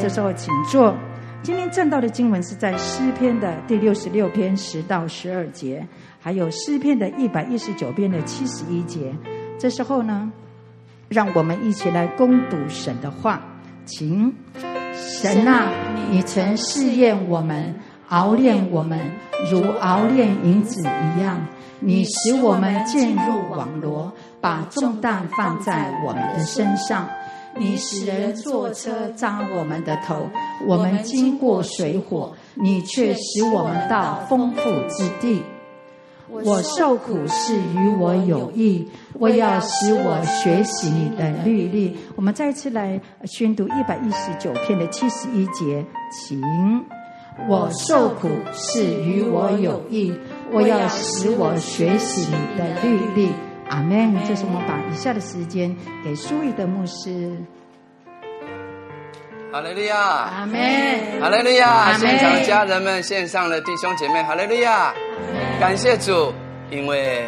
[0.00, 0.94] 这时候请坐。
[1.42, 5.86] 今天正道的经文是在诗篇的第六十六篇十到十二节，
[6.20, 9.14] 还有诗篇的一百一十九篇的七十一节。
[9.58, 10.30] 这时候呢，
[11.08, 13.40] 让我们一起来攻读神的话，
[13.84, 14.34] 请。
[14.92, 15.70] 神啊，
[16.10, 17.74] 你曾试验我们，
[18.08, 18.98] 熬炼我们，
[19.50, 21.40] 如熬炼银子一样。
[21.80, 27.08] 你使我们渐入网罗，把重担放在我们的身上。
[27.56, 30.28] 你使人坐车扎我们的头，
[30.66, 35.42] 我们经过水火，你却使我们到丰富之地。
[36.30, 41.96] 我受苦是与我有益，我要使我学习你的律例。
[42.16, 46.40] 我们再次来宣读一百一十九篇的七十一节，请。
[47.48, 50.12] 我受苦是与我有益，
[50.50, 53.32] 我要使我学习你的律例。
[53.68, 54.14] 阿门。
[54.26, 55.74] 这是我们把以下的时间
[56.04, 57.36] 给苏义的牧师。
[59.50, 61.20] 哈利路亚，阿门。
[61.22, 64.94] 哈利路亚，现场的家人们，线上的弟兄姐妹，哈利路亚。
[65.58, 66.34] 感谢主，
[66.70, 67.26] 因为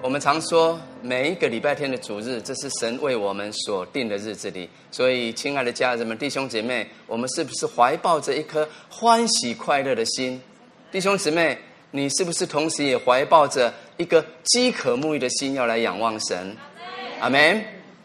[0.00, 4.70] 我们常说每一个礼拜天的主日，这是神为我们所定的日子里。
[4.92, 10.40] 所以，亲爱的家人们、弟兄姐妹，我们是不是怀抱着一颗欢喜快乐的心？
[10.92, 11.58] 弟兄姊妹，
[11.90, 16.56] 你是不是同时也怀抱着一个饥渴沐浴的心，要来仰望神？
[17.18, 17.60] 阿门。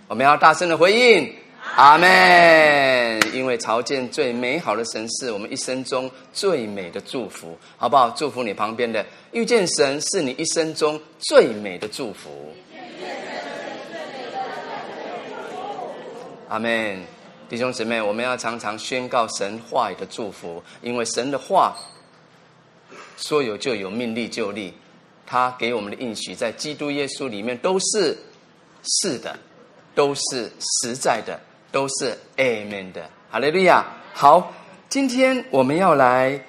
[0.07, 1.31] 我们要大声的回应。
[1.75, 3.19] 阿门！
[3.33, 8.11] 因为朝见最美好的神是我们一生中最美的祝福，好不好？
[8.11, 12.53] 祝福你旁边的，遇见神是你一生中最美的祝福。
[16.47, 17.01] 阿门！
[17.49, 21.75] 弟兄姊妹，我们要常常宣告神话语的祝福，因为神的话
[23.17, 24.71] 说有就有，命立就立。
[25.25, 28.15] 他给我们的应许，在基督耶稣里面都是
[29.01, 29.35] 是的，
[29.95, 30.51] 都是
[30.83, 31.39] 实在的。
[31.73, 33.83] 都是 Amen 的，哈利路亚。
[34.13, 34.53] 好，
[34.89, 36.39] 今天我们要来，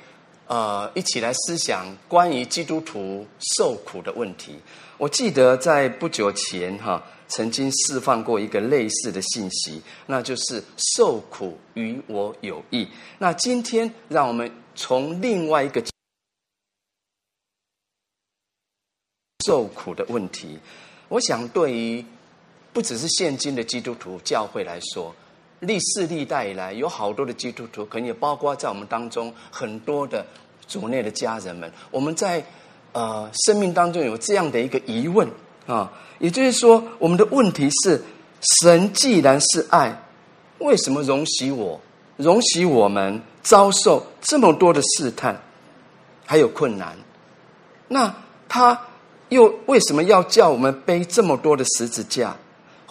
[0.47, 3.27] 呃，一起来思想关于基督徒
[3.57, 4.61] 受苦的问题。
[4.99, 12.87] 我记得在不久前哈，曾经释放过一个类似的信息，那就是受苦与我有益。
[13.17, 15.83] 那今天让我们从另外一个
[19.47, 20.59] 受苦的问题，
[21.09, 22.05] 我想对于。
[22.75, 25.15] 不只是现今的基督徒教会来说，
[25.61, 30.27] 历世历代以来，有好多的基督徒，可能也包括在我们当中很多的
[30.67, 31.73] 族内的家人们。
[31.93, 32.45] 我们在
[32.91, 35.29] 呃生命当中有这样的一个疑问
[35.69, 38.03] 啊，也就是说，我们的问题是：
[38.61, 40.03] 神既然是爱，
[40.59, 41.81] 为什么容许我、
[42.17, 45.41] 容许我们遭受这么多的试探，
[46.27, 46.97] 还有困难？
[47.87, 48.13] 那
[48.49, 48.79] 他
[49.29, 52.37] 又为什么要叫我们背这么多的十字架？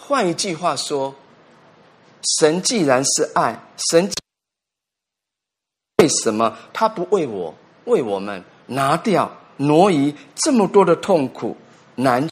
[0.06, 1.14] 换一句话说，
[2.38, 3.58] 神既然是爱，
[3.90, 4.10] 神
[5.96, 7.54] 为什么他不为我、
[7.86, 11.56] 为我们拿掉、挪移这么多的痛苦
[11.94, 12.28] 难？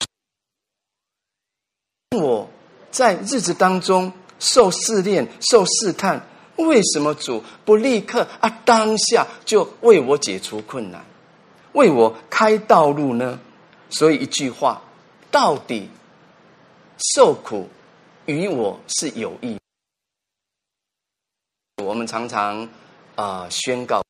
[2.14, 2.46] 我
[2.90, 6.26] 在日子当中受试炼、受试探，
[6.56, 11.02] 为什么主不立刻啊当下就为我解除困难，
[11.72, 13.40] 为我开道路呢？
[13.88, 14.82] 所以一句话，
[15.30, 15.88] 到底。
[16.98, 17.68] 受苦
[18.26, 19.58] 与我是有益。
[21.82, 22.68] 我们常常
[23.16, 24.02] 啊、宣告，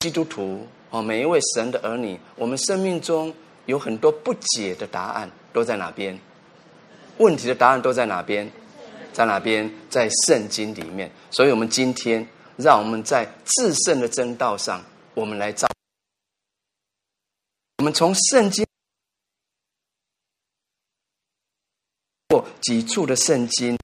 [0.00, 3.34] 基督徒哦，每一位神的儿女，我们生命中
[3.66, 6.18] 有很多不解的答案，都在哪边？
[7.18, 8.50] 问题的答案都在哪边？
[9.12, 9.70] 在哪边？
[9.88, 11.10] 在圣经里面。
[11.30, 12.26] 所以，我们今天
[12.56, 14.84] 让我们在至圣的真道上，
[15.14, 15.68] 我们来造，
[17.78, 18.66] 我们从圣经。
[22.32, 23.78] 过几处的圣经，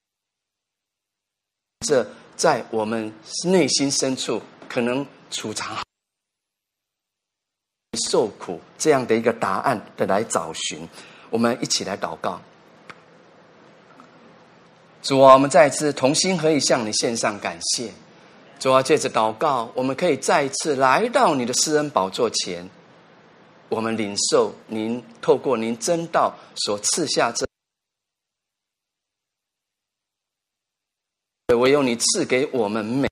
[1.87, 3.12] 这在我们
[3.45, 5.77] 内心深处可能储藏
[8.09, 10.89] 受苦这样的一个答案的来找寻，
[11.29, 12.41] 我们一起来祷告。
[15.03, 17.93] 主啊，我们再次同心合意向你献上感谢。
[18.59, 22.66] 主啊，借着祷告，我们可以再一次来到你的施恩宝座前，
[23.69, 27.47] 我们领受您透过您真道所赐下这，
[31.57, 33.09] 唯有你赐给我们美，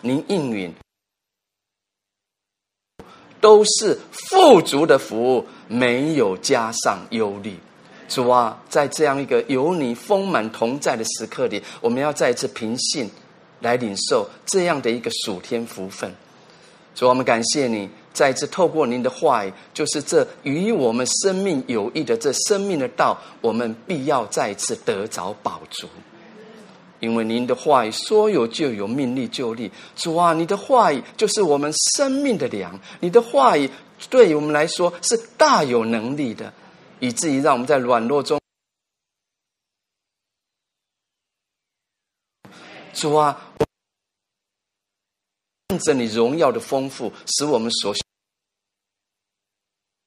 [0.00, 0.74] 您应允，
[3.40, 7.56] 都是富足的福，没有加上忧虑。
[8.08, 13.10] 主啊，在这样一个有你丰满同在的时刻里，我们要再次凭信。
[13.62, 16.10] 来领受这样的一个属天福分，
[16.94, 25.86] 主，我们感谢你，再次透过您的话语，就是这与我们生命有益的这生命的道，我们必要再次得着饱足。
[27.00, 29.70] 因为您的话语说有就有，命立就立。
[29.96, 33.68] 主啊，你的话语就是我们生命的粮，你的话语
[34.08, 36.52] 对于我们来说是大有能力的，
[37.00, 38.38] 以至于让我们在软弱中。
[42.92, 43.54] 主啊，
[45.68, 48.02] 看着你荣耀的丰富，使我们所需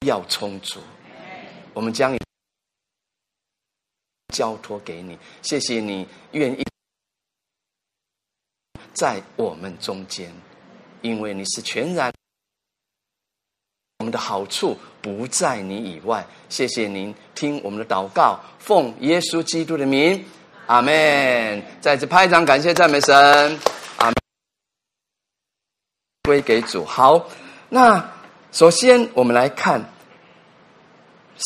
[0.06, 0.80] 要充足。
[1.74, 2.16] 我们将
[4.32, 6.64] 交托给你，谢谢你愿意
[8.94, 10.32] 在我们中间，
[11.02, 12.14] 因为你是全然，
[14.00, 16.26] 我们的好处不在你以外。
[16.50, 20.24] 谢谢您听我们的祷告，奉耶稣基督的名。
[20.66, 21.62] 阿门！
[21.82, 23.14] 再次拍掌，感谢赞美神。
[23.98, 24.16] 阿门。
[26.24, 26.86] 归给主。
[26.86, 27.28] 好，
[27.68, 28.12] 那
[28.54, 29.93] 首先我们来看，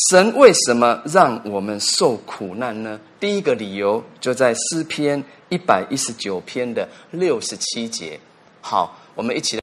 [0.09, 2.99] 神为什么让我们受苦难呢？
[3.19, 8.19] 第一个理由就在诗篇一百一十九篇的六十七节。
[8.61, 9.61] 好，我们一起来。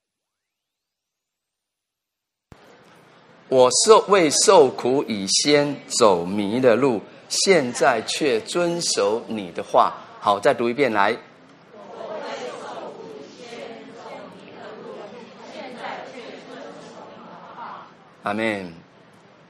[3.48, 7.00] 我受为受苦以先走迷的路。
[7.28, 11.16] 现在却遵守你的话，好，再读一遍来。
[11.72, 12.30] 我为
[12.60, 13.58] 受苦以先
[13.94, 14.02] 走
[14.36, 14.94] 迷了路，
[15.52, 17.86] 现在却遵守你的话。
[18.22, 18.83] 阿门。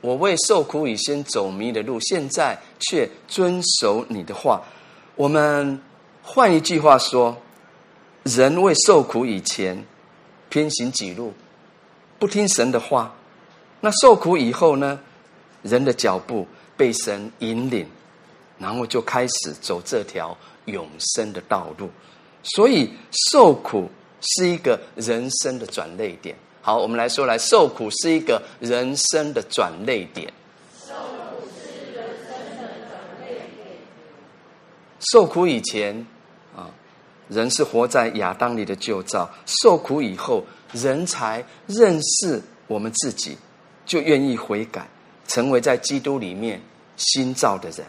[0.04, 4.62] 我为受苦以先走迷的路，现在却遵守你的话。
[5.16, 5.80] 我们
[6.22, 7.34] 换一句话说，
[8.24, 9.82] 人为受苦以前
[10.50, 11.32] 偏行己路，
[12.18, 13.16] 不听神的话，
[13.80, 15.00] 那受苦以后呢？
[15.62, 16.46] 人的脚步。
[16.76, 17.86] 被神引领，
[18.58, 21.88] 然后就开始走这条永生的道路。
[22.42, 22.92] 所以
[23.30, 23.88] 受苦
[24.20, 26.34] 是一个人生的转捩点。
[26.66, 30.32] 好，我们来说来，受苦是一个人生的转捩点。
[30.74, 33.76] 受苦是人生的转捩点。
[35.12, 36.06] 受苦以前
[36.56, 36.70] 啊，
[37.28, 40.42] 人是活在亚当里的旧造；受苦以后，
[40.72, 43.36] 人才认识我们自己，
[43.84, 44.88] 就愿意悔改。
[45.26, 46.62] 成为在基督里面
[46.96, 47.84] 新造的人，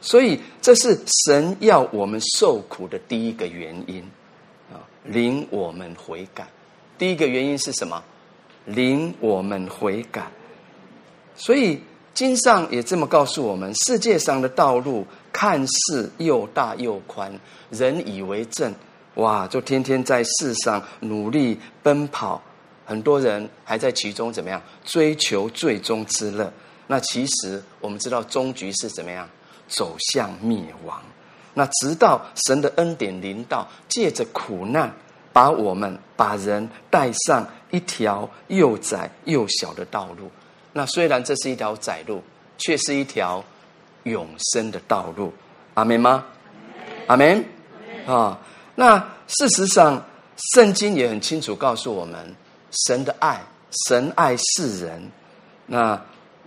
[0.00, 4.02] 所以这是神要我们受苦的第一个原因
[4.72, 6.48] 啊，领我们悔改。
[7.00, 8.04] 第一个原因是什么？
[8.66, 10.26] 领我们悔改。
[11.34, 11.80] 所以
[12.12, 17.32] 经上也这么告诉我们：世界上的道路看似又大又宽，
[17.70, 18.74] 人以为正，
[19.14, 22.42] 哇，就天天在世上努力奔跑。
[22.84, 26.52] 很多人还在其中怎么样追求最终之乐？
[26.86, 29.26] 那其实我们知道终局是怎么样
[29.68, 31.00] 走向灭亡。
[31.54, 34.94] 那直到神的恩典临到，借着苦难，
[35.32, 40.30] 把我们把人带上一条又窄又小的道路。
[40.72, 42.22] 那虽然这是一条窄路，
[42.58, 43.42] 却是一条
[44.04, 45.32] 永生的道路。
[45.74, 46.24] 阿门吗？
[47.06, 47.44] 阿门。
[48.06, 48.38] 啊，
[48.74, 50.02] 那事实上，
[50.54, 52.34] 圣经也很清楚告诉我们。
[52.86, 53.40] 神的爱，
[53.88, 55.10] 神爱世人，
[55.66, 56.00] 那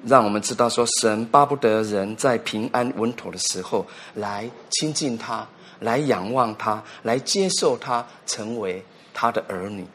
[0.05, 5.45] 让我们知道说，神巴不得人在平安稳妥的时候来亲近他，
[5.79, 8.83] 来仰望他，来接受他，成为
[9.13, 9.85] 他的儿女。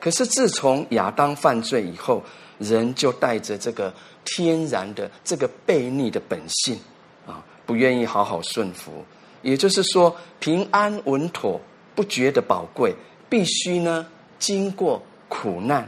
[0.00, 2.22] 可是自从亚当犯罪以后，
[2.58, 3.92] 人就带着这个
[4.24, 6.78] 天然的这个悖逆的本性
[7.26, 9.04] 啊，不愿意好好顺服。
[9.42, 11.60] 也就是说，平安稳妥
[11.94, 12.94] 不觉得宝贵，
[13.28, 14.06] 必须呢
[14.38, 15.02] 经过。
[15.30, 15.86] 苦难，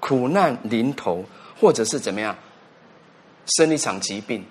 [0.00, 1.22] 苦难临头，
[1.60, 2.34] 或者是怎么样，
[3.58, 4.42] 生一场疾病，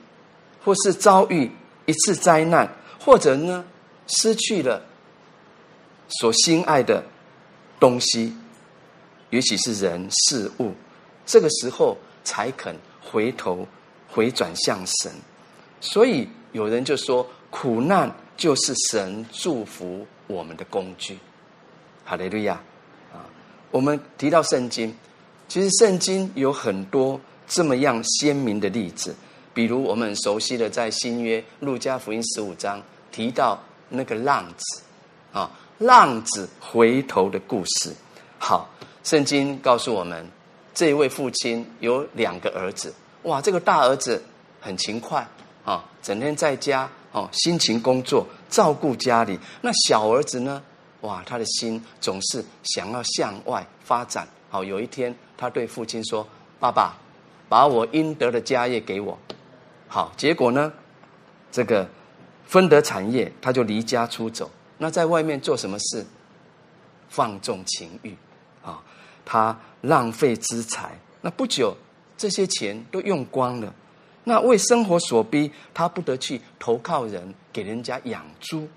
[0.63, 1.49] 或是遭遇
[1.87, 3.65] 一次灾难，或者呢，
[4.07, 4.81] 失去了
[6.07, 7.03] 所心爱的
[7.79, 8.35] 东西，
[9.31, 10.71] 尤其是人事物，
[11.25, 13.67] 这个时候才肯回头
[14.07, 15.11] 回转向神。
[15.81, 21.17] 所以有人就说，苦难就是神祝福我们的工具。
[22.03, 22.53] 哈利路亚
[23.11, 23.25] 啊。
[23.71, 24.95] 我们提到圣经，
[25.47, 29.15] 其实圣经有很多这么样鲜明的例子。
[29.53, 33.59] 比如我们熟悉的，在新约路加福音十五章提到
[33.95, 34.81] 那个浪子，
[35.33, 35.49] 啊，
[35.79, 37.93] 浪子回头的故事。
[38.37, 38.69] 好，
[39.03, 40.29] 圣经告诉我们，
[40.73, 42.93] 这位父亲有两个儿子。
[43.23, 44.23] 哇，这个大儿子
[44.61, 45.27] 很勤快
[45.63, 49.39] 啊，整天在家哦，辛勤工作，照顾家里。
[49.61, 50.61] 那小儿子呢？
[51.01, 54.27] 哇，他的心总是想要向外发展。
[54.49, 56.27] 好，有一天，他对父亲说
[56.59, 56.95] ：“爸爸，
[57.47, 59.17] 把我应得的家业给我。”
[59.87, 60.71] 好，结果呢，
[61.51, 61.87] 这个
[62.45, 64.49] 分得产业，他就离家出走。
[64.77, 66.05] 那在外面做什么事？
[67.09, 68.15] 放纵情欲
[68.63, 68.81] 啊，
[69.23, 70.97] 他浪费资财。
[71.21, 71.75] 那不久，
[72.17, 73.73] 这些钱都用光了。
[74.23, 78.67] 那为生活所逼，他不得去投靠人，给人家养猪。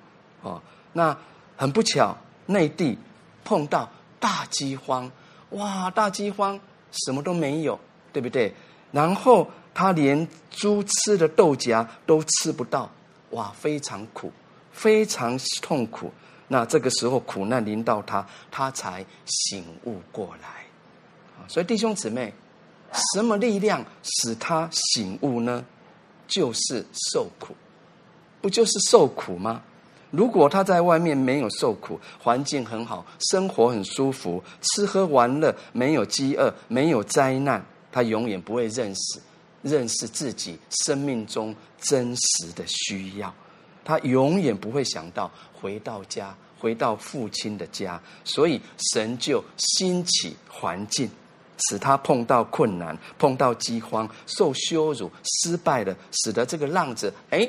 [0.42, 0.60] 哦，
[0.92, 1.16] 那。
[1.60, 2.16] 很不巧，
[2.46, 2.96] 内地
[3.42, 3.90] 碰到
[4.20, 5.10] 大饥荒，
[5.50, 5.90] 哇！
[5.90, 6.56] 大饥荒，
[6.92, 7.76] 什么都没有，
[8.12, 8.54] 对不对？
[8.92, 12.88] 然后他连猪吃的豆荚都吃不到，
[13.30, 13.52] 哇！
[13.58, 14.32] 非常苦，
[14.72, 16.10] 非常痛苦。
[16.48, 20.64] 那这个时候苦难临到他，他才醒悟过来。
[21.46, 22.32] 所以弟兄姊妹，
[23.12, 25.64] 什么力量使他醒悟呢？
[26.26, 27.54] 就是受苦，
[28.40, 29.62] 不就是受苦吗？
[30.10, 39.20] 如果他在外面没有受苦，环境很好，生活很舒服，吃喝玩乐，没有饥饿，没有灾难，他永远不会认识
[39.62, 43.32] 认识自己生命中真实的需要。
[43.84, 48.00] 他永远不会想到回到家，回到父亲的家。
[48.22, 48.60] 所以
[48.92, 51.08] 神就兴起环境，
[51.68, 57.48] 使他碰到困难，碰到饥荒，受羞辱，失败了，使得这个浪子哎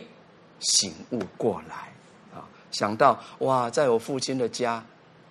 [0.60, 1.92] 醒悟过来
[2.34, 2.48] 啊。
[2.72, 4.82] 想到哇，在我父亲的家，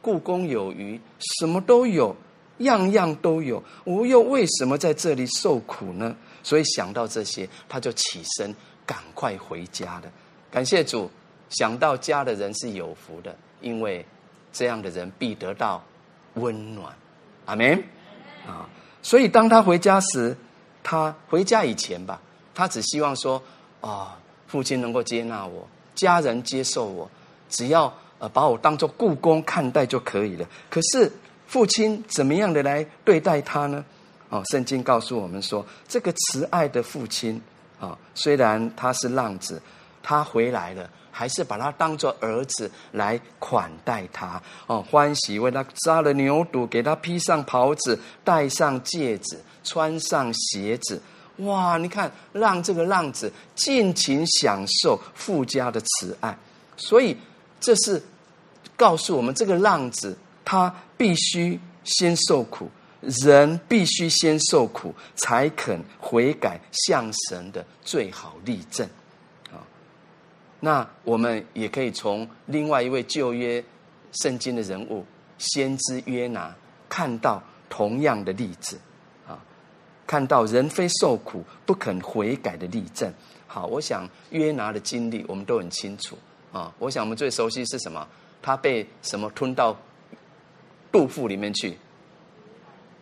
[0.03, 1.01] 故宫有余，
[1.41, 2.15] 什么都有，
[2.59, 6.15] 样样都有，我又为什么在这里受苦呢？
[6.49, 8.55] 所以想到这些，他就起身，
[8.87, 10.05] 赶快回家了。
[10.51, 11.11] 感谢主，
[11.51, 14.03] 想到家的人是有福的，因为
[14.51, 15.85] 这样的人必得到
[16.37, 16.91] 温暖。
[17.45, 17.85] 阿门。
[18.47, 18.67] 啊，
[19.03, 20.35] 所以当他回家时，
[20.83, 22.19] 他回家以前吧，
[22.55, 23.43] 他只希望说
[23.83, 27.11] 啊、父亲能够接纳我，家人接受我。
[27.51, 30.49] 只要呃把我当做雇工看待就可以了。
[30.71, 31.13] 可是
[31.47, 33.85] 父亲怎么样的来对待他呢？
[34.29, 37.41] 哦，圣经告诉我们说，这个慈爱的父亲
[37.81, 39.61] 啊，虽然他是浪子，
[40.03, 44.41] 他回来了，还是把他当作儿子来款待他。
[44.67, 51.01] 哦，欢喜为他杀了牛犊，给他披上袍子，戴上戒指，穿上鞋子。
[51.39, 56.37] 哇，你看，让这个浪子尽情享受富家的慈爱，
[56.77, 57.17] 所以。
[57.61, 58.01] 这是
[58.77, 68.89] 告诉我们，这个浪子他必须先受苦，人必须先受苦，才肯悔改向神的最好例证。
[69.53, 69.63] 啊，
[70.61, 73.65] 那我们也可以从另外一位旧约
[74.13, 75.05] 圣经的人物
[75.39, 76.55] 先知约拿
[76.89, 78.79] 看到同样的例子。
[79.27, 79.39] 啊，
[80.07, 83.13] 看到人非受苦不肯悔改的例证。
[83.47, 86.19] 好，我想约拿的经历我们都很清楚。
[86.53, 88.07] 啊，我想我们最熟悉是什么？
[88.41, 89.77] 他被什么吞到
[90.91, 91.77] 肚腹里面去？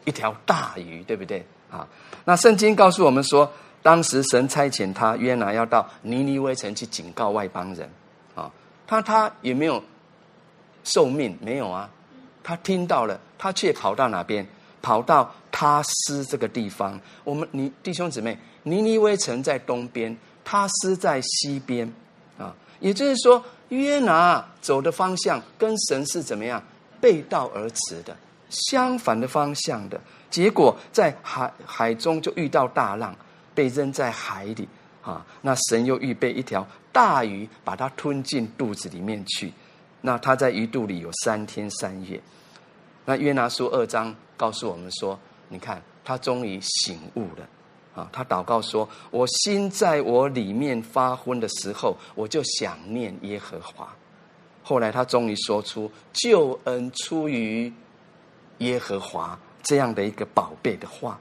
[0.07, 1.45] 一条大鱼，对不对？
[1.71, 1.87] 啊，
[2.25, 3.53] 那圣经告诉我们说，
[3.83, 7.91] 当时神差遣他约拿要到尼尼微城去警告外邦人。
[8.35, 8.51] 啊，
[8.87, 9.83] 他他也没有
[10.85, 11.91] 受命，没有啊。
[12.43, 14.47] 他听到了，他却跑到哪边？
[14.81, 16.99] 跑到他施这个地方。
[17.25, 21.93] 我们你弟兄姊妹，尼尼微城在东边，他施在西边。
[22.39, 26.63] 啊也就是说，约拿走的方向跟神是怎么样
[27.01, 28.15] 背道而驰的，
[28.49, 30.01] 相反的方向的。
[30.31, 33.17] 结果在海海中就遇到大浪，
[33.55, 34.69] 被扔在海里
[35.03, 35.25] 啊。
[35.43, 39.53] 那神又预备一条大鱼，把它吞进肚子里面去。
[40.01, 42.21] 那他在鱼肚里有三天三夜。
[43.05, 45.19] 那约拿书二章告诉我们说，
[45.49, 47.49] 你看他终于醒悟了。
[47.95, 53.89] 啊，他祷告说：“我心在我里面发昏的时候，我就想念耶和华。”
[54.63, 57.73] 后来他终于说出“救恩出于
[58.59, 61.19] 耶和华”这样的一个宝贝的话，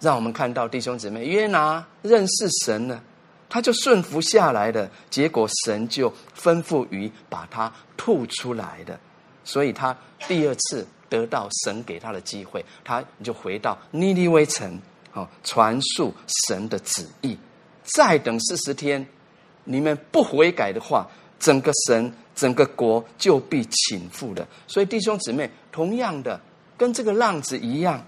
[0.00, 3.02] 让我们看到弟兄姊妹约拿认识神了，
[3.48, 4.90] 他就顺服下来了。
[5.10, 8.98] 结果神就吩咐鱼把他吐出来的，
[9.44, 9.96] 所以他
[10.26, 14.80] 第二次得到神给他的机会，他就回到尼尼微城。
[15.12, 16.12] 哦，传述
[16.46, 17.38] 神的旨意，
[17.84, 19.06] 再等四十天，
[19.64, 21.08] 你们不悔改的话，
[21.38, 24.46] 整个神、整个国就必倾覆了。
[24.68, 26.40] 所以弟兄姊妹，同样的，
[26.76, 28.04] 跟这个浪子一样，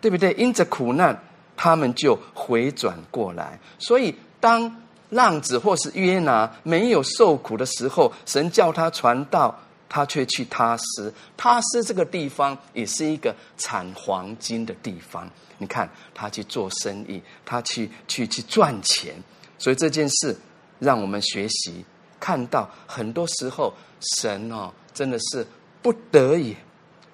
[0.00, 0.32] 对不对？
[0.38, 1.20] 因着苦难，
[1.54, 3.58] 他们就回转过来。
[3.78, 4.74] 所以，当
[5.10, 9.56] 浪子或是约拿没有受苦的时候，神叫他传道，
[9.88, 11.12] 他却去他斯。
[11.36, 15.28] 他斯这个地方也是一个产黄金的地方。
[15.58, 19.14] 你看，他去做生意，他去去去赚钱。
[19.58, 20.36] 所以这件事
[20.78, 21.84] 让我们学习，
[22.18, 25.46] 看到很多时候神哦，真的是
[25.82, 26.56] 不得已，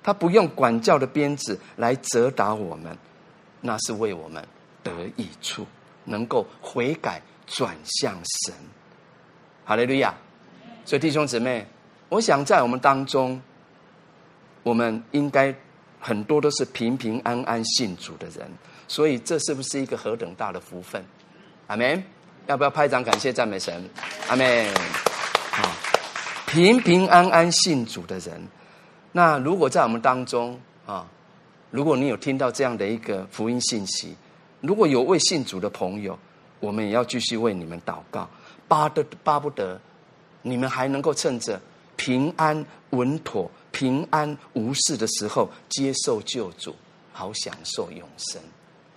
[0.02, 2.96] 他不用管教的鞭子来责打我们，
[3.60, 4.44] 那是为我们
[4.82, 5.66] 得益处，
[6.04, 8.14] 能够悔改转向
[8.46, 8.54] 神。
[9.64, 10.14] 哈利路亚！
[10.84, 11.66] 所以弟兄姊妹，
[12.08, 13.40] 我想在我们当中，
[14.62, 15.54] 我们应该
[16.00, 18.50] 很多都是平平安安信主的人，
[18.88, 21.04] 所以这是不是一个何等大的福分？
[21.68, 22.02] 阿门。
[22.46, 23.88] 要不要拍掌感谢赞美神？
[24.28, 24.66] 阿门。
[24.74, 25.76] 啊，
[26.46, 28.42] 平平安安信主的人，
[29.12, 31.06] 那如果在我们当中啊，
[31.70, 34.16] 如果你有听到这样的一个福音信息，
[34.60, 36.18] 如果有未信主的朋友，
[36.58, 38.28] 我们也要继续为你们祷告，
[38.66, 39.80] 巴得巴不得
[40.40, 41.60] 你们还能够趁着
[41.96, 46.74] 平安稳妥、平安无事的时候接受救主，
[47.12, 48.40] 好享受永生。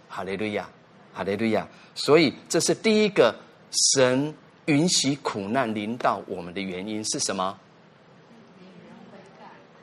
[0.07, 0.67] 哈利路亚。
[1.15, 1.65] 哈利路亚！
[1.95, 3.33] 所以这是第一个，
[3.93, 4.35] 神
[4.65, 7.57] 允许苦难临到我们的原因是什么？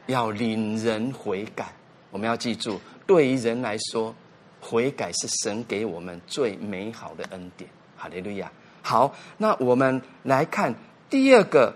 [0.08, 1.72] 要领人悔改。
[2.10, 4.14] 我们要记住，对于人来说，
[4.60, 7.70] 悔改是神给我们最美好的恩典。
[7.96, 8.52] 哈利路亚！
[8.82, 10.74] 好，那我们来看
[11.08, 11.74] 第二个，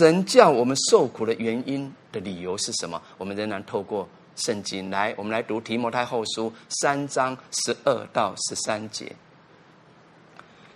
[0.00, 3.00] 神叫我们受苦的原因的理由是什么？
[3.16, 4.08] 我们仍然透过。
[4.36, 9.14] 圣经来，我们来读提摩太后书三章十二到十三节。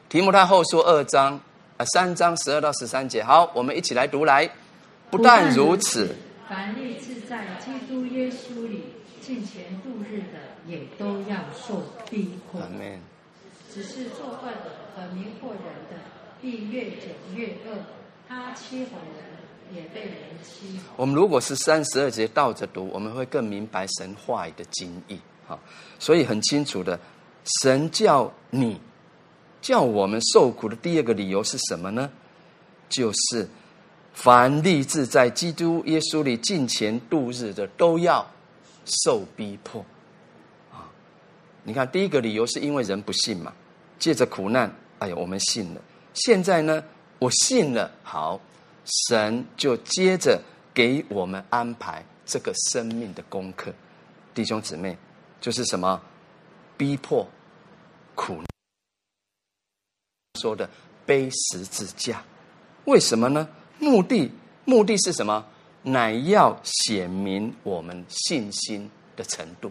[0.09, 1.41] 提摩太后书二章
[1.77, 3.23] 啊，三章十二到十三节。
[3.25, 4.51] 好，我们一起来读来。
[5.11, 6.15] 不但如此，
[6.49, 12.61] 凡立志在基督耶稣里敬虔度日的，也都要受逼迫。
[13.73, 15.97] 只是作恶的和迷惑人的，
[16.41, 17.85] 必越久越恶。
[18.29, 19.36] 他欺哄人。
[19.73, 20.13] 也被人
[20.43, 20.79] 欺。
[20.97, 25.19] 我们如果是三十二节倒着读，我们会更明白神话语的经义。
[25.47, 25.59] 好，
[25.99, 26.99] 所以很清楚的，
[27.61, 28.81] 神叫你
[29.61, 32.11] 叫我们受苦的第二个理由是什么呢？
[32.89, 33.49] 就是
[34.15, 38.27] 凡立志在基督耶稣里敬虔度日的，都要
[39.05, 39.85] 受逼迫。
[40.73, 40.89] 啊，
[41.63, 43.53] 你看，第一个理由是因为人不信嘛，
[43.99, 45.81] 借着苦难，哎呀，我们信了。
[46.15, 46.83] 现在呢，
[47.19, 48.41] 我信了，好。
[48.87, 50.41] 神就接着
[50.73, 53.73] 给我们安排这个生命的功课，
[54.35, 54.97] 弟兄姊妹，
[55.41, 56.01] 就是什么
[56.77, 57.27] 逼迫、
[58.15, 58.43] 苦，
[60.41, 60.69] 说的
[61.05, 62.23] 背十字架，
[62.85, 63.49] 为什么呢？
[63.79, 64.31] 目的
[64.65, 65.45] 目的是什么？
[65.83, 69.71] 乃要显明我们信心的程度，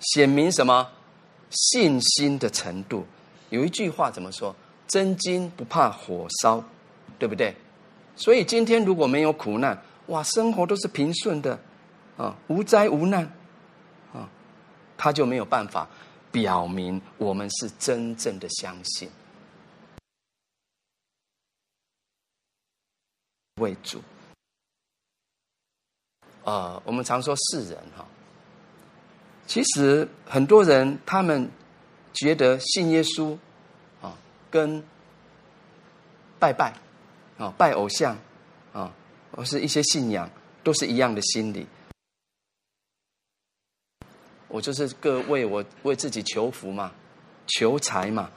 [0.00, 0.90] 显明什么？
[1.50, 3.06] 信心的程度。
[3.50, 4.54] 有一句话怎么说？
[4.90, 6.62] 真金不怕火烧，
[7.16, 7.54] 对不对？
[8.16, 11.56] 所以今天如果没有苦难，哇，生活都是平顺的，
[12.16, 13.22] 啊，无灾无难，
[14.12, 14.28] 啊，
[14.98, 15.88] 他就没有办法
[16.32, 19.08] 表明我们是真正的相信
[23.60, 24.02] 为主。
[26.44, 28.04] 啊，我们常说世人哈，
[29.46, 31.48] 其实很多人他们
[32.12, 33.38] 觉得信耶稣。
[34.50, 34.82] 跟
[36.38, 36.74] 拜拜
[37.38, 38.16] 啊，拜偶像
[38.72, 38.92] 啊，
[39.30, 40.28] 或是一些信仰，
[40.64, 41.66] 都是一样的心理。
[44.48, 46.92] 我就是各为我为自己求福嘛，
[47.46, 48.30] 求财嘛，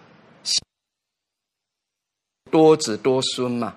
[2.52, 3.76] 多子多孙嘛。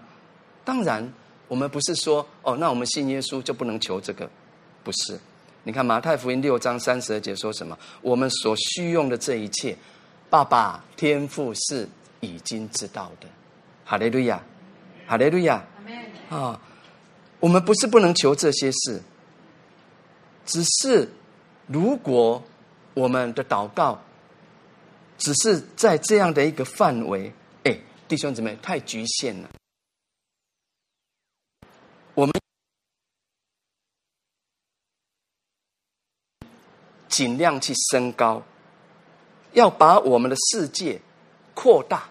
[0.62, 1.10] 当然，
[1.48, 4.28] 我们不是说哦，那我们信耶稣就不能求这个，
[4.84, 5.18] 不是。
[5.62, 7.78] 你看马太福音六章三十二节说什么？
[8.02, 9.76] 我们所需用的这一切，
[10.28, 11.88] 爸爸天父是。
[12.20, 13.28] 已经知道的，
[13.84, 14.42] 哈利路亚，
[15.06, 15.64] 哈利路亚，
[16.30, 16.60] 啊！
[17.38, 19.02] 我们不是不能求这些事，
[20.46, 21.08] 只是
[21.66, 22.42] 如果
[22.94, 24.02] 我们的祷告
[25.18, 27.32] 只是在这样的一个范围，
[27.64, 27.78] 哎，
[28.08, 29.50] 弟兄姊妹，太局限了。
[32.14, 32.34] 我们
[37.08, 38.42] 尽量去升高，
[39.52, 41.00] 要把我们的世界
[41.56, 42.08] 扩大。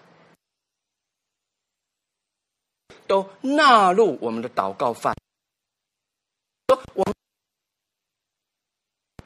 [3.06, 5.14] 都纳入我们的祷告范。
[6.66, 7.14] 说我们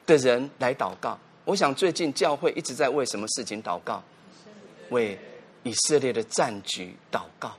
[0.05, 1.17] 的人来祷告。
[1.45, 4.03] 我想最近教会一直在为什么事情祷告？
[4.91, 5.17] 为
[5.63, 7.57] 以色列的战局祷告。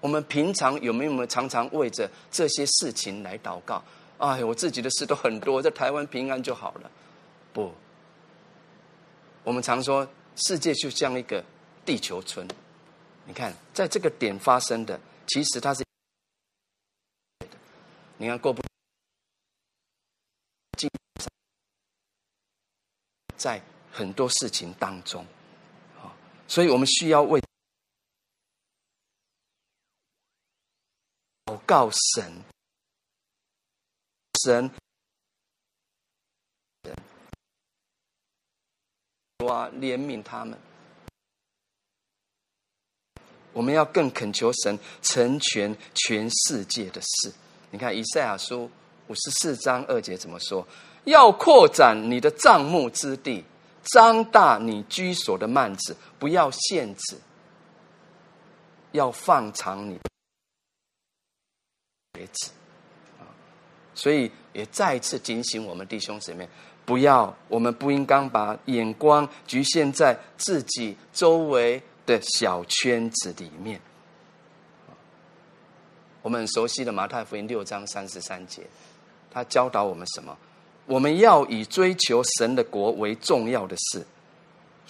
[0.00, 3.84] 我们平常有没有常常为着这些事情来祷告？
[4.16, 6.90] 哎，我自己的事都很多，在台湾平安就好了。
[7.52, 7.70] 不，
[9.42, 11.44] 我们常说世界就像一个
[11.84, 12.48] 地球村。
[13.26, 15.84] 你看，在这个点发生的，其实它是，
[18.18, 18.62] 你看过不？
[23.36, 23.60] 在
[23.92, 25.22] 很多事情当中，
[26.00, 26.16] 啊
[26.48, 27.38] 所以我们需要为
[31.44, 32.42] 祷告神，
[34.44, 34.70] 神，
[39.44, 40.58] 哇，怜悯他们。
[43.54, 47.32] 我们要更恳求神成全全世界的事。
[47.70, 48.70] 你看以赛亚书
[49.06, 50.66] 五十四章二节怎么说？
[51.04, 53.44] 要扩展你的帐幕之地，
[53.82, 57.16] 张大你居所的幔子，不要限制，
[58.92, 60.00] 要放长你的
[62.14, 62.50] 橛子。
[63.94, 66.48] 所以也再次警醒我们弟兄姊妹，
[66.86, 73.80] 不要，我们不应该把眼光局限在自己周围的小圈子里面。
[76.22, 78.62] 我们很熟悉的马太福音六章三十三节，
[79.30, 80.36] 他教导我们什么？
[80.86, 84.04] 我们要以追求神的国为重要的事，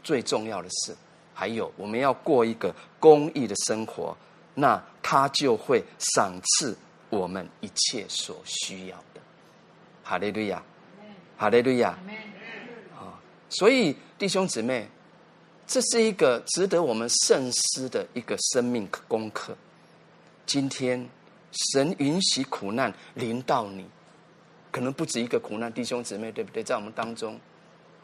[0.02, 0.94] 最重要的事。
[1.32, 4.16] 还有，我们要过一个公益的生活，
[4.54, 6.76] 那他就会赏赐
[7.10, 9.20] 我们一切所需要的。
[10.04, 10.62] 哈利路亚，
[11.36, 11.98] 哈利路亚。
[12.96, 13.18] 啊，
[13.48, 14.88] 所以弟兄姊妹，
[15.66, 19.56] 这是一个值得我们深思的一个生命功课。
[20.46, 21.08] 今天，
[21.72, 23.86] 神允许苦难临到你。
[24.70, 26.62] 可能不止一个苦难，弟兄姊妹，对不对？
[26.62, 27.34] 在我们当中，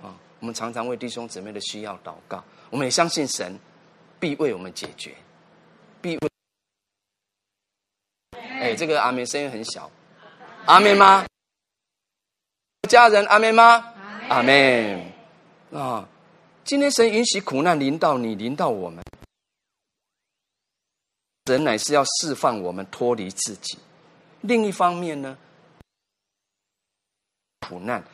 [0.00, 3.58] 啊，我们常常为弟兄姊妹的需要祷告，我们也相信神
[4.20, 5.12] 必为我们解决，
[6.00, 6.30] 必为。
[8.38, 9.90] 哎，这个阿妹声音很小，
[10.66, 11.26] 阿妹吗？
[12.88, 13.92] 家人阿妹吗？
[14.28, 15.12] 阿门。
[15.72, 16.08] 啊，
[16.70, 19.04] 今天神允许苦难临到你，临到我们，
[21.46, 23.76] 神乃是要释放我们脱离自己。
[24.42, 25.36] 另一方面呢？
[27.58, 28.04] 苦难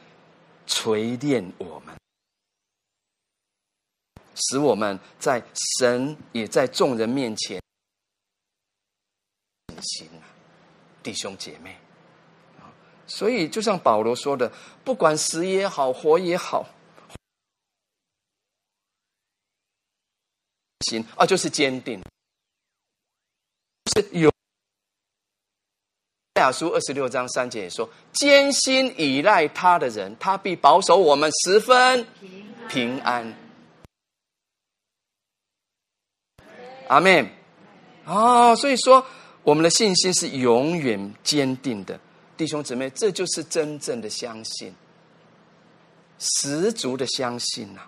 [0.66, 1.94] 锤炼我们，
[4.34, 5.44] 使我们在
[5.78, 7.60] 神也在众人面前
[9.68, 10.10] 信心，
[11.02, 11.76] 弟兄姐妹，
[13.06, 14.50] 所以就像保罗说的，
[14.82, 16.66] 不管死也好，活也好，
[20.80, 22.02] 心啊就是坚定，
[23.94, 24.30] 是有。
[26.34, 32.06] 亚书二十六章三节也说：“坚心倚赖他的人，他必保守我们十分
[32.68, 33.34] 平安。”
[36.88, 37.26] 阿门。
[38.04, 39.04] 哦，所以说
[39.42, 41.98] 我们的信心是永远坚定的，
[42.36, 44.74] 弟兄姊妹，这就是真正的相信，
[46.18, 47.80] 十足的相信呐、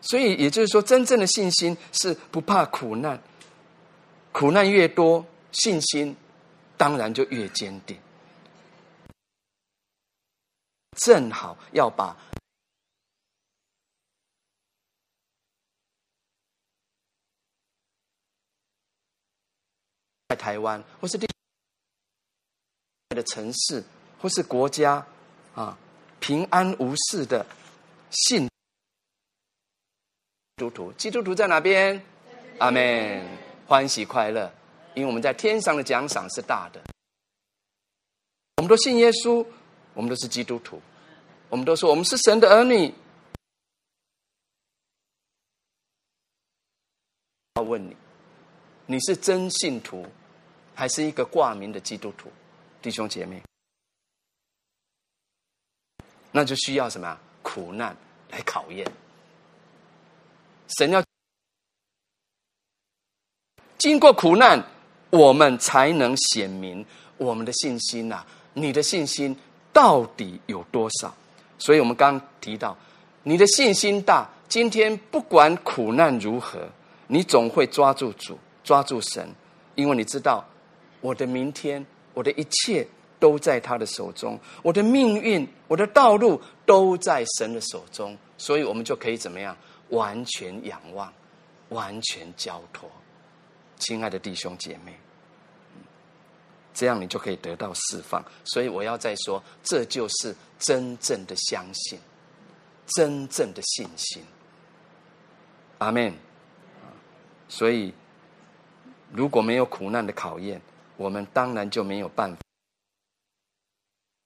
[0.00, 3.20] 所以也就是说，真正的信心是不怕苦难，
[4.32, 6.14] 苦难越多，信心。
[6.78, 7.98] 当然就越坚定，
[10.98, 12.14] 正好要把
[20.28, 21.26] 在台湾或是的
[23.22, 23.82] 城市
[24.20, 25.06] 或是国家
[25.54, 25.78] 啊，
[26.20, 27.46] 平安无事的
[28.10, 28.46] 信
[30.56, 32.02] 基督徒，基督徒在哪边？
[32.60, 33.28] 阿门，
[33.66, 34.50] 欢喜快乐。
[34.94, 36.80] 因为我们在天上的奖赏是大的，
[38.56, 39.46] 我们都信耶稣，
[39.92, 40.80] 我们都是基督徒，
[41.50, 42.90] 我们都说我们是神的儿女。
[47.56, 47.94] 要问你，
[48.86, 50.06] 你是真信徒，
[50.74, 52.32] 还是一个挂名的基督徒？
[52.80, 53.42] 弟兄姐妹，
[56.32, 57.20] 那就需要什么？
[57.42, 57.94] 苦难
[58.30, 58.90] 来考验。
[60.78, 61.02] 神要
[63.78, 64.64] 经过苦难。
[65.10, 66.84] 我们才能显明
[67.16, 69.34] 我们的信心呐、你的信心
[69.72, 71.14] 到底有多少？
[71.58, 72.76] 所以我们刚提到，
[73.22, 76.68] 你的信心大，今天不管苦难如何，
[77.06, 79.26] 你总会抓住主，抓住神，
[79.76, 80.44] 因为你知道，
[81.00, 82.86] 我的明天，我的一切
[83.18, 89.56] 都在他的手中，我的命运，我的道路都在神的手中，所以我们就可以怎么样？
[89.90, 91.12] 完全仰望，
[91.68, 92.90] 完全交托。
[93.78, 94.98] 亲爱的弟兄姐妹，
[96.72, 98.24] 这样你就可以得到释放。
[98.44, 101.98] 所以我要再说，这就是真正的相信，
[102.96, 104.24] 真正的信心。
[105.78, 106.12] 阿门。
[107.48, 107.94] 所以，
[109.12, 110.60] 如果没有苦难的考验，
[110.96, 112.38] 我们当然就没有办法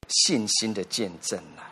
[0.09, 1.65] 信心的见证来。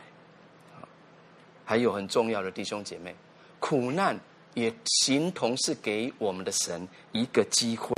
[1.65, 3.17] 还有很重要的弟兄姐妹，
[3.59, 4.19] 苦难
[4.55, 7.95] 也形同是给我们的神一个机会，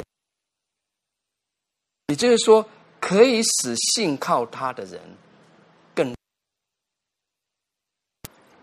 [2.09, 2.69] 也就是说，
[3.01, 5.01] 可以使信靠他的人
[5.95, 6.15] 更，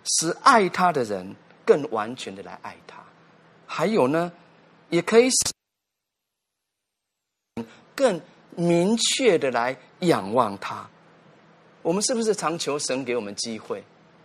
[0.06, 3.04] 使爱他的人更完全的来爱他，
[3.66, 4.32] 还有呢，
[4.90, 5.36] 也可以使
[7.96, 8.22] 更
[8.56, 10.88] 明确的来仰望他。
[11.82, 13.84] 我们是不是常求神给我们机会？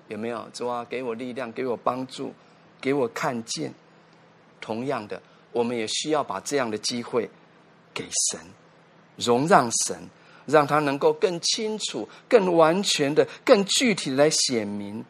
[0.08, 0.46] 有没有？
[0.52, 2.34] 主啊，给我力量，给我帮助，
[2.82, 3.72] 给我看见。
[4.60, 7.30] 同样的，我们也需要把这样的机会
[7.94, 8.40] 给神，
[9.16, 10.08] 容让神，
[10.46, 15.04] 让他能够更清楚、更完全的、更具体来显明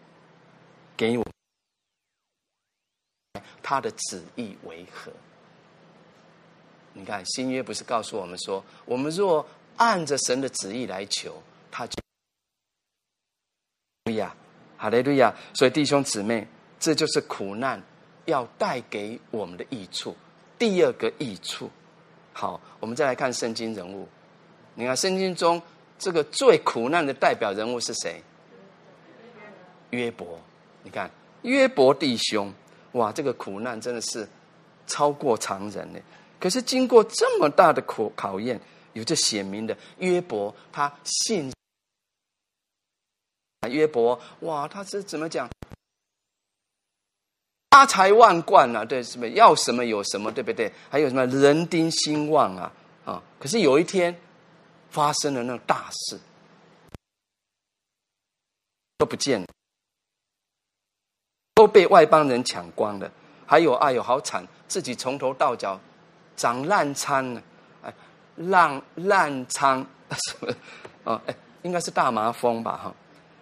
[0.96, 1.26] 给我
[3.62, 5.12] 他的旨意为何。
[6.94, 9.46] 你看新约不是告诉我们说，我们若
[9.76, 11.94] 按着神的旨意来求，他就。
[14.04, 14.34] 对呀，
[14.76, 15.34] 哈利路亚！
[15.54, 16.46] 所以弟兄姊妹，
[16.82, 17.80] 这就是苦难
[18.24, 20.16] 要带给我们的益处。
[20.58, 21.70] 第二个益处，
[22.32, 24.08] 好，我们再来看圣经人物。
[24.74, 25.62] 你看圣经中
[25.96, 28.20] 这个最苦难的代表人物是谁？
[29.90, 30.36] 约伯。
[30.82, 31.08] 你看
[31.42, 32.52] 约伯弟兄，
[32.92, 34.28] 哇，这个苦难真的是
[34.88, 36.00] 超过常人呢。
[36.40, 38.60] 可是经过这么大的苦考验，
[38.94, 41.52] 有着显明的约伯，他信。
[43.70, 45.48] 约伯，哇，他是怎么讲？
[47.72, 50.70] 家财万贯啊，对，什么要什么有什么，对不对？
[50.90, 52.72] 还有什么人丁兴旺啊，
[53.04, 53.22] 啊！
[53.40, 54.14] 可是有一天
[54.90, 56.20] 发生了那大事，
[58.98, 59.46] 都不见了，
[61.54, 63.10] 都被外邦人抢光了。
[63.46, 65.80] 还有，哎呦，好惨，自己从头到脚
[66.36, 67.42] 长烂疮了，
[67.82, 67.94] 哎，
[68.36, 70.54] 烂烂疮什么？
[71.04, 72.94] 哦，哎，应该是大麻风吧，哈。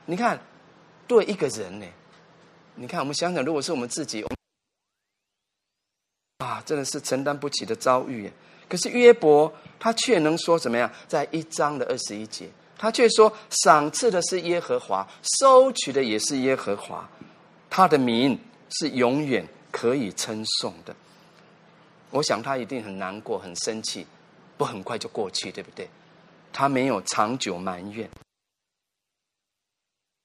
[0.06, 0.38] 你看，
[1.08, 1.86] 对一个人呢，
[2.80, 4.24] 你看，我们想想，如果是我们自己，
[6.38, 8.32] 啊，真的是承担不起的遭遇。
[8.70, 10.90] 可是约伯他却能说怎么样？
[11.06, 12.48] 在一章的二十一节，
[12.78, 15.06] 他却说：赏赐的是耶和华，
[15.42, 17.06] 收取的也是耶和华，
[17.68, 18.40] 他的名
[18.70, 20.96] 是永远可以称颂的。
[22.08, 24.06] 我想他一定很难过、很生气，
[24.56, 25.86] 不很快就过去，对不对？
[26.50, 28.08] 他没有长久埋怨。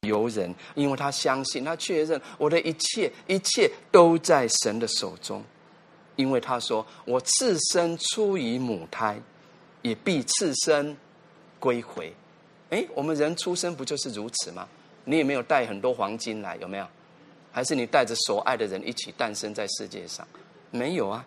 [0.06, 5.44] 由人，因为他相信，他确认我的一切一切都在神的手中，
[6.16, 9.20] 因为他说：“我次生出于母胎，
[9.82, 10.96] 也必次生
[11.60, 12.14] 归回。”
[12.72, 14.68] 哎，我们人出生不就是如此吗？
[15.04, 16.58] 你也没有带很多黄金来？
[16.58, 16.88] 有没有？
[17.52, 20.28] 还是你带着所爱的人一起诞生在世界上？
[20.72, 21.26] 没有啊，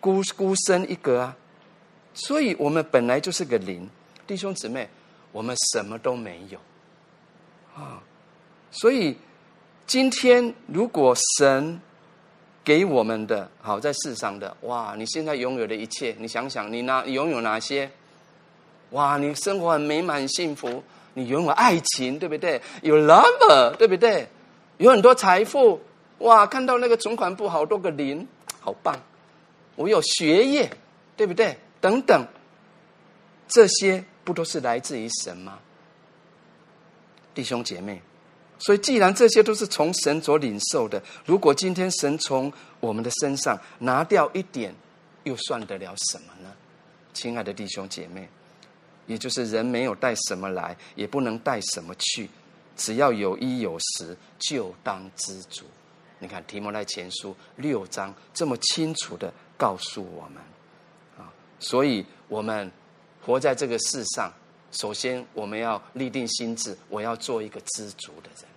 [0.00, 1.36] 孤孤身一个啊。
[2.14, 3.88] 所以我们本来就是个灵，
[4.26, 4.88] 弟兄姊妹，
[5.30, 6.58] 我们什么都没有。
[7.74, 8.02] 啊，
[8.70, 9.16] 所以
[9.86, 11.80] 今天如果神
[12.64, 17.90] 给我们的好在世上的哇，你现在拥有的一切，你想想，你哪拥有哪些？
[18.90, 20.82] 哇，你生活很美满、幸福，
[21.14, 22.60] 你拥有爱情，对不对？
[22.82, 24.28] 有 lover，对不对？
[24.78, 25.80] 有很多财富，
[26.18, 28.26] 哇，看到那个存款簿好多个零，
[28.60, 28.94] 好棒！
[29.74, 30.70] 我有学业，
[31.16, 31.56] 对不对？
[31.80, 32.26] 等等，
[33.48, 35.58] 这些不都是来自于神吗？
[37.34, 38.00] 弟兄姐妹，
[38.58, 44.74] 所以既然这些都是从神所领受的，如果今天神从我们的身上拿掉一点，
[45.24, 46.52] 又算得了什么呢？
[47.14, 48.28] 亲爱的弟兄姐妹，
[49.06, 52.28] 也就是人没有带什么来，也不能带什么去，
[52.76, 55.64] 只要有衣有食，就当知足。
[56.18, 60.42] 你看提摩太前书六章这么清楚的告诉我们
[61.18, 62.70] 啊，所以我们
[63.24, 64.32] 活在这个世上。
[64.72, 68.48] 首先，我们要立定心智，我要做一个知足的人。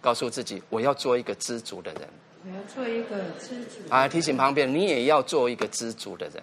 [0.00, 2.08] 告诉自己，我要做一个知足的人。
[2.44, 3.80] 我要做一个知足。
[3.90, 6.42] 啊，提醒旁边，你也要做一个知足的人。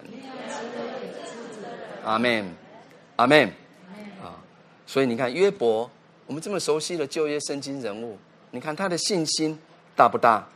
[2.04, 2.54] 阿门，
[3.16, 3.48] 阿门。
[4.22, 4.36] 啊，
[4.86, 5.90] 所以你看约伯，
[6.26, 8.18] 我们这么熟悉的旧约圣经人物，
[8.50, 9.58] 你看他的信心
[9.96, 10.46] 大不大？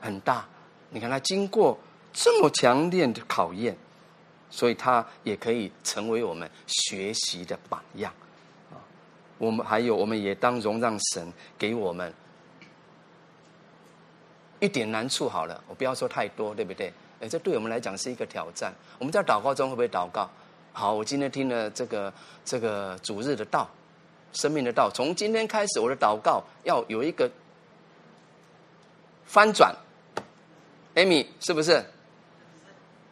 [0.00, 0.46] 很大。
[0.90, 1.78] 你看他经过
[2.14, 3.76] 这么强烈的考验。
[4.50, 8.12] 所以，他也可以成为我们学习的榜样
[8.70, 8.80] 啊！
[9.36, 12.12] 我们还有，我们也当容让神给我们
[14.58, 15.62] 一点难处好了。
[15.68, 16.92] 我不要说太多，对不对？
[17.20, 18.72] 哎，这对我们来讲是一个挑战。
[18.98, 20.30] 我们在祷告中会不会祷告？
[20.72, 22.12] 好，我今天听了这个
[22.44, 23.68] 这个主日的道，
[24.32, 24.90] 生命的道。
[24.90, 27.30] 从今天开始，我的祷告要有一个
[29.26, 29.74] 翻转。
[30.94, 31.84] Amy，是不是？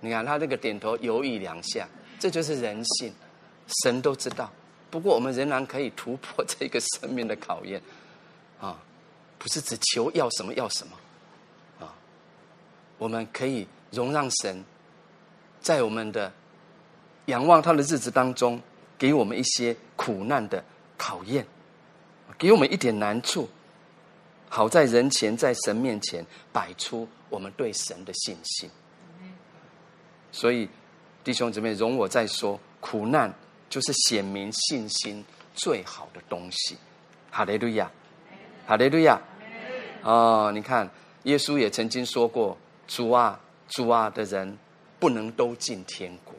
[0.00, 3.12] 你看他这个点头犹豫两下，这就是人性，
[3.82, 4.52] 神都知道。
[4.90, 7.82] 不过我们仍然可以突破这个生命的考验，
[8.60, 8.80] 啊，
[9.38, 10.96] 不是只求要什么要什么，
[11.84, 11.92] 啊，
[12.98, 14.64] 我们可以容让神
[15.60, 16.32] 在我们的
[17.26, 18.60] 仰望他的日子当中，
[18.96, 20.62] 给我们一些苦难的
[20.96, 21.44] 考验，
[22.38, 23.48] 给我们一点难处，
[24.48, 28.70] 好在人前，在神面前摆出我们对神的信心。
[30.32, 30.68] 所以，
[31.24, 33.32] 弟兄姊妹，容我再说，苦难
[33.68, 35.24] 就是显明信心
[35.54, 36.76] 最好的东西。
[37.30, 37.90] 哈利路亚，
[38.66, 39.20] 哈利路亚。
[40.02, 40.88] 哦，你看，
[41.24, 42.56] 耶稣也曾经说过
[42.86, 44.56] ：“主啊，主啊的人，
[44.98, 46.34] 不能都进天国。”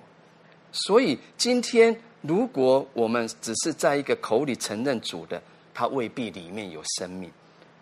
[0.72, 5.41] 所以，今天如果我们只是在一个口里承认主的，
[5.74, 7.32] 他未必里面有生命。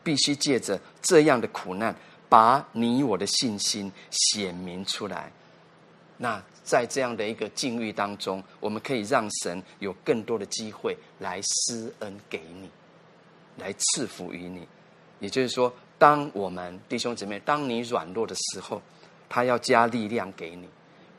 [0.03, 1.95] 必须借着这样的苦难，
[2.29, 5.31] 把你我的信心显明出来。
[6.17, 12.69] 那在这样的一个境遇当中，我们可以让神有更多的机会来施恩给你。
[13.57, 14.67] 来赐福于你，
[15.21, 18.81] 也就是说，当我们弟兄姊妹，当你软弱的时候，
[19.29, 20.67] 他要加力量给你；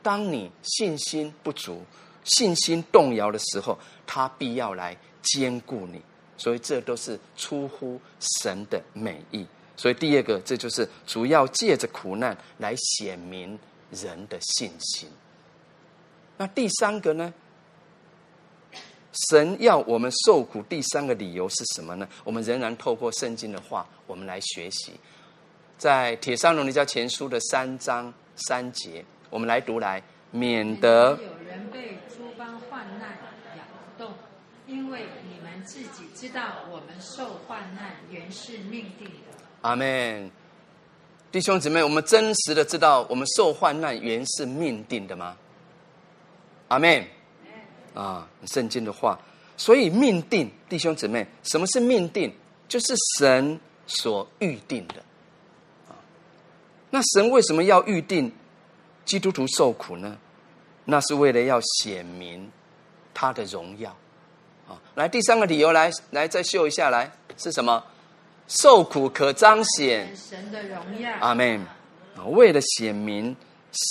[0.03, 1.83] 当你信心不足、
[2.23, 5.99] 信心动摇的时候，他必要来坚固你。
[6.37, 9.43] 所以，这都是出乎神的美意。
[9.75, 13.57] 所以，第二个，这就是主要借着苦难来显明
[13.91, 15.09] 人的信心。
[16.37, 17.33] 那第三个呢？
[19.31, 22.07] 神要我们受苦，第三个理由是什么呢？
[22.23, 24.93] 我们仍然透过圣经的话，我们来学习。
[25.79, 33.17] 在《帖撒罗尼迦前书》的三章三节，我们来读来，免得有人被诸般患难
[33.55, 33.63] 摇
[33.97, 34.13] 动，
[34.67, 39.43] 因为你们自己知道，我们受患难原是命定的。
[39.61, 40.29] 阿门。
[41.31, 45.35] 弟兄姊妹，我们真实的知道，我们受患难原是命定的吗？
[46.69, 47.05] 阿门。
[47.93, 49.19] 啊，圣经的话，
[49.57, 52.31] 所以命定，弟兄姊妹，什么是命定？
[52.67, 54.95] 就是神所预定的。
[55.87, 55.97] 啊，
[56.91, 58.31] 那神为什么要预定
[59.03, 60.15] 基督徒受苦呢？
[60.85, 62.51] 那是为了要显明
[63.13, 63.89] 他的荣耀。
[64.67, 67.83] 啊，来第三个理由，来来再秀一下，来是什么？
[68.47, 71.11] 受苦可彰显神的荣耀。
[71.19, 71.59] 阿门。
[72.15, 73.35] 啊，为了显明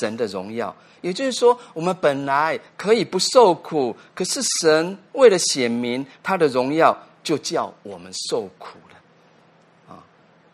[0.01, 0.75] 神的荣耀。
[1.02, 9.94] 也就是说，我们本来可以不受苦，可是神为了显明他的荣耀，就叫我们受苦了。
[9.94, 10.02] 啊，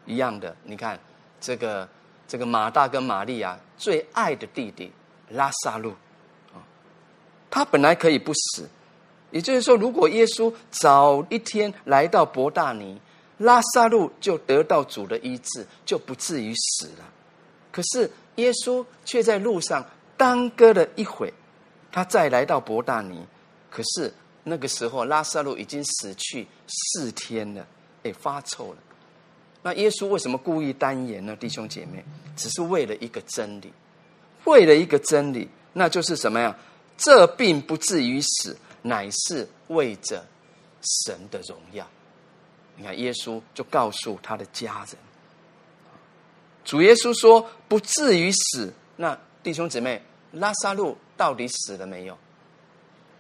[0.04, 0.98] 一样的，你看
[1.40, 1.88] 这个
[2.28, 4.92] 这个马大跟玛利亚最爱的弟弟
[5.30, 5.94] 拉萨路，
[6.52, 6.60] 啊，
[7.50, 8.68] 他本来可以不死。
[9.30, 13.00] 也就是说，如果耶稣早一天来到伯大尼，
[13.42, 17.12] 拉撒路就得到主的医治，就不至于死了。
[17.70, 19.84] 可是耶稣却在路上。
[20.14, 21.32] 耽搁了一会，
[21.90, 23.26] 他再来到伯大尼，
[23.68, 24.12] 可是
[24.44, 27.66] 那个时候拉撒路已经死去四天了，
[28.04, 28.78] 哎，发臭了。
[29.64, 31.34] 那耶稣为什么故意耽延呢？
[31.34, 32.04] 弟兄姐妹，
[32.36, 33.72] 只是为了一个真理，
[34.44, 36.56] 为了一个真理，那就是什么呀？
[36.96, 40.24] 这并不至于死，乃是为着
[41.04, 41.84] 神的荣耀。
[42.82, 44.96] 你看，耶稣就告诉他的家人，
[46.64, 48.74] 主耶稣说不至于死。
[48.96, 50.02] 那弟兄姊妹。
[50.34, 52.16] 拉撒路到底死了没有？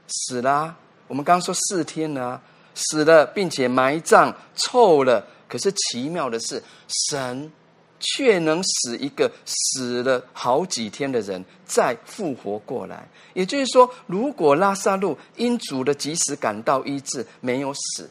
[0.08, 0.74] 死了，
[1.08, 2.40] 我们刚说四天了，
[2.74, 5.22] 死了，并且埋葬臭了。
[5.46, 6.62] 可是奇妙的是，
[7.10, 7.52] 神
[8.00, 13.06] 却能使一个死了好几天的人再复活过来。
[13.34, 18.08] 也就是说，如果拉撒路因主的及时赶到医治没有死，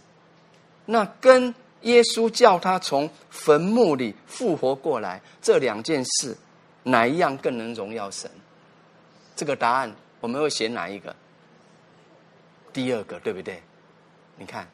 [0.86, 6.36] 那跟耶稣叫他从坟墓里复活过来这两件事，
[6.84, 8.30] 哪一样更能荣耀神？
[9.36, 11.16] 这个答案我们会选哪一个？
[12.74, 13.62] 第二个对不对？
[14.38, 14.68] 你看，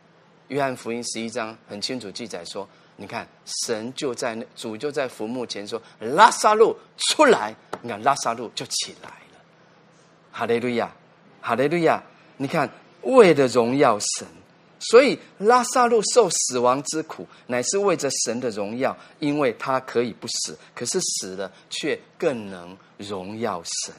[0.50, 9.40] 约翰福音十一章很清楚记载说，你看神就在那主就在坟墓前说：“拉撒路出来！”你看拉撒路就起来了。
[10.32, 10.92] 哈利路亚，
[11.42, 12.03] 哈利路亚！
[12.38, 12.69] 你看，
[13.02, 14.27] 为了荣耀神，
[14.80, 23.94] 所以拉撒路受死亡之苦，乃是为着神的荣耀，因为他可以不死，可是死了却更能荣耀神。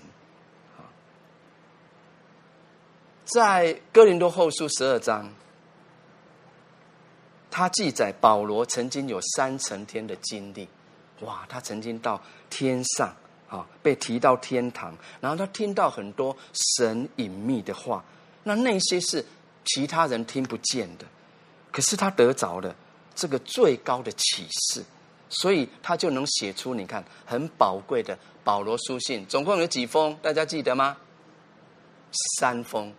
[3.25, 5.31] 在哥林多后书十二章，
[7.51, 10.67] 他记载保罗曾经有三层天的经历，
[11.21, 13.15] 哇，他曾经到天上
[13.49, 16.35] 啊，被提到天堂，然后他听到很多
[16.79, 18.03] 神隐秘的话，
[18.45, 19.23] 那那些是
[19.69, 21.05] 其他人听不见的，
[21.71, 22.75] 可是他得着了
[23.15, 24.83] 这个最高的启示，
[25.29, 30.17] 所以他就能写出你看很宝贵的保罗书信，总共有几封？
[30.23, 30.97] 大家记得吗？
[32.39, 32.93] 三封。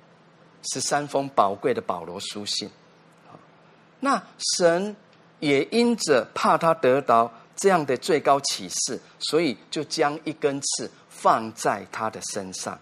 [0.74, 2.70] 十三封宝贵的保罗书信，
[4.02, 4.22] 那
[4.58, 4.94] 神
[5.40, 12.78] 也因着怕他得到这样的最高启示，所以就将一根刺放在他的身上。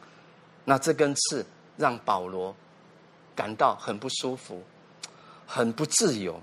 [0.65, 1.45] 那这根刺
[1.77, 2.55] 让保罗
[3.37, 4.63] 感到很不舒服，
[5.45, 6.41] 很不自由。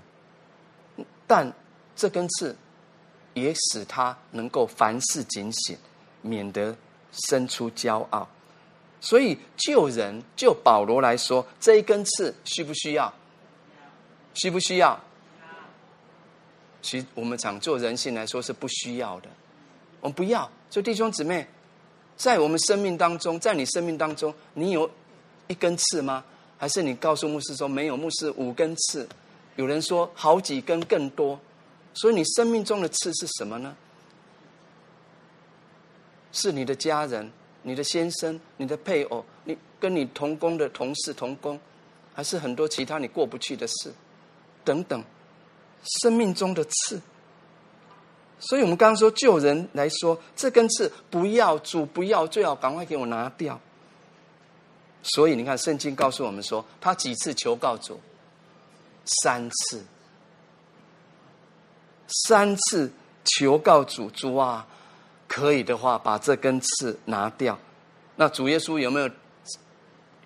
[1.27, 1.51] 但
[1.95, 2.55] 这根刺
[3.33, 5.77] 也使他能够凡事警醒，
[6.21, 6.75] 免得
[7.11, 8.27] 生出骄傲。
[9.01, 13.13] 所以救人，就保罗来说，这一根刺需不需要？
[14.33, 14.97] 需不需要？
[16.81, 19.29] 其实我们讲做人性来说是不需要的。
[19.99, 20.49] 我们不要。
[20.69, 21.47] 所以弟兄姊妹，
[22.15, 24.89] 在我们生命当中，在你生命当中，你有
[25.47, 26.23] 一根刺吗？
[26.57, 27.97] 还是你告诉牧师说没有？
[27.97, 29.07] 牧师五根刺。
[29.55, 31.39] 有人说好几根更多。
[31.93, 33.75] 所以你生命中的刺是什么呢？
[36.31, 37.31] 是你的家人。
[37.67, 41.59] 你的先生、你的配偶、你跟你同工的同事、同工，
[42.13, 43.91] 还是很多其他你过不去的事，
[44.63, 45.03] 等等，
[46.03, 47.01] 生命中的刺。
[48.37, 53.59] 所以我们刚刚说救人来说，这根刺不要主不要，最好赶快给我拿掉。
[55.05, 57.99] 所以你看，圣经告诉我们说，他几次求告主？
[59.23, 59.85] 三次，
[62.07, 62.91] 三次
[63.23, 64.67] 求告主，主啊。
[65.27, 67.57] 可以的话，把这根刺拿掉。
[68.15, 69.09] 那主耶稣有没有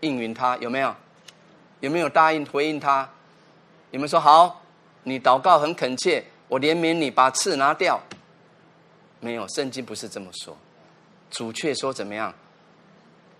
[0.01, 0.57] 应允他？
[0.57, 0.93] 有没有？
[1.79, 3.09] 有没有答应回应他？
[3.91, 4.61] 有没有说好？
[5.03, 7.99] 你祷告很恳切，我怜悯你，把刺拿掉。
[9.21, 10.55] 没有，圣经不是这么说。
[11.31, 12.33] 主却说怎么样？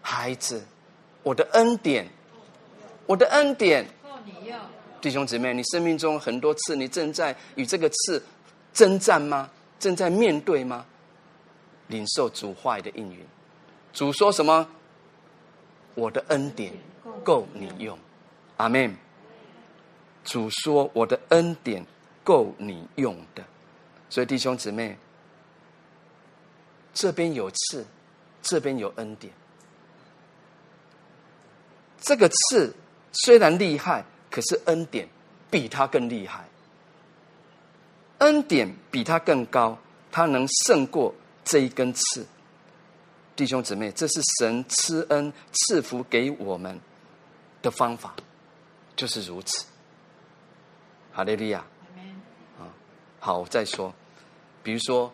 [0.02, 0.66] 孩子，
[1.24, 2.08] 我的恩典，
[3.06, 3.86] 我的恩典。
[5.02, 8.22] 弟兄姊妹，你生命中很多次，你正在与这个刺
[8.74, 9.50] 征战吗？
[9.80, 10.86] 正在面对吗？
[11.88, 13.26] 领受主话语的应允，
[13.94, 14.68] 主说什么？
[15.96, 16.74] 我的恩典
[17.24, 17.98] 够你用，
[18.58, 18.96] 阿门。
[20.26, 21.84] 主说我的恩典
[22.24, 23.44] 够你用的，
[24.10, 24.98] 所以弟兄姊妹，
[26.94, 27.86] 这边有刺，
[28.42, 29.34] 这边有恩典。
[32.02, 32.74] 这个刺
[33.12, 35.08] 虽然厉害，可是恩典
[35.50, 36.48] 比他更厉害，
[38.20, 39.78] 恩典比他更高，
[40.12, 41.14] 他能胜过。
[41.46, 42.24] 这一根刺，
[43.36, 46.80] 弟兄姊妹，这是神赐恩赐福给我们
[47.64, 48.14] 的方法，
[48.96, 49.66] 就是如此。
[51.12, 51.66] 哈利利亚，
[52.60, 52.70] 啊，
[53.20, 53.92] 好，再说，
[54.62, 55.12] 比如说，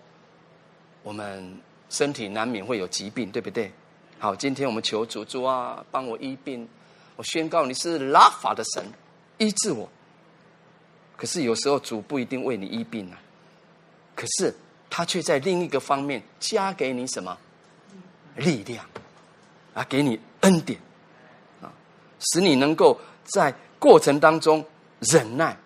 [1.03, 1.57] 我们
[1.89, 3.71] 身体难免会有疾病，对不对？
[4.19, 6.67] 好，今天我们求主，主啊，帮我医病。
[7.15, 8.83] 我宣告你是拉法的神，
[9.37, 9.89] 医治我。
[11.17, 13.19] 可是有时候主不一定为你医病啊，
[14.15, 14.53] 可是。
[14.87, 17.37] 他却在另一个方面加给你什么
[18.37, 18.85] 力量
[19.73, 19.83] 啊？
[19.89, 20.79] 给你恩典
[21.61, 21.67] 啊，
[22.19, 24.63] 使你能够在过程当中
[24.99, 25.57] 忍耐，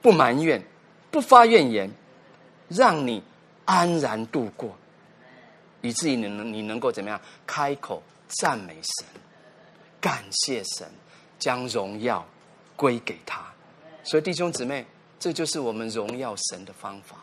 [0.00, 0.62] 不埋怨，
[1.10, 1.90] 不发怨言，
[2.68, 3.22] 让你
[3.66, 4.74] 安然度过，
[5.82, 9.06] 以至于你能你能够怎么样开口赞美神，
[10.00, 10.88] 感谢神，
[11.38, 12.26] 将荣耀
[12.76, 13.44] 归给他。
[14.04, 14.86] 所以弟兄姊妹，
[15.18, 17.16] 这就是我们荣耀神的方法。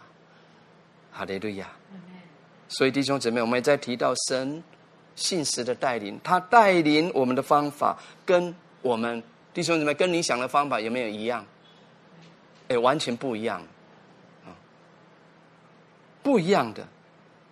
[1.11, 1.69] 哈利路亚！
[2.67, 4.61] 所以弟兄姊妹，我们也在提到神
[5.15, 9.23] 信实的带领，他带领我们的方法跟我们
[9.53, 11.45] 弟兄姊妹跟你想的方法有没有一样？
[12.67, 13.61] 哎，完全不一样
[14.43, 14.49] 啊！
[16.21, 16.85] 不一样的，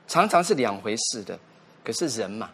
[0.07, 1.39] 常常是两回事的。
[1.83, 2.49] 可是人嘛，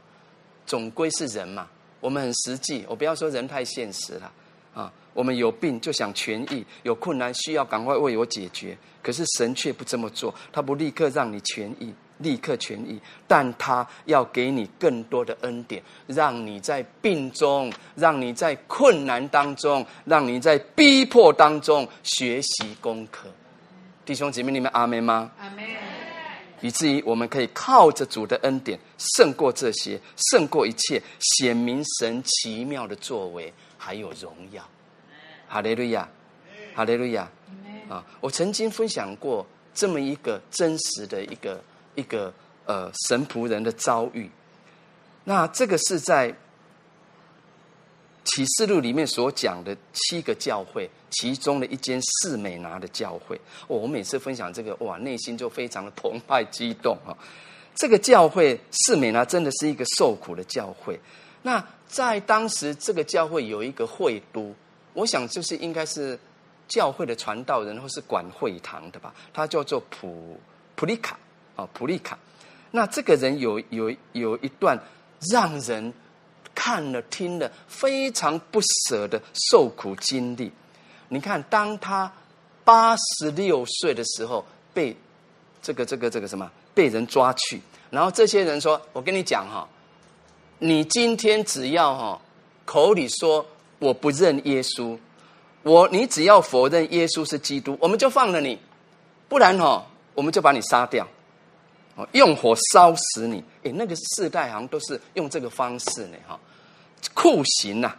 [0.65, 1.67] 总归是人嘛，
[2.00, 2.86] 我们很实际。
[2.88, 4.32] 我不要说人太现实了
[4.74, 4.92] 啊！
[5.14, 8.78] 我们有病就想痊愈，有困难需要赶快为我解决。
[9.02, 23.28] 可是神却不这么做，他不立刻让你痊愈，立刻痊愈，但他要给你更多的恩典，让你在病中，让你在困难当中，让你在逼迫当中学习功课。
[24.06, 25.32] 弟兄姐妹，你们阿门吗？
[25.40, 25.89] 阿门。
[26.61, 29.99] 以至于我们可以靠着主的恩典胜过这些，
[30.31, 34.67] 胜过一切，显明神奇妙的作为，还有荣耀。
[35.47, 36.07] 哈利路亚，
[36.75, 37.29] 哈利路亚。
[37.89, 41.59] 啊，我曾经分享过这么一个真实的一个
[41.95, 42.31] 一个
[42.65, 44.29] 呃神仆人的遭遇。
[45.23, 46.35] 那这个是在
[48.30, 53.35] 启示录里面所讲的七个教会，其中的一间士美拿的教会。
[53.67, 57.17] 哦，我每次分享这个，哇，内心就非常的澎湃激动啊！
[57.75, 60.99] 这个教会士美拿真的是一个受苦的教会。
[61.41, 64.53] 那在当时，这个教会有一个会督，
[64.93, 66.17] 我想就是应该是。
[66.72, 70.40] 教会的传道人或是管会堂的吧，他叫做普
[70.75, 71.17] 普利卡
[71.56, 72.16] 啊，普利卡。
[72.69, 74.80] 那这个人有有有一段
[75.32, 75.91] 让人
[76.61, 80.51] 看了听了非常不舍的受苦经历。
[81.07, 82.11] 你看，当他
[82.65, 84.93] 八十六岁的时候被
[85.61, 89.65] 这个这个这个什么被人抓去，然后这些人说：“我跟你讲哈，
[90.57, 92.21] 你今天只要哈
[92.65, 93.45] 口里说
[93.79, 94.97] 我不认耶稣，
[95.63, 98.59] 我你只要否认耶稣是基督，我们就放了你，
[99.29, 101.07] 不然哈我们就把你杀掉，
[102.11, 103.41] 用火烧死你。
[103.63, 106.39] 诶，那个世代好像都是用这个方式呢，哈，
[107.14, 107.94] 酷刑呐。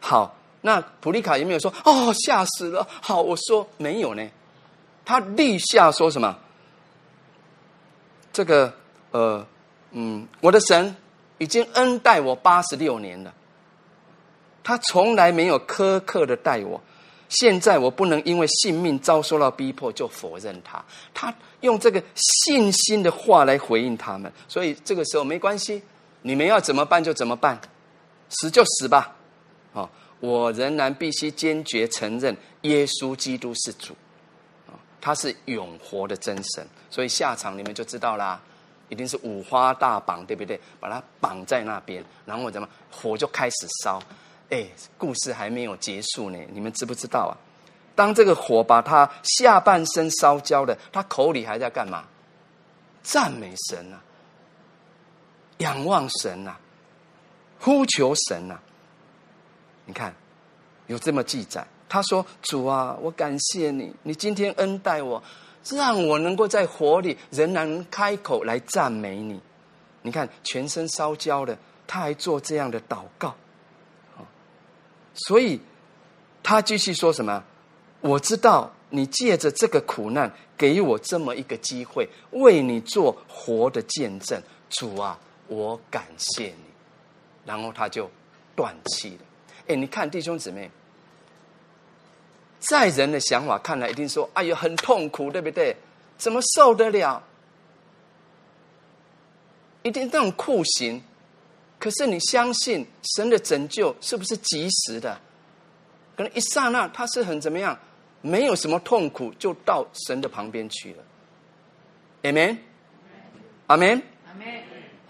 [0.00, 2.86] 好，那普利卡有没有说哦吓死了？
[3.02, 4.28] 好，我说没有呢，
[5.04, 6.36] 他立下说什么？
[8.32, 8.72] 这个
[9.10, 9.46] 呃
[9.92, 10.94] 嗯，我的神
[11.38, 13.32] 已经恩待我八十六年了，
[14.62, 16.80] 他从来没有苛刻的待我。
[17.28, 20.84] 现在我不能因为性命遭受到逼迫就否认他。
[21.12, 25.82] 他用这个信心的话来回应他们，所以这个时候没关系，
[26.22, 27.60] 你们要怎么办就怎么办，
[28.28, 29.14] 死就死吧。
[29.74, 29.88] 啊，
[30.20, 33.92] 我仍然必须坚决承认耶稣基督是主。
[34.66, 38.40] 啊他是永活的真神，所以下场你们就知道啦，
[38.88, 40.58] 一定是五花大绑，对不对？
[40.80, 44.02] 把他绑在那边，然后怎么火就开始烧？
[44.50, 44.66] 哎，
[44.98, 47.34] 故事还没有结束呢，你们知不知道啊？
[47.94, 52.04] 当这个火把他下半身烧焦了，他口里还在干嘛？
[53.02, 54.02] 赞美神啊，
[55.58, 56.58] 仰望神啊，
[57.66, 58.62] 呼求神啊！
[59.86, 60.14] 你看，
[60.86, 61.66] 有这么记载。
[61.88, 65.20] 他说：“主啊，我感谢你，你今天恩待我，
[65.70, 69.40] 让我能够在火里仍然开口来赞美你。
[70.02, 73.34] 你看，全身烧焦了，他还做这样的祷告。
[75.26, 75.60] 所以，
[76.44, 77.42] 他继续说什么？
[78.00, 84.40] 我知道你借着这个苦难给我这么一个机会，为你做活的见证。
[84.70, 86.65] 主啊，我感谢你。
[87.46, 88.10] 然后他就
[88.54, 89.24] 断气了。
[89.68, 90.70] 哎，你看弟兄姊妹。”
[92.58, 95.76] 在人的想法看来，一定说：“哎呦，很痛苦，对不对？
[96.18, 97.22] 怎么受得了？
[99.82, 101.00] 一定那种酷刑。
[101.78, 102.84] 可是你相信
[103.14, 105.20] 神的拯救是不是及时的？
[106.16, 107.78] 可能一刹那，他是很怎么样？
[108.22, 111.04] 没有什么痛苦，就到神的旁边去了。
[112.22, 112.56] Amen，
[113.68, 114.62] 阿门，阿门。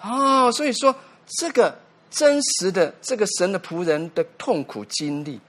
[0.02, 0.94] 哦，所以说
[1.38, 1.78] 这个
[2.10, 5.40] 真实的这个神的仆人的痛苦经历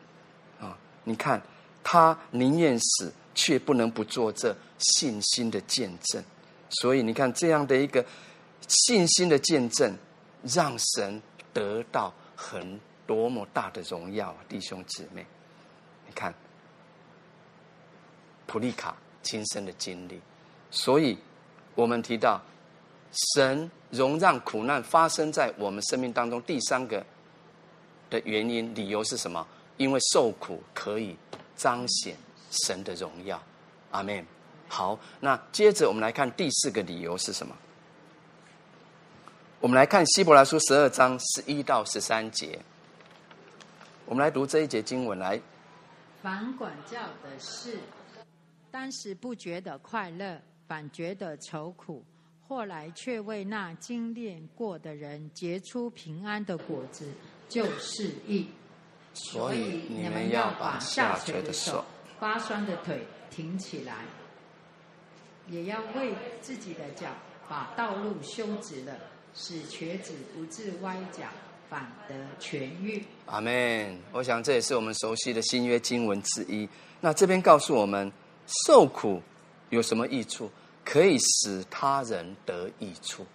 [0.60, 1.42] 啊，你看。”
[1.90, 6.22] 他宁愿死，却不能不做这信心的见证。
[6.70, 8.06] 所以你看，这样的一个
[8.68, 9.98] 信心的见证，
[10.44, 11.22] 让神
[11.54, 15.26] 得到很多么大的荣耀，弟兄姊妹。
[16.06, 16.34] 你看，
[18.46, 20.20] 普利卡亲身的经历。
[20.70, 21.18] 所以
[21.74, 22.42] 我们提到，
[23.12, 27.06] 神容让苦难发生在我们生命当中，第三个
[28.10, 29.46] 的原因、理由是什么？
[29.78, 31.16] 因为受苦可以。
[31.58, 32.16] 彰显
[32.52, 33.42] 神的荣耀，
[33.90, 34.24] 阿门。
[34.68, 37.58] 好，那接着我们来看第四个理由是什么？
[39.60, 42.60] 我们来看希伯来书十二章十一到十三节。
[44.06, 45.42] 我们来读这一节经文来。
[46.22, 47.80] 反管教的事，
[48.70, 52.04] 当时不觉得快乐，反觉得愁苦；
[52.48, 57.06] 后来却为那经炼过的人结出平安的果子，
[57.50, 58.48] 就是义。
[59.14, 61.84] 所以你们要把下垂的手、
[62.20, 64.06] 发酸的腿挺起来，
[65.50, 67.08] 也要为自己的脚
[67.50, 68.96] 把道路修直了，
[69.34, 71.26] 使瘸子不致歪脚，
[71.68, 73.04] 反得痊愈。
[73.26, 74.00] 阿门。
[74.12, 76.70] 我想这也是我们熟悉的新约经文之一。
[77.02, 78.12] 那这边告诉我们，
[78.68, 79.22] 受苦
[79.70, 80.50] 有什么益处？
[80.88, 83.26] 可以使他人得益处。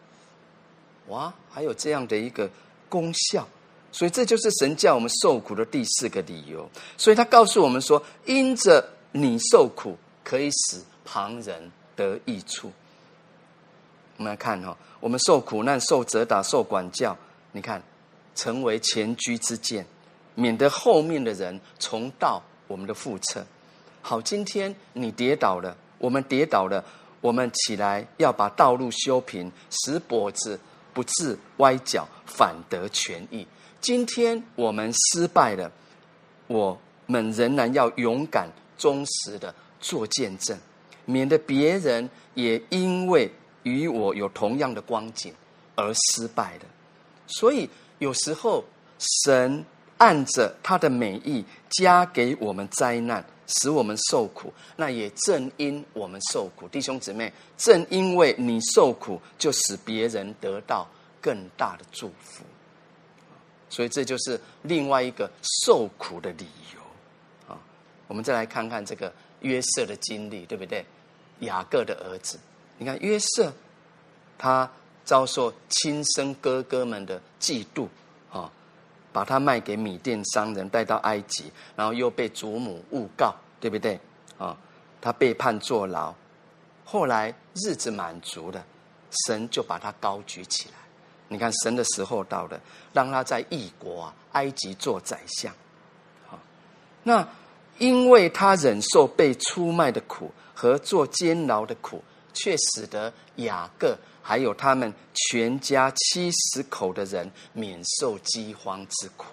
[1.08, 2.48] 哇，还有这样的一个
[2.88, 3.46] 功效。
[3.92, 6.66] 所以这就是神叫我们受苦的第四个理由。
[6.96, 12.72] 所以他告诉我们说，因着你受苦，可以使旁人得益处。
[14.16, 17.14] 我们来看哈，我们受苦难、受责打、受管教，
[17.52, 17.82] 你看，
[18.34, 19.84] 成为前车之鉴，
[20.34, 23.44] 免得后面的人重蹈我们的覆辙。
[24.00, 26.82] 好，今天你跌倒了，我们跌倒了，
[27.22, 30.60] 我们起来要把道路修平，使跛子
[30.92, 33.46] 不致歪脚，反得权益。
[33.80, 35.72] 今天我们失败了，
[36.48, 40.58] 我们仍然要勇敢、忠实的做见证，
[41.04, 45.32] 免得别人也因为与我有同样的光景
[45.74, 46.64] 而失败了。
[47.26, 48.64] 所以有时候
[49.24, 49.64] 神
[49.98, 53.24] 按着他的美意加给我们灾难，
[53.60, 54.52] 使我们受苦。
[54.76, 60.88] 那也正因我们受苦，弟兄姊妹，正因为你受苦，就使别人得到
[61.20, 62.44] 更大的祝福。
[63.68, 65.30] 所以这就是另外一个
[65.64, 67.58] 受苦的理由啊！
[68.06, 70.84] 我们再来看看这个约瑟的经历，对不对？
[71.40, 72.38] 雅各的儿子，
[72.76, 73.52] 你看约瑟，
[74.36, 74.70] 他
[75.04, 77.88] 遭受亲生哥哥们的嫉妒
[78.30, 78.52] 啊，
[79.12, 83.96] 把他卖给米甸商人，带到埃及，然后又被祖母诬告，对不对？
[84.38, 84.56] 啊，
[85.00, 86.12] 他被判坐牢，
[86.84, 88.64] 后来日子满足了，
[89.24, 90.74] 神就把他高举起来。
[91.28, 92.60] 你看神的时候到了，
[92.92, 95.54] 让他在异国啊，埃及做宰相。
[96.26, 96.36] 好，
[97.04, 97.26] 那
[97.78, 102.02] 因为他忍受被出卖的苦和做监牢的苦，
[102.34, 109.26] 却使得雅各还有他们全家七十口的人免受饥荒之苦，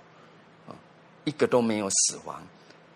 [0.68, 0.76] 啊
[1.24, 2.40] 一个都没有死亡。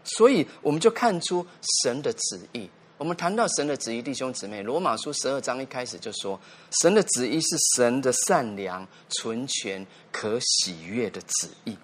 [0.03, 1.45] 所以我们就看出
[1.83, 2.69] 神的旨意。
[2.97, 6.39] 我们谈到神的旨意，弟兄姊妹，罗马书十二章一开始就说，
[6.81, 11.77] 神的旨意是神的善良、纯全、可喜悦的旨意。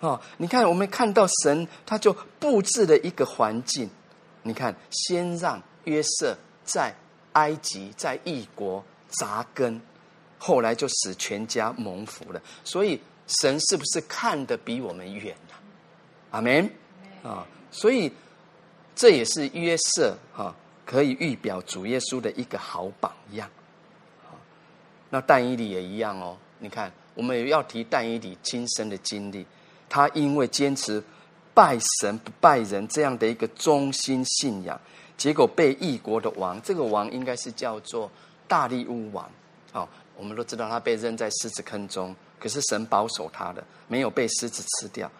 [0.00, 3.88] 哦，你看，我们看到神，他就布置了一个环境。
[4.42, 6.94] 你看，先让约瑟在
[7.32, 9.80] 埃及、在异国扎根，
[10.38, 12.42] 后来就使全家蒙福了。
[12.64, 15.54] 所以，神是不是看得比我们远呢？
[16.32, 16.68] 阿门。
[17.22, 18.10] 啊，所以
[18.94, 20.54] 这也是约瑟哈。
[20.86, 23.48] 可以预表主耶稣的一个好榜样，
[25.08, 26.36] 那但以理也一样哦。
[26.58, 29.46] 你看，我们也要提但以理亲身的经历，
[29.88, 31.02] 他因为坚持
[31.54, 34.78] 拜神不拜人这样的一个忠心信仰，
[35.16, 38.10] 结果被异国的王，这个王应该是叫做
[38.46, 39.26] 大利乌王。
[39.72, 39.88] 哦，
[40.18, 45.10] 我们都知道他被扔在狮子坑中，可是神保守他的，没有被狮子吃掉，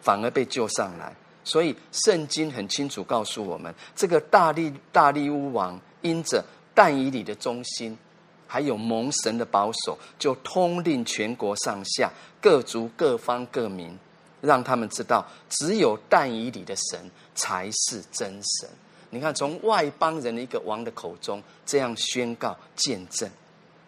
[0.00, 1.14] 反而被救上来。
[1.44, 7.98] 所以圣经很清楚告诉我们，这个大力大力乌王因着但以理的忠心，
[8.46, 13.98] 还有蒙神的保守，就通令全国上下各族各方各民，
[14.40, 18.68] 让他们知道，只有但以理的神才是真神。
[19.10, 23.28] 你看，从外邦人的一个王的口中这样宣告见证，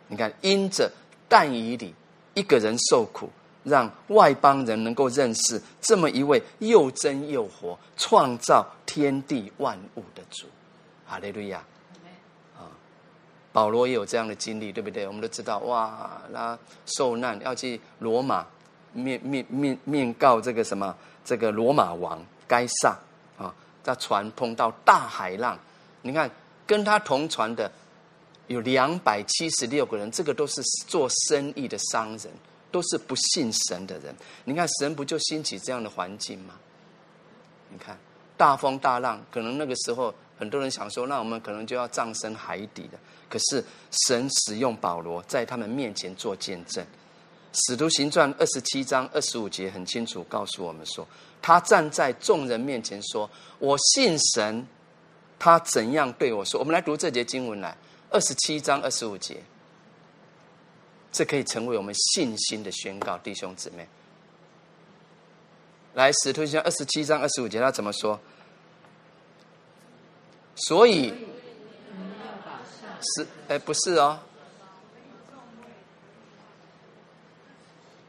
[0.09, 0.91] 你看，因着
[1.29, 1.95] 但以理
[2.35, 3.31] 一个人受苦。
[3.65, 10.47] 让外邦人能够认识这么一位又真又活、创造天地万物的主，
[11.07, 11.65] 哈利路亚！
[12.57, 12.69] 啊，
[13.53, 15.07] 保罗也有这样的经历，对不对？
[15.07, 18.47] 我们都知道，哇，他受难要去罗马
[18.93, 20.95] 面面面面告这个什么
[21.25, 22.97] 这个罗马王该撒
[23.39, 23.53] 啊，
[23.83, 25.59] 在船碰到大海浪，
[26.03, 26.31] 你看
[26.67, 27.73] 跟他同船的
[28.47, 32.31] 有两百七十六个人，这个都是做生意的商人。
[32.75, 34.13] 都是不信神的人，
[34.43, 36.55] 你看神不就兴起这样的环境吗？
[37.71, 37.97] 你看
[38.37, 42.99] 大风大浪，可能那个时候很多人想说，那我们可能就要葬身海底了。
[43.29, 43.65] 可是
[44.09, 46.85] 神使用保罗在他们面前做见证，
[47.53, 51.07] 《使徒行传》二十七章二十五节很清楚告诉我们说，
[51.41, 53.31] 他站在众人面前说
[53.61, 54.67] ：“我信神。”
[55.39, 56.59] 他怎样对我说？
[56.59, 57.77] 我们来读这节经文来，
[58.11, 59.41] 二十七章二十五节。
[61.15, 63.87] 这可以成为我们信心的宣告，弟兄姊妹。
[65.95, 68.19] 来，使徒行二十七章二十五节，他怎么说？
[70.57, 71.15] 所以
[73.01, 74.19] 是哎，不是哦。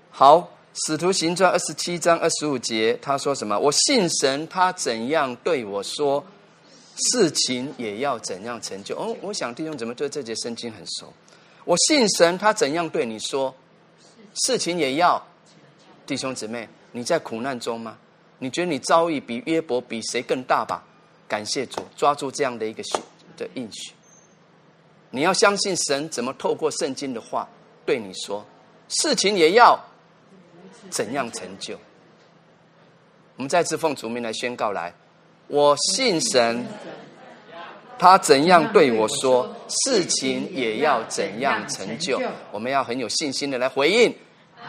[0.09, 0.50] 好，
[0.88, 3.59] 使徒行传二十七章二十五节，他说什么？
[3.59, 6.25] 我信神，他怎样对我说，
[7.14, 8.98] 事情也要怎样成就。
[8.98, 11.14] 哦，我想弟兄怎么对这节圣经很熟？
[11.66, 13.53] 我信神，他怎样对你说，
[14.45, 15.22] 事情也要。
[16.06, 17.98] 弟兄姊妹，你在苦难中吗？
[18.38, 20.84] 你觉得你遭遇比约伯比谁更大吧？
[21.27, 23.00] 感谢主，抓住这样的一个许
[23.35, 23.92] 的应许。
[25.10, 27.50] 你要相信神怎么透过圣经的话
[27.85, 28.45] 对你说，
[28.88, 29.80] 事情也要
[30.92, 31.80] 怎样成就。
[33.38, 34.94] 我们再次奉主名来宣告来，
[35.48, 36.64] 我信神。
[37.98, 42.22] 他怎样对我说，事情也要怎样成就。
[42.51, 44.14] 我们要很有信心的来回应。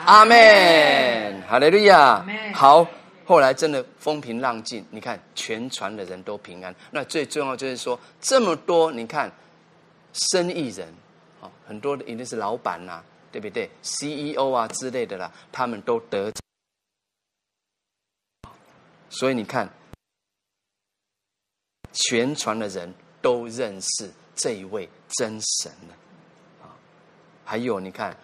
[0.05, 2.25] 阿门，哈利路亚。
[2.55, 2.87] 好，
[3.25, 6.75] 后来真的风平浪静，你看全船的人都平安。
[6.91, 9.33] 那最重要就是说，这么多你看
[10.13, 10.87] 生意人
[11.41, 16.33] 啊，很多的一定是老板呐，对不对？CEO 啊之类的啦，他们都得。
[19.09, 19.69] 所以你看，
[21.93, 22.93] 全船的人。
[23.27, 25.95] 都认识这一位真神了
[26.63, 26.71] 啊！
[27.45, 28.17] 还有，你看，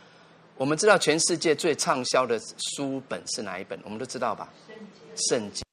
[0.57, 2.41] 我们知道全世界最畅销的
[2.77, 3.77] 书本是哪一本？
[3.83, 4.49] 我们都知道吧？
[5.17, 5.65] 圣经。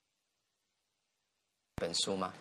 [1.76, 2.34] 本书吗？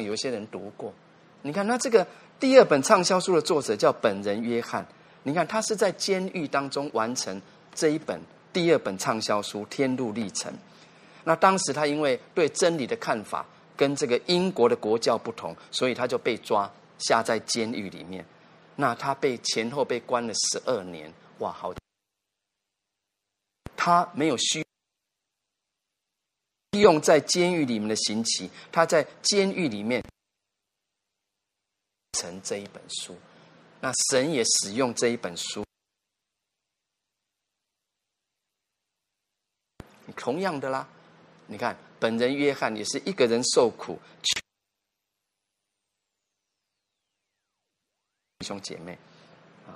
[0.00, 0.94] 有些人读过。
[1.42, 2.06] 你看，那这个
[2.38, 4.86] 第二本畅销书的作者叫本人约翰。
[5.24, 7.42] 你看，他是在监狱当中完成
[7.74, 8.20] 这一本
[8.52, 10.52] 第二本畅销书《天路历程》。
[11.24, 13.44] 那当时他因为对真理的看法
[13.78, 18.26] 跟这个英国的国教不同，所以他就被抓下在监狱里面。
[18.74, 21.72] 那他被前后被关了十二年，哇，好！
[23.76, 24.64] 他没有需
[26.72, 30.04] 用在监狱里面的刑期，他在监狱里面
[32.12, 33.16] 成这一本书。
[33.80, 35.64] 那神也使用这一本书。
[40.16, 40.88] 同样的啦，
[41.46, 43.98] 你看，本人约翰也是一个人受苦，
[48.38, 48.96] 弟兄姐妹
[49.66, 49.74] 啊，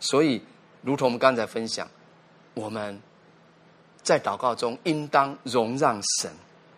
[0.00, 0.42] 所以
[0.82, 1.88] 如同我们刚才分享，
[2.54, 3.00] 我们
[4.02, 6.32] 在祷告中应当容让神，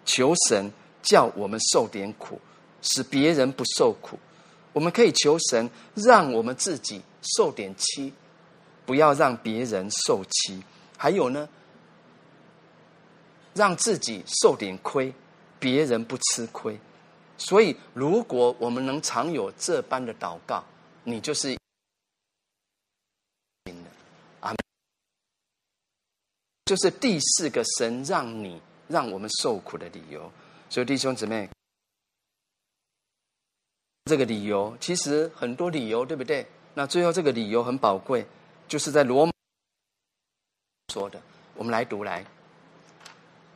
[0.04, 0.70] 求神
[1.02, 2.40] 叫我们受点苦，
[2.82, 4.18] 使别人不受苦。
[4.72, 7.02] 我们可以求神让我们自己
[7.36, 8.12] 受点欺，
[8.84, 10.62] 不要让别人受欺。
[10.96, 11.48] 还有呢？
[13.55, 15.12] 让自己受点亏，
[15.58, 16.78] 别人不吃亏。
[17.36, 20.64] 所以，如果我们能常有这般的祷告，
[21.05, 21.58] 你就是
[24.40, 24.55] 啊，
[26.64, 30.31] 就是第四个神让你让我们受苦的理由。
[30.70, 31.48] 所以，弟兄姊妹，
[34.05, 36.47] 这个理由其实很多理由，对不对？
[36.74, 38.24] 那最后这个理由很宝贵，
[38.68, 39.32] 就是在罗马
[40.92, 41.20] 说的。
[41.55, 42.24] 我们来读来。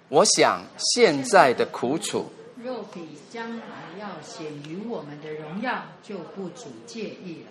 [0.09, 2.27] 我想现在的苦楚，
[2.63, 3.65] 若比将来
[3.99, 7.51] 要显于我们的荣耀，就不足介意了。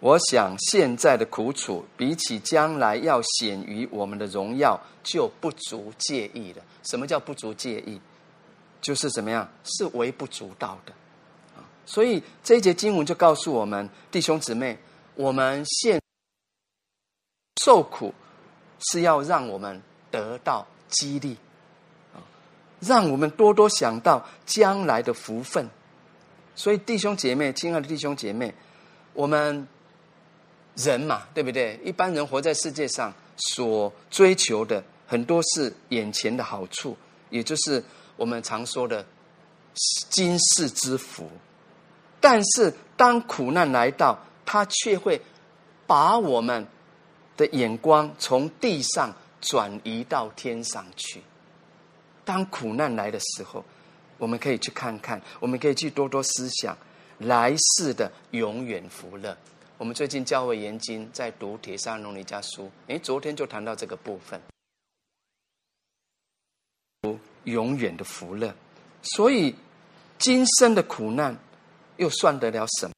[0.00, 6.62] 我想现在的苦楚，比起将来要显于我们的荣耀，就不足介意了。
[6.84, 8.00] 什么叫不足介意？
[8.80, 9.46] 就是怎么样？
[9.64, 10.92] 是微不足道的。
[11.86, 14.78] 所以这一节经文就告诉我们，弟兄姊妹，
[15.14, 16.00] 我们现
[17.62, 18.12] 受苦
[18.80, 21.36] 是要让我们得到激励。
[22.80, 25.68] 让我们多多想到将来的福分，
[26.54, 28.52] 所以弟兄姐妹，亲爱的弟兄姐妹，
[29.12, 29.66] 我们
[30.76, 31.80] 人嘛，对不对？
[31.84, 36.96] 一般人活在世界上，所追求的很多是眼前的好处，
[37.30, 37.82] 也就是
[38.16, 39.04] 我们常说的
[40.10, 41.30] 今世之福。
[42.20, 45.20] 但是当苦难来到，他却会
[45.86, 46.66] 把我们
[47.36, 51.22] 的眼光从地上转移到天上去。
[52.24, 53.64] 当苦难来的时候，
[54.18, 56.76] 我们可以去看看，我们可以去多多思想
[57.18, 59.36] 来世的永远福乐。
[59.76, 64.40] 我们最近教会研经在读《帖撒罗尼家书》，诶，昨天就谈到这个部分，
[67.44, 68.54] 永远的福乐。
[69.02, 69.54] 所以
[70.18, 71.36] 今生的苦难
[71.96, 72.94] 又算得了什么？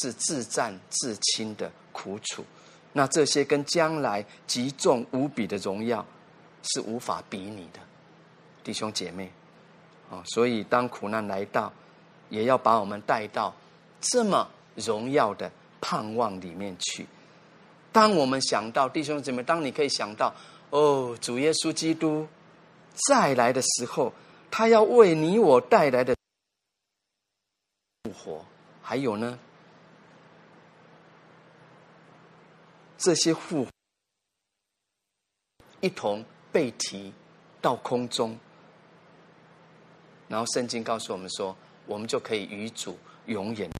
[0.00, 2.44] 是自战自亲的苦楚。
[2.92, 6.06] 那这些跟将来极重无比的荣耀。
[6.62, 7.80] 是无法比拟的，
[8.62, 9.32] 弟兄姐妹，
[10.10, 11.72] 啊，所以当苦难来到，
[12.28, 13.54] 也要把我们带到
[14.00, 17.06] 这么荣耀的盼望里面去。
[17.92, 20.34] 当我们想到弟兄姐妹，当你可以想到，
[20.70, 22.28] 哦，主耶稣基督
[23.08, 24.12] 再来的时候，
[24.50, 26.14] 他要为你我带来的
[28.04, 28.44] 复活，
[28.82, 29.38] 还有呢，
[32.98, 33.70] 这些复活
[35.80, 36.22] 一同。
[36.52, 37.12] 被提
[37.60, 38.36] 到空中，
[40.28, 41.56] 然后圣经告诉我们说，
[41.86, 43.70] 我们就可以与主永远，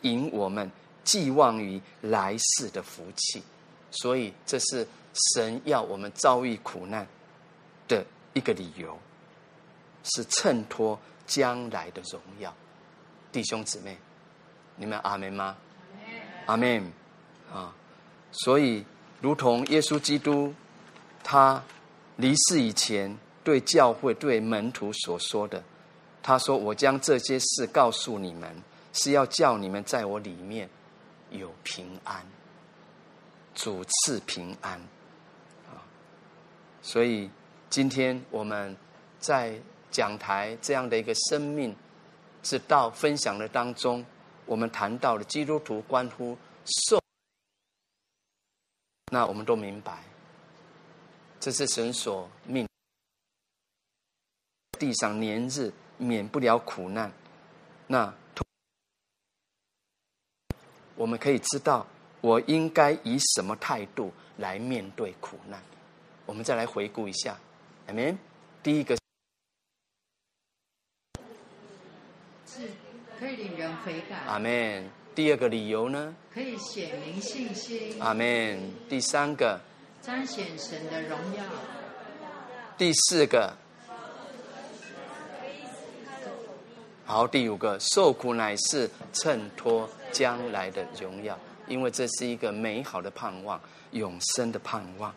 [0.00, 0.70] 引我们
[1.04, 3.42] 寄望于来世的福气。
[3.90, 4.86] 所以，这是
[5.34, 7.06] 神要我们遭遇苦难
[7.86, 8.98] 的一个理由，
[10.02, 12.52] 是衬托将来的荣耀。
[13.30, 13.96] 弟兄姊妹，
[14.76, 15.56] 你们阿门吗？
[16.46, 16.92] 阿门
[17.52, 17.74] 啊！
[18.32, 18.84] 所以。
[19.22, 20.52] 如同耶稣基督，
[21.22, 21.62] 他
[22.16, 25.62] 离世以前对教会、对门徒所说的，
[26.20, 28.52] 他说：“我将这些事告诉你们，
[28.92, 30.68] 是要叫你们在我里面
[31.30, 32.26] 有平安，
[33.54, 34.72] 主赐平安。”
[35.70, 35.78] 啊，
[36.82, 37.30] 所以
[37.70, 38.76] 今天我们
[39.20, 39.54] 在
[39.92, 41.72] 讲台这样的一个生命
[42.42, 44.04] 之道分享的当中，
[44.46, 47.00] 我们谈到了基督徒关乎受。
[49.12, 50.02] 那我们都明白，
[51.38, 52.66] 这是神所命，
[54.78, 57.12] 地上年日免不了苦难。
[57.86, 58.14] 那
[60.94, 61.86] 我们可以知道，
[62.22, 65.62] 我应该以什么态度来面对苦难？
[66.24, 67.38] 我们再来回顾一下，
[67.88, 68.18] 阿门。
[68.62, 68.96] 第一个
[72.46, 72.70] 是
[73.18, 75.01] 可以令人悔改，阿门。
[75.14, 76.14] 第二个理由呢？
[76.32, 78.00] 可以显明信心。
[78.00, 78.58] 阿门。
[78.88, 79.60] 第三个，
[80.00, 81.44] 彰显神的荣耀。
[82.78, 83.54] 第四个，
[87.04, 93.60] 好，第五个，受苦乃是衬托将来的荣耀，因为这是一个美好的盼望，
[93.90, 95.14] 永生的盼望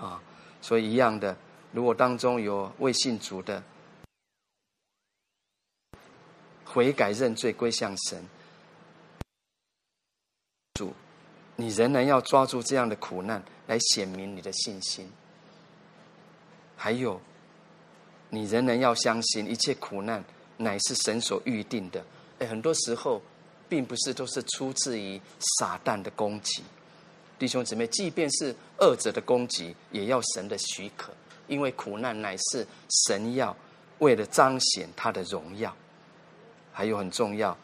[0.00, 0.20] 啊。
[0.62, 1.36] 所以一样的，
[1.72, 3.62] 如果当中有未信主的，
[6.64, 8.26] 悔改认罪归向神，
[10.76, 10.92] 主，
[11.56, 15.10] 你仍然要抓住这样的苦难来显明你的信心。
[16.76, 17.20] 还有，
[18.30, 20.22] 你仍然要相信一切苦难
[20.58, 22.04] 乃是神所预定的。
[22.38, 23.22] 哎，很多时候，
[23.68, 25.20] 并不是都是出自于
[25.58, 26.62] 撒旦的攻击。
[27.38, 31.12] 弟兄姊妹，即便是恶者的攻击，也要神的许可，
[31.48, 32.66] 因为苦难乃是
[33.06, 33.56] 神要
[33.98, 35.74] 为了彰显他的荣耀。
[36.72, 37.56] 还有很重要。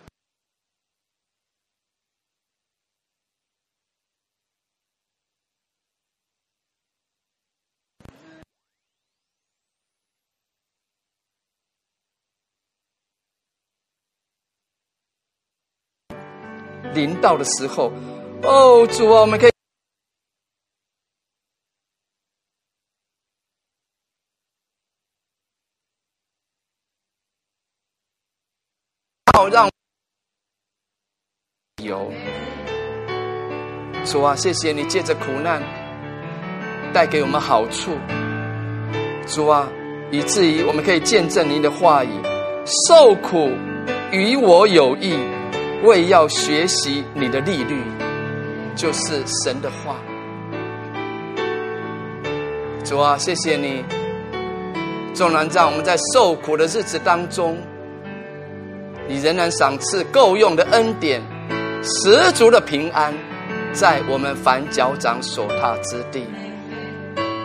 [16.95, 17.93] 临到的时候，
[18.43, 19.51] 哦，主啊，我们可以
[29.33, 29.71] 好让
[31.83, 32.13] 有。
[34.05, 35.63] 主啊，谢谢你借着苦难
[36.93, 37.97] 带给我们好处，
[39.27, 39.69] 主啊，
[40.11, 42.11] 以至于我们可以见证您的话语，
[42.89, 43.49] 受苦
[44.13, 45.17] 与我有益。
[45.83, 47.83] 为要学习你的利率，
[48.77, 49.97] 就是神的话。
[52.85, 53.85] 主啊，谢谢你，
[55.13, 57.57] 纵然在我们在受苦的日子当中，
[59.09, 61.21] 你仍然赏赐够用的恩典，
[61.83, 63.13] 十足的平安，
[63.73, 66.25] 在我们凡脚掌所踏之地。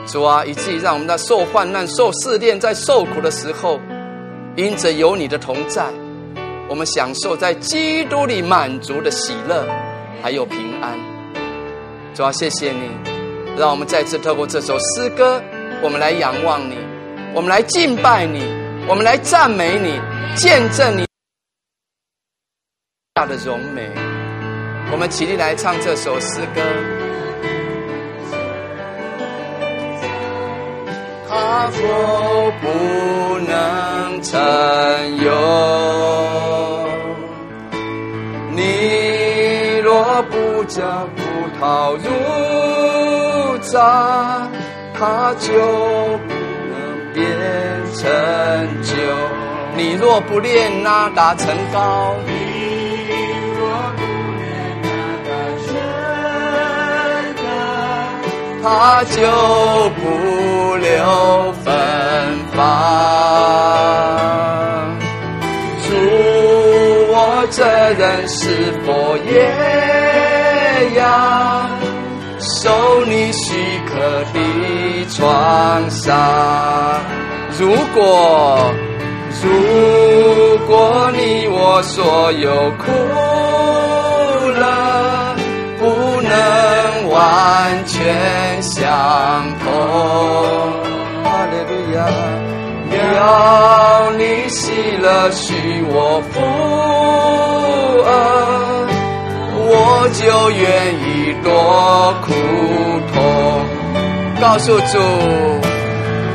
[0.06, 3.80] 主啊，以至于让我们在受患难、受试炼、在受苦的时候，
[4.56, 5.86] 因着有你的同在。
[6.70, 9.66] 我们享受在基督里满足的喜乐，
[10.22, 11.00] 还有平安。
[12.14, 12.90] 主啊，谢谢你，
[13.58, 15.42] 让我们再次透过这首诗歌，
[15.82, 16.76] 我们来仰望你，
[17.34, 18.42] 我们来敬拜你，
[18.88, 20.02] 我们来赞美你，
[20.36, 21.06] 见证你
[23.14, 23.90] 大的荣美。
[24.92, 26.62] 我们起立来唱这首诗歌。
[31.30, 34.38] 他若不能成
[35.24, 36.07] 有。
[38.58, 41.22] 你若不将葡
[41.62, 42.10] 萄入
[43.60, 44.50] 榨，
[44.98, 45.54] 它就
[46.26, 46.34] 不
[46.72, 46.76] 能
[47.14, 47.24] 变
[47.94, 48.02] 成
[48.82, 48.96] 酒。
[49.76, 52.32] 你若不炼哪打成高，你
[53.60, 53.62] 若
[53.96, 54.02] 不
[54.40, 54.90] 炼哪
[55.28, 55.30] 打
[55.68, 55.70] 成
[57.44, 57.46] 膏，
[58.64, 59.22] 它就
[60.02, 60.02] 不
[60.78, 61.66] 留芬
[62.56, 64.07] 芳。
[67.50, 69.32] 这人是否也
[70.96, 71.02] 要
[72.40, 73.94] 受你许可
[74.34, 74.38] 的
[75.10, 76.06] 创伤？
[77.58, 78.74] 如果
[79.42, 79.48] 如
[80.68, 82.92] 果你我所有苦
[84.60, 85.36] 乐，
[85.80, 85.84] 不
[86.22, 86.30] 能
[87.10, 88.86] 完全相
[89.64, 89.66] 同，
[91.24, 91.98] 哈利路亚，
[92.98, 95.54] 只要你喜乐许
[95.88, 96.42] 我福。
[99.70, 100.66] 我就愿
[101.06, 101.52] 意多
[102.26, 102.34] 苦
[103.14, 103.16] 痛，
[104.42, 104.98] 告诉主，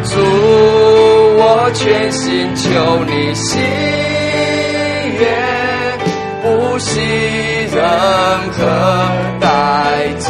[0.04, 0.20] 主，
[1.36, 2.70] 我全心求
[3.06, 3.58] 你喜
[5.18, 5.20] 悦，
[6.42, 7.00] 不惜
[7.72, 7.82] 任
[8.52, 8.60] 何
[9.40, 9.44] 代
[10.20, 10.28] 价。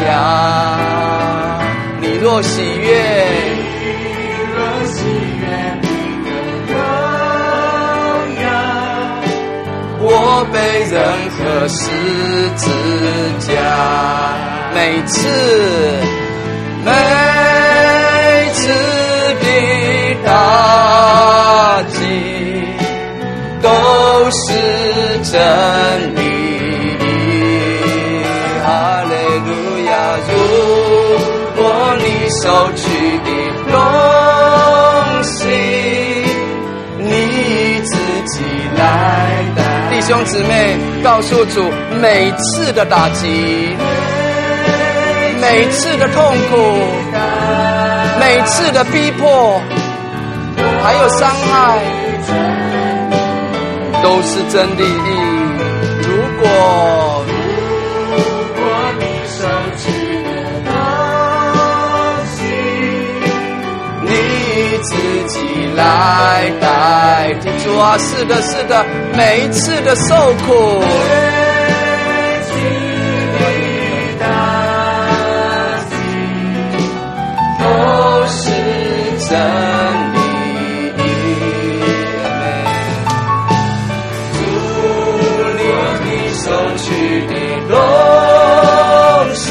[2.01, 2.89] 你若喜悦。
[10.35, 10.59] 我背
[10.91, 10.97] 任
[11.37, 11.85] 何十
[12.57, 12.65] 字
[13.53, 13.53] 架，
[14.75, 15.29] 每次
[40.13, 43.75] 兄姊妹，告诉主，每次的打击，
[45.41, 46.55] 每次的痛苦，
[48.21, 49.59] 每次的逼迫，
[50.83, 51.79] 还有伤害，
[54.03, 54.85] 都是真理。
[56.03, 56.09] 如
[56.43, 57.02] 果
[65.77, 68.85] 来代替主啊，是的是的，
[69.17, 70.15] 每一次的受
[70.47, 70.85] 苦，每
[72.45, 72.51] 次
[74.19, 74.25] 的
[77.59, 77.65] 都
[78.29, 78.41] 是
[79.29, 79.31] 真
[80.13, 80.17] 理，
[84.33, 84.39] 主
[85.59, 85.61] 领
[86.05, 86.45] 你送
[86.77, 86.85] 取
[87.27, 87.33] 的
[87.69, 87.75] 东
[89.35, 89.45] 西，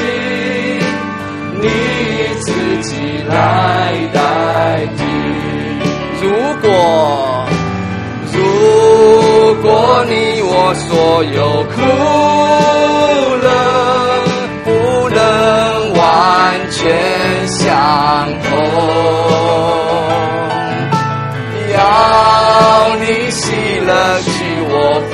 [1.61, 1.63] 你
[2.41, 2.45] 自
[2.83, 2.89] 己
[3.27, 3.60] 来。
[6.61, 7.45] 果
[8.33, 8.39] 如
[9.61, 11.75] 果你我所有苦
[13.41, 13.47] 乐
[14.63, 14.69] 不
[15.09, 15.19] 能
[15.93, 15.99] 完
[16.71, 16.79] 全
[17.47, 17.59] 相
[18.43, 18.49] 同，
[21.73, 21.75] 要
[22.99, 23.45] 你洗
[23.79, 23.89] 了
[24.21, 24.29] 去
[24.69, 24.73] 我
[25.11, 25.13] 负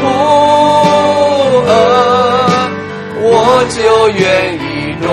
[1.68, 1.70] 轭，
[3.22, 3.26] 我
[3.70, 3.78] 就
[4.10, 4.22] 愿
[4.56, 4.66] 意
[5.02, 5.08] 落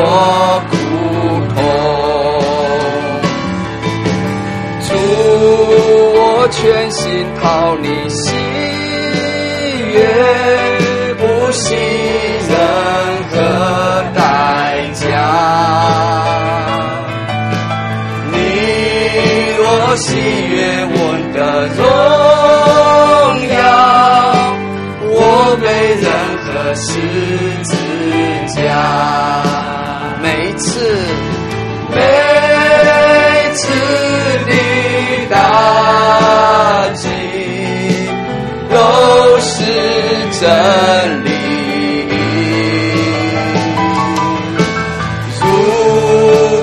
[7.44, 8.32] 讨你喜
[9.92, 10.00] 悦，
[11.18, 11.76] 不惜
[12.48, 12.56] 任
[13.30, 13.36] 何
[14.14, 14.18] 代
[14.94, 15.04] 价。
[18.32, 18.34] 你
[19.58, 19.62] 若
[19.96, 20.06] 喜
[20.48, 20.56] 悦
[20.88, 20.96] 我
[21.34, 21.38] 的
[21.76, 21.84] 荣
[23.52, 23.54] 耀，
[25.10, 25.14] 我
[25.60, 25.64] 被
[26.00, 26.06] 任
[26.46, 26.88] 何心
[40.44, 40.50] 真
[41.24, 41.28] 理。
[45.40, 45.42] 如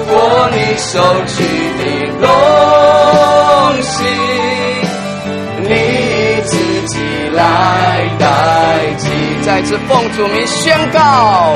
[0.05, 0.13] 果
[0.51, 0.91] 你收
[1.25, 1.33] 取
[1.79, 1.83] 的
[2.21, 2.23] 东
[3.81, 3.89] 西，
[5.63, 5.73] 你
[6.43, 6.51] 自
[6.85, 6.93] 己
[7.33, 7.39] 来
[8.19, 8.23] 代
[8.99, 9.03] 替。
[9.41, 11.55] 再次奉主名宣告，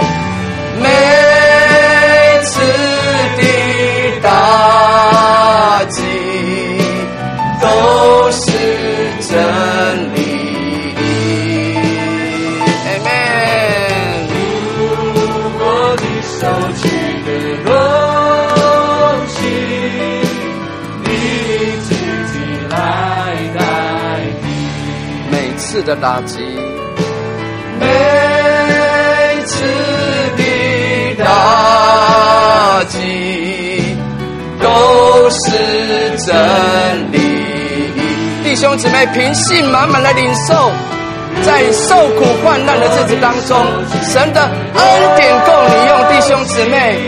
[25.96, 26.40] 的打击，
[27.80, 27.86] 每
[29.46, 29.64] 次
[30.38, 30.44] 的
[31.24, 33.98] 打击
[34.62, 35.52] 都是
[36.26, 36.36] 真
[37.12, 37.20] 理。
[38.44, 40.72] 弟兄姊妹，凭信满满的领受，
[41.44, 43.66] 在受苦患难的日子当中，
[44.04, 45.98] 神的恩典够你用。
[46.10, 47.00] 弟兄姊妹，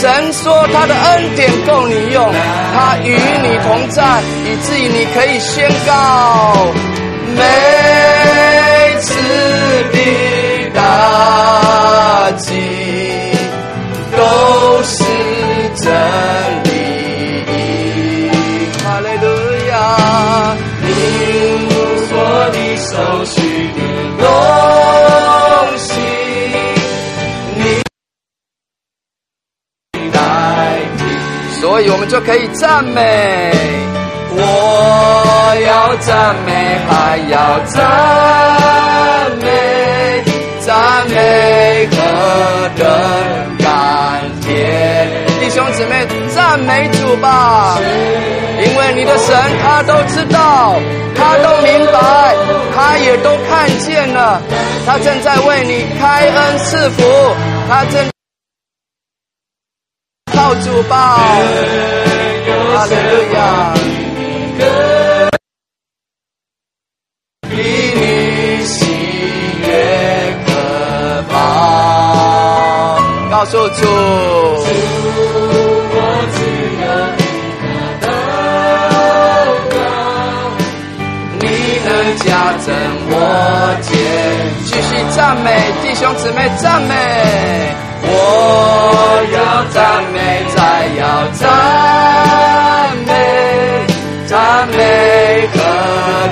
[0.00, 2.32] 神说他的恩典够你用，
[2.74, 6.54] 他与你同在，以至于你可以宣告。
[7.32, 7.42] 每
[12.40, 12.54] 打击
[14.16, 15.04] 都是
[15.76, 15.92] 真
[16.64, 16.70] 理，
[18.82, 19.26] 哈利路
[19.68, 19.72] 亚！
[20.80, 20.88] 你
[22.08, 22.12] 所
[22.50, 22.88] 的手
[23.26, 23.36] 续
[23.76, 23.78] 的
[24.18, 24.24] 东
[25.76, 25.90] 西，
[27.56, 27.62] 你
[30.10, 30.16] 代
[30.96, 31.00] 替，
[31.60, 33.52] 所以我们就可以赞美。
[34.32, 34.42] 我
[35.66, 37.76] 要赞美，还要赞
[39.04, 39.09] 美，
[41.10, 41.96] 赞美何
[42.78, 42.86] 等
[43.58, 45.08] 甘甜！
[45.40, 47.76] 弟兄姊妹，赞美主吧，
[48.64, 50.78] 因为你的神他都知道，
[51.16, 52.34] 他都明白，
[52.72, 54.40] 他也都看见了，
[54.86, 57.02] 他正在为你开恩赐福，
[57.68, 58.08] 他正
[60.32, 61.18] 靠主吧，
[62.72, 63.74] 哈利路亚。
[73.40, 74.68] 告诉主，我
[76.36, 76.38] 只
[76.76, 77.24] 有一
[77.62, 77.64] 个
[78.04, 78.06] 祷
[79.70, 79.74] 告，
[81.40, 81.44] 你
[81.86, 81.88] 能
[82.18, 82.28] 加
[82.58, 82.68] 增
[83.08, 83.12] 我
[83.80, 83.88] 肩，
[84.66, 84.84] 继续
[85.16, 85.48] 赞美
[85.82, 86.92] 弟兄姊妹赞美，
[88.02, 88.12] 我
[89.32, 89.80] 要赞
[90.12, 90.58] 美，再
[90.98, 91.02] 要
[91.32, 91.40] 赞
[93.06, 93.08] 美，
[94.26, 94.78] 赞美
[95.54, 95.56] 何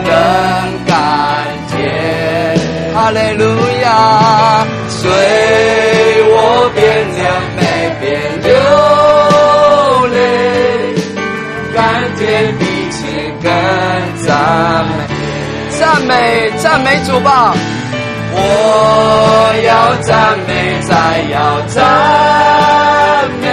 [0.04, 0.12] 等。
[2.94, 3.44] 哈利路
[3.82, 4.66] 亚，
[6.78, 7.26] 随我变亮
[7.57, 7.60] 美，
[8.00, 8.07] 变
[8.42, 8.50] 流
[10.15, 10.16] 泪，
[11.74, 11.76] 甘
[12.16, 12.23] 甜
[12.57, 12.97] 彼此
[13.42, 13.47] 更
[14.24, 14.28] 赞
[14.86, 14.92] 美，
[15.78, 16.12] 赞美
[16.58, 17.52] 赞美主吧！
[18.31, 18.39] 我
[19.66, 20.50] 要赞美，
[20.82, 20.94] 再
[21.32, 21.76] 要赞
[23.40, 23.47] 美，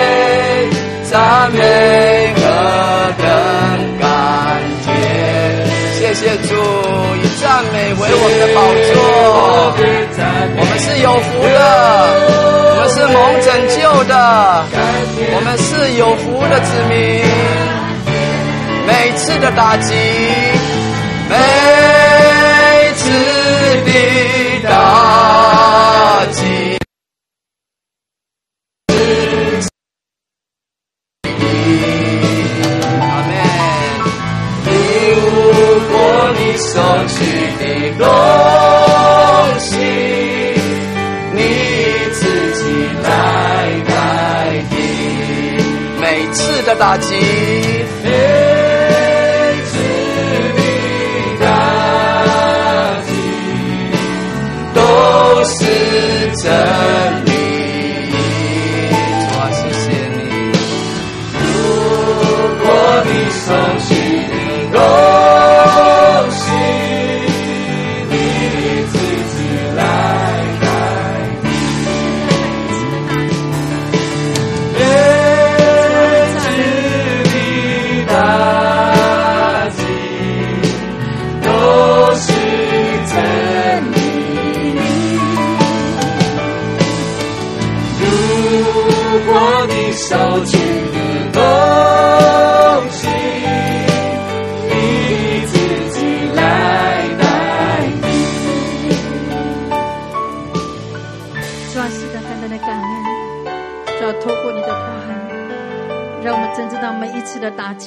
[1.09, 2.41] 赞美何
[3.17, 3.25] 等
[3.99, 4.05] 甘
[4.85, 4.85] 甜！
[5.97, 6.53] 谢谢主。
[7.41, 8.57] 赞美为我们的宝
[8.93, 8.95] 座，
[10.57, 11.59] 我们是有福的，
[12.77, 14.13] 我们是蒙拯救的，
[15.33, 17.23] 我们是有福的子民。
[18.85, 19.95] 每次的打击，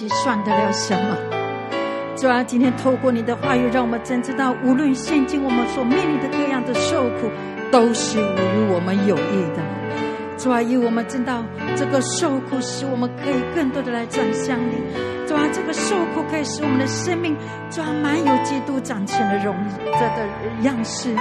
[0.09, 1.17] 算得了什么。
[2.17, 7.31] 主啊，今天透过你的话语，让我们真知道，无论现今我们所面临的各样的受苦，
[7.71, 9.63] 都是与我们有益的。
[10.37, 11.45] 主啊，因为我们知道
[11.77, 14.83] 这个受苦使我们可以更多的来转向你。
[15.27, 17.37] 主啊，这个受苦可以使我们的生命
[17.71, 19.55] 主啊满有基督长成的容
[19.85, 20.27] 这的
[20.63, 21.15] 样式。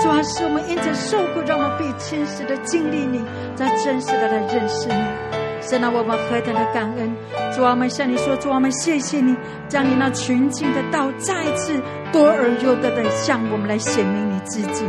[0.00, 3.24] 主啊，使我们因着受苦，让我们必真实的经历你，
[3.56, 5.43] 再真实的来认识你。
[5.66, 7.16] 神啊，我们何等的感恩！
[7.54, 9.34] 主啊，我们向你说，主啊，我们谢谢你，
[9.66, 11.80] 将你那纯净的道再次
[12.12, 14.84] 多而又多的向我们来显明你自己。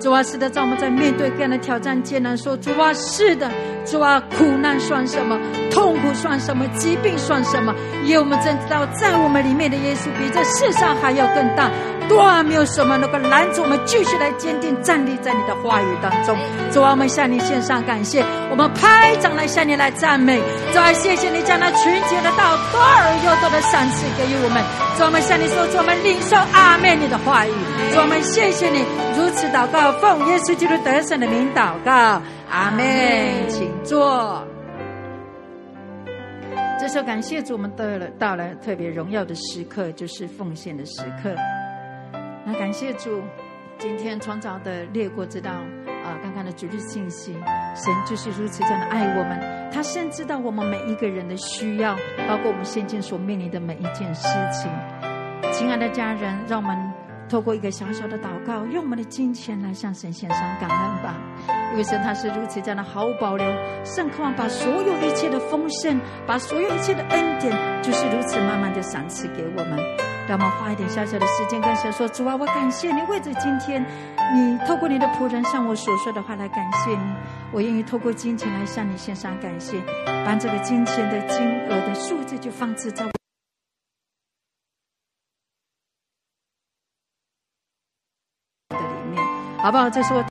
[0.00, 3.50] 主啊，是的，在我们在面对各样的挑战艰难，说主啊，是的，
[3.84, 5.38] 主啊，苦难算什么？
[5.76, 6.66] 痛苦算什么？
[6.68, 7.74] 疾病算什么？
[8.02, 11.70] 因为我们真知道，在我们里面的耶稣比这世上还要更大。
[12.08, 16.38] 多啊，没有什么能够拦阻我们继续来坚定站立在你的话语当中。
[16.72, 20.40] 主啊，我们向你献上感谢，我们拍掌来向你来赞美。
[20.72, 24.62] 主啊，谢谢你将那纯洁的道多而又多的赏赐给予我们。
[24.96, 27.50] 主啊，我们向你说，主啊，我们领受阿门你的话语。
[27.92, 28.84] 主啊，我们谢谢你
[29.18, 32.86] 如此祷告，奉耶稣基督得胜的名祷告，阿门。
[33.50, 34.46] 请坐。
[36.86, 41.34] 这时候感谢主，我们到了到了特别荣耀的时刻，就是奉献的时刻。
[42.44, 43.20] 那感谢主，
[43.76, 47.32] 今天创造的列国知道啊，刚刚的主日信息，
[47.74, 51.96] 神就是如此这样的爱我们，他深知到我们每一个人的需要，
[52.28, 54.70] 包括我们现今所面临的每一件事情。
[55.50, 56.92] 亲爱的家人，让我们
[57.28, 61.14] 透过一个小小的祷告，用我们的金钱来向神献上感恩吧。
[61.72, 63.46] 因为神他是如此这样的毫无保留，
[63.84, 69.78] 甚渴望把所有一切的丰盛，把所有一切的恩典，就是如此慢慢的赏赐给我们。
[70.28, 73.84] 让我们花一点小小的时间，跟神说：“主啊，我感谢你，为着今天，
[74.34, 77.14] 你透过你的仆人向我所说的话来感谢你。
[77.52, 79.80] 我愿意透过金钱来向你献上感谢，
[80.24, 83.04] 把这个金钱的金额的数字就放置在
[89.66, 89.90] 好不好？
[89.90, 90.22] 这是我。”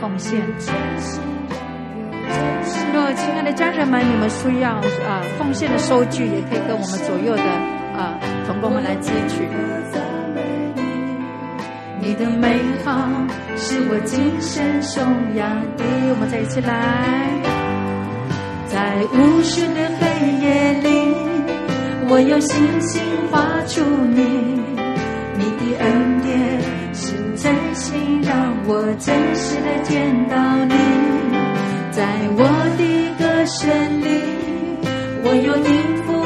[0.00, 0.40] 奉献。
[2.94, 9.46] 若亲爱的家人们，你们需要啊奉献的收据，也可以跟我们左右的啊同工们来支取。
[12.04, 12.90] 你的美好
[13.56, 15.04] 是我今生颂
[15.36, 15.84] 扬的。
[16.10, 17.30] 我们再一起来，
[18.66, 20.04] 在无数的黑
[20.42, 21.14] 夜里，
[22.08, 23.00] 我有信心
[23.30, 24.20] 画出你，
[25.38, 26.60] 你的恩典
[26.92, 27.22] 是。
[27.34, 30.74] 真心让我真实的见到你，
[31.90, 32.04] 在
[32.36, 32.44] 我
[32.78, 32.82] 的
[33.18, 33.68] 歌声
[34.00, 34.06] 里，
[35.24, 35.70] 我有音
[36.06, 36.21] 符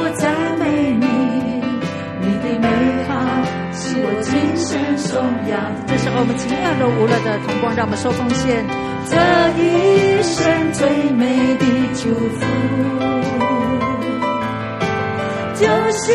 [5.16, 5.56] 颂扬。
[5.86, 8.62] 这时候，我们亲爱的无乐的同工，让我们说奉献
[9.08, 9.16] 这
[9.56, 11.64] 一生最美的
[11.96, 12.44] 祝福，
[15.54, 15.64] 就
[15.96, 16.12] 是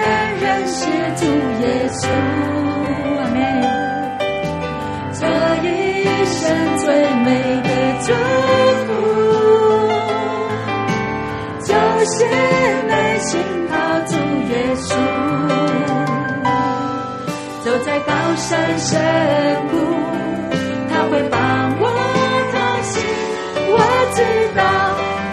[0.00, 0.04] 能
[0.40, 0.80] 认识
[1.20, 1.26] 主
[1.60, 2.08] 耶稣。
[3.20, 3.36] 阿门。
[5.64, 5.66] 一
[6.24, 6.40] 生
[6.78, 6.86] 最
[7.22, 7.28] 美
[7.62, 7.68] 的
[8.00, 8.08] 祝
[8.86, 8.90] 福，
[11.60, 11.70] 就
[12.06, 12.16] 是
[12.88, 13.30] 内心
[13.68, 13.72] 靠
[14.06, 14.10] 主
[14.48, 14.90] 耶稣，
[17.92, 18.98] 在高山深
[19.68, 19.76] 谷，
[20.88, 21.38] 他会帮
[21.78, 21.84] 我
[22.50, 22.54] 同
[22.84, 22.92] 行。
[23.68, 23.76] 我
[24.14, 24.18] 知
[24.56, 24.62] 道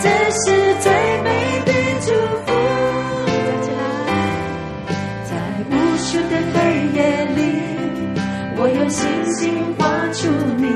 [0.01, 0.43] 这是
[0.81, 0.91] 最
[1.23, 1.27] 美
[1.65, 1.71] 的
[2.01, 2.11] 祝
[2.43, 2.47] 福。
[5.23, 5.31] 在
[5.69, 6.59] 无数的黑
[6.97, 6.99] 夜
[7.33, 7.39] 里，
[8.57, 9.39] 我用星星
[9.77, 10.67] 画出你，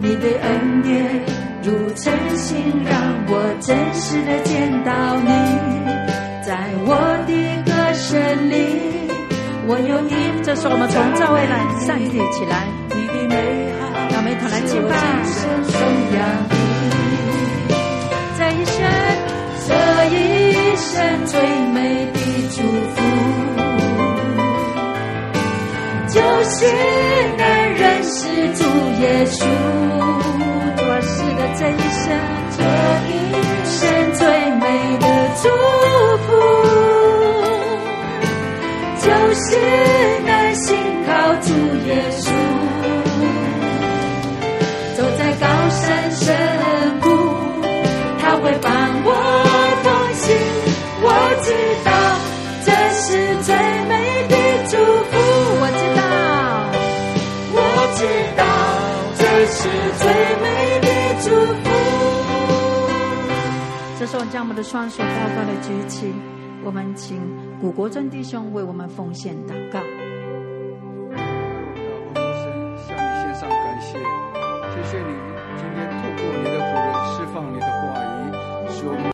[0.00, 0.88] 你的恩典
[1.62, 2.96] 如晨星，让
[3.28, 5.28] 我真实的见到你，
[6.42, 7.30] 在我的
[7.70, 8.88] 歌声里。
[9.66, 10.12] 我有一，
[10.50, 12.66] 这是我们从座位来站立起来，
[14.10, 14.90] 让我们一同来敬拜。
[18.36, 18.82] 这一生，
[19.68, 19.70] 这
[20.10, 20.18] 一
[20.74, 20.90] 生
[21.26, 21.38] 最
[21.70, 21.78] 美
[22.10, 22.18] 的
[22.50, 22.58] 祝
[22.90, 22.98] 福，
[26.08, 26.66] 就是
[27.38, 27.46] 能
[27.76, 28.18] 认识
[28.58, 28.66] 主
[29.02, 29.46] 耶稣。
[30.82, 32.10] 我是的这一生，
[32.58, 32.58] 这
[33.06, 33.08] 一
[33.70, 33.78] 生
[34.18, 34.26] 最
[34.58, 34.66] 美
[34.98, 35.06] 的
[35.40, 35.46] 祝
[36.26, 36.28] 福。
[39.00, 39.48] 就是
[40.54, 41.52] 心靠主
[41.86, 42.24] 耶稣，
[44.96, 46.26] 走在高山深
[47.00, 47.06] 谷，
[48.18, 48.70] 他会伴
[49.04, 49.08] 我
[49.82, 50.24] 同行。
[51.02, 51.06] 我
[51.42, 51.48] 知
[51.84, 51.90] 道
[52.64, 53.02] 这是
[53.42, 53.48] 最
[53.88, 53.92] 美
[54.28, 54.34] 的
[54.68, 54.72] 祝
[55.10, 55.12] 福，
[55.60, 56.00] 我知道，
[57.52, 57.58] 我
[57.96, 58.00] 知
[58.36, 58.42] 道
[59.16, 59.58] 这是
[59.98, 60.02] 最
[60.42, 60.44] 美
[60.80, 60.88] 的
[61.22, 61.26] 祝
[61.62, 61.64] 福。
[63.98, 66.12] 这时候，将我们的双手高高的举起，
[66.64, 67.20] 我们请。
[67.60, 69.78] 古国珍弟兄为我们奉献祷告。
[77.32, 78.32] 放你的话语，
[78.70, 79.10] 使我们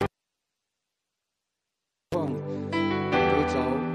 [2.16, 2.32] 望
[3.10, 3.54] 得着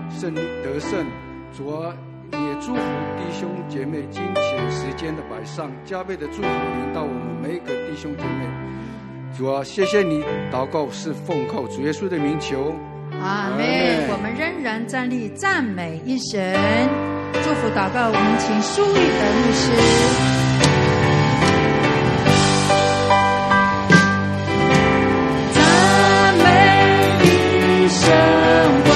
[0.10, 1.06] 胜利得胜。
[1.52, 1.94] 主啊，
[2.32, 2.82] 也祝福
[3.18, 8.48] 弟兄姐妹金钱时间的摆上，加倍的祝福临到我们每一个弟兄姐妹。
[9.36, 12.76] 主啊，谢谢你，祷告是奉靠主耶稣的名求。
[13.20, 14.08] 阿门。
[14.10, 16.56] 我们仍然站立赞美一神，
[17.44, 18.08] 祝福祷告。
[18.08, 20.31] 我们请苏玉德牧师。
[28.04, 28.91] 弟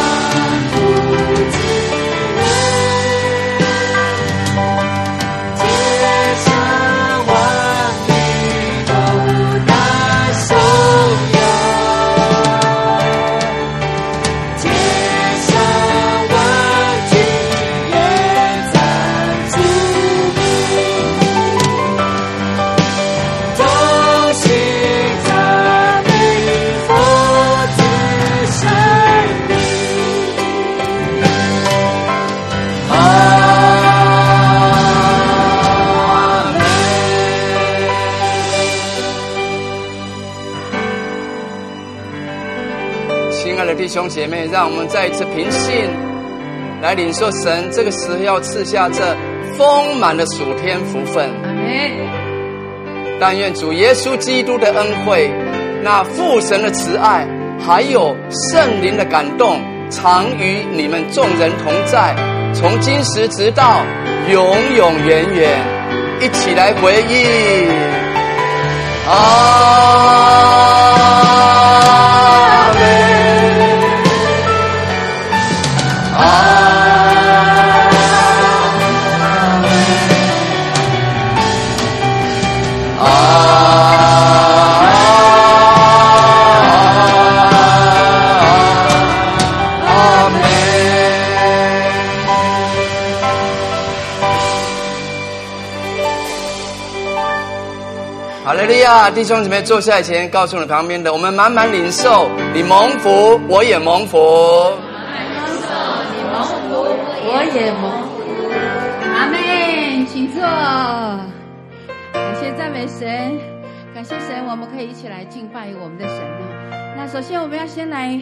[44.25, 45.87] 姐妹，让我们再一次平信
[46.81, 49.15] 来领受神这个时候要赐下这
[49.55, 51.29] 丰满的属天福分。
[53.19, 55.31] 但愿主耶稣基督的恩惠、
[55.83, 57.27] 那父神的慈爱，
[57.59, 58.17] 还有
[58.51, 62.15] 圣灵的感动，常与你们众人同在，
[62.51, 63.83] 从今时直到
[64.31, 64.43] 永
[64.75, 65.59] 永远远。
[66.19, 67.69] 一起来回应。
[69.07, 70.74] 阿
[99.11, 104.17] 弟兄姊妹，坐下来前，告诉你旁边的，我们满满领受，你蒙福，我也蒙福。
[104.17, 105.71] 领受，
[106.11, 106.73] 你蒙福，
[107.27, 108.15] 我也蒙福。
[109.13, 110.41] 阿门，请坐。
[112.13, 113.39] 感谢赞美神，
[113.93, 116.17] 感谢神，我们可以一起来敬拜我们的神。
[116.97, 118.19] 那首先，我们要先来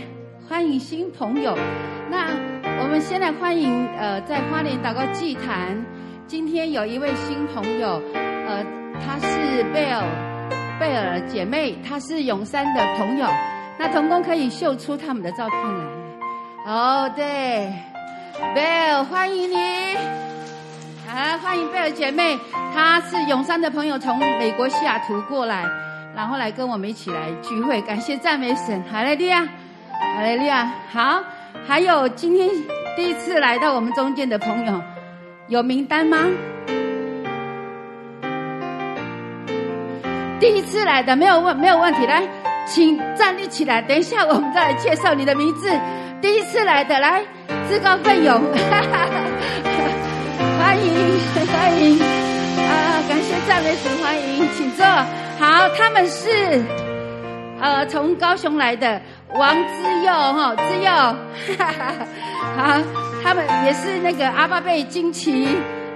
[0.49, 1.57] 欢迎新朋友。
[2.11, 2.27] 那
[2.81, 5.83] 我们先来欢迎，呃，在花莲祷告祭坛，
[6.27, 8.63] 今天有一位新朋友，呃，
[9.05, 10.32] 他是贝尔。
[10.83, 13.25] 贝尔姐妹，她是永山的朋友，
[13.77, 15.85] 那童工可以秀出他们的照片来。
[16.65, 17.71] 哦，对，
[18.53, 19.55] 贝尔，欢迎你，
[21.09, 22.37] 啊，欢迎贝尔姐妹，
[22.73, 25.63] 她是永山的朋友，从美国西雅图过来，
[26.13, 29.47] 然后来跟我们一起来聚会，感谢赞美神，哈利路亚，
[30.17, 31.23] 哈利路亚，好，
[31.65, 32.49] 还有今天
[32.97, 34.81] 第一次来到我们中间的朋友，
[35.47, 36.17] 有名单吗？
[40.39, 42.21] 第一次来的没有问没有问题，来，
[42.67, 43.81] 请站立起来。
[43.81, 45.69] 等一下我们再来介绍你的名字。
[46.21, 47.21] 第一次来的，来，
[47.67, 49.07] 自告奋勇， 哈哈，
[50.59, 51.19] 欢迎
[51.51, 53.03] 欢迎啊！
[53.07, 54.85] 感谢赞美主，欢迎，请坐。
[55.39, 56.63] 好，他们是
[57.59, 59.01] 呃从高雄来的
[59.35, 60.91] 王之佑哈，之佑，
[61.57, 61.95] 哈哈。
[62.55, 62.81] 好，
[63.23, 65.47] 他们也是那个阿巴贝惊奇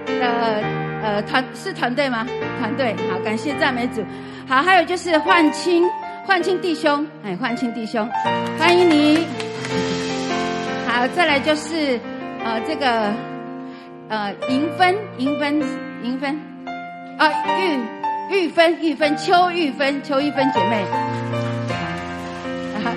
[0.06, 0.62] 的
[1.02, 2.26] 呃团是团队吗？
[2.58, 2.94] 团队。
[3.10, 4.04] 好，感谢赞美主。
[4.48, 5.84] 好，还有就是焕清，
[6.26, 8.08] 焕清弟兄，哎，焕清弟兄，
[8.58, 9.26] 欢迎你。
[10.86, 12.00] 好，再来就是
[12.44, 13.12] 呃这个
[14.08, 15.62] 呃银芬，银芬，
[16.02, 16.40] 银芬，
[17.18, 17.78] 啊玉
[18.30, 20.84] 玉芬，玉芬，邱玉芬，邱玉芬姐妹。
[22.84, 22.94] 啊，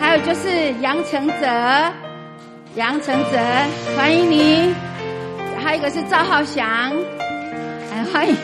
[0.00, 1.46] 还有就是杨承泽，
[2.76, 3.38] 杨承泽，
[3.96, 4.72] 欢迎你。
[5.62, 6.92] 还有一个是赵浩翔，
[8.02, 8.36] 哎，欢迎，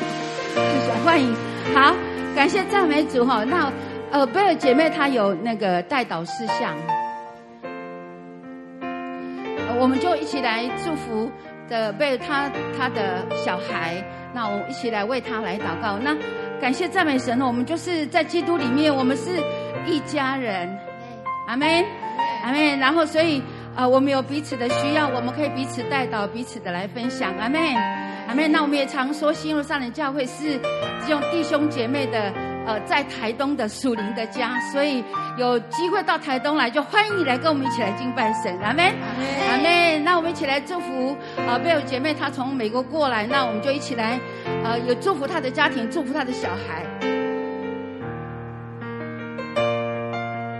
[1.04, 1.34] 欢迎，
[1.74, 1.94] 好。
[2.34, 3.72] 感谢赞美主哈，那
[4.12, 6.76] 呃贝尔姐妹她有那个代祷事项，
[9.80, 11.28] 我们就一起来祝福
[11.68, 14.00] 的贝尔她她的小孩，
[14.32, 15.98] 那我们一起来为她来祷告。
[15.98, 16.16] 那
[16.60, 19.42] 感谢赞美神，我们就是在基督里面，我们是
[19.84, 20.78] 一家人，
[21.48, 21.84] 阿门，
[22.44, 22.78] 阿门。
[22.78, 23.42] 然后所以
[23.74, 27.58] 呃我们有彼此的需要，我们可以彼此代祷，彼此的来分享，阿门。
[28.28, 30.60] 阿妹，那我们也常说，新路上人教会是
[31.00, 32.30] 这种弟兄姐妹的，
[32.66, 35.02] 呃，在台东的属灵的家，所以
[35.38, 38.54] 有机会到台东来，就欢迎你来跟我们一起来敬拜神。
[38.60, 38.92] 阿妹，
[39.50, 44.20] 阿妹，那我们一起来祝福，呃，贝尔姐妹她从美国过来，那我们就一起来，
[44.62, 46.84] 呃，有祝福她的家庭，祝福她的小孩。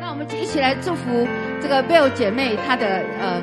[0.00, 1.28] 那我们一起来祝福
[1.60, 2.86] 这个贝尔姐妹她的，
[3.20, 3.42] 呃，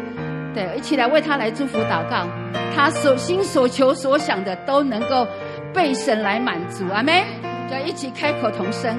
[0.56, 2.26] 对，一起来为他来祝福祷告。
[2.74, 5.28] 他所心所求所想的都能够
[5.74, 7.26] 被神来满足，阿妹，
[7.70, 8.98] 要一起开口同声。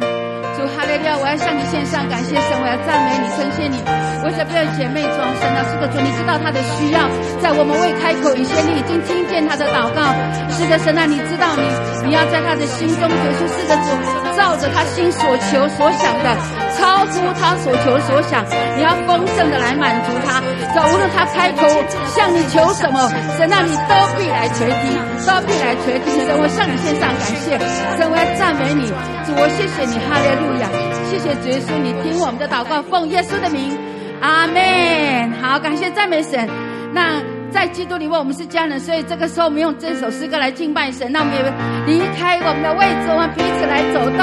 [0.57, 3.77] 主哈利路亚，我要向你献上感谢神，我要赞美你，称谢你。
[4.25, 7.09] 为着贝尔姐妹装神啊，是的主，你知道她的需要，
[7.41, 10.13] 在我们未开口以前，你已经听见她的祷告。
[10.53, 11.65] 是的神啊，你知道你
[12.09, 13.89] 你要在她的心中结出，是的主，
[14.37, 16.33] 照着她心所求所想的，
[16.77, 18.45] 超出他所求所想，
[18.77, 20.41] 你要丰盛的来满足他。
[20.75, 21.67] 这无论他开口
[22.07, 24.93] 向你求什么，神那，你都必来垂听，
[25.27, 26.13] 都必来垂听。
[26.27, 27.59] 神，我向你献上感谢，
[27.97, 28.89] 神，我要赞美你，
[29.25, 30.69] 主，我谢谢你，哈利路亚。
[31.09, 33.77] 谢谢主耶稣，你听我们的祷告，奉耶稣的名，
[34.21, 35.33] 阿门。
[35.41, 36.49] 好，感谢赞美神。
[36.93, 41.11] 那在基督里，我们是家人，所以这个时候我们用这首诗歌来敬拜神。
[41.11, 41.43] 那我们也
[41.87, 44.21] 离开我们的位置，我们彼此来走动，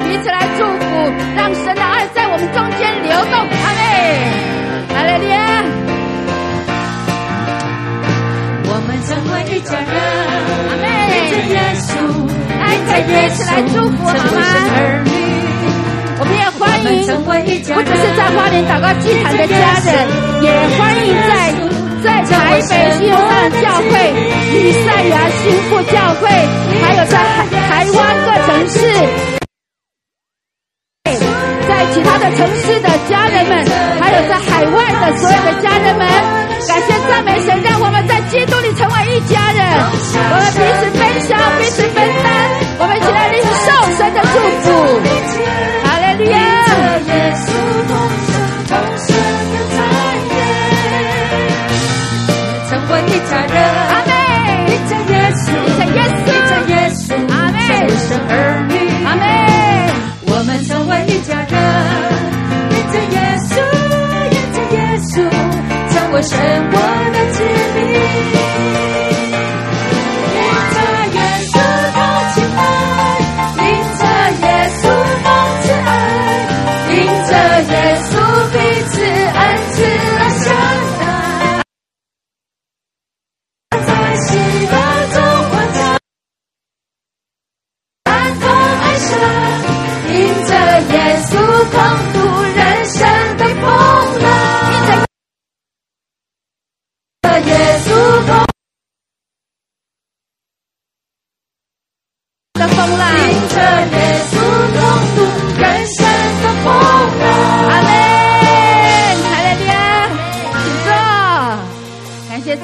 [0.00, 3.36] 彼此来祝福，让神的爱在我们中间流动。
[3.36, 3.84] 阿妹，
[4.96, 5.36] 阿利路亚。
[8.64, 9.92] 我们成为一家人，
[10.72, 10.88] 阿妹。
[11.12, 12.00] 爱在耶稣，
[12.56, 14.40] 爱在耶稣，来祝福好吗？
[16.16, 17.04] 我们也欢迎，
[17.76, 20.08] 不只是在花莲祷告祭坛的家人，
[20.40, 21.52] 也欢迎在
[22.02, 23.90] 在台北新荣上的教会、
[24.52, 26.28] 以赛亚新妇教会，
[26.82, 27.14] 还有在
[27.68, 28.76] 台湾各城市，
[31.68, 33.64] 在其他的城市的家人们，
[34.00, 36.06] 还有在海外的所有的家人们，
[36.66, 39.62] 感谢赞美神，让我们在基督里成为一家人，
[40.14, 42.41] 我们彼此分享，彼此分担，
[66.22, 67.61] 神我的子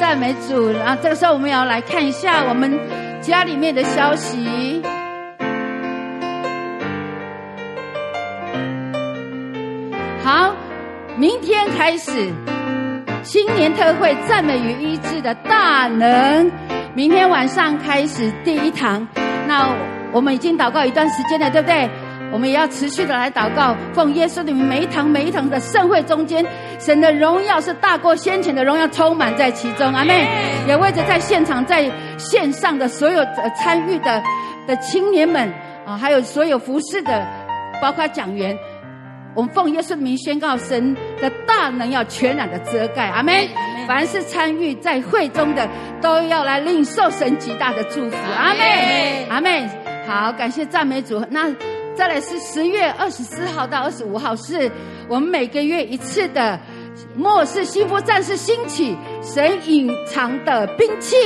[0.09, 0.97] 赞美主啊！
[1.03, 2.81] 这个时候，我们要来看一下我们
[3.21, 4.83] 家里面的消息。
[10.25, 10.55] 好，
[11.15, 12.33] 明天开始
[13.23, 16.51] 新年特会赞美与医治的大能。
[16.95, 19.07] 明天晚上开始第一堂。
[19.47, 19.69] 那
[20.11, 21.87] 我们已经祷告一段时间了，对不对？
[22.31, 26.45] 我们也要持续的来祷告，奉耶稣的名，每一堂每一堂的盛会中间，
[26.79, 29.93] 神的荣耀是大过先前的荣耀，充满在其中。
[29.95, 30.29] 阿妹。
[30.67, 33.25] 也为着在现场、在线上的所有
[33.57, 34.23] 参与的
[34.67, 35.51] 的青年们
[35.87, 37.27] 啊，还有所有服侍的，
[37.81, 38.55] 包括讲员，
[39.35, 43.07] 我们奉耶稣的名宣告，神的大能要全然的遮盖。
[43.09, 43.49] 阿妹。
[43.87, 45.67] 凡是参与在会中的，
[46.03, 48.17] 都要来领受神极大的祝福。
[48.37, 49.27] 阿妹。
[49.31, 49.67] 阿妹。
[50.07, 51.25] 好，感谢赞美主。
[51.31, 51.49] 那。
[51.99, 54.71] 再来是十月二十四号到二十五号，是
[55.09, 56.57] 我们每个月一次的
[57.17, 61.17] 末世幸福战士兴起神隐藏的兵器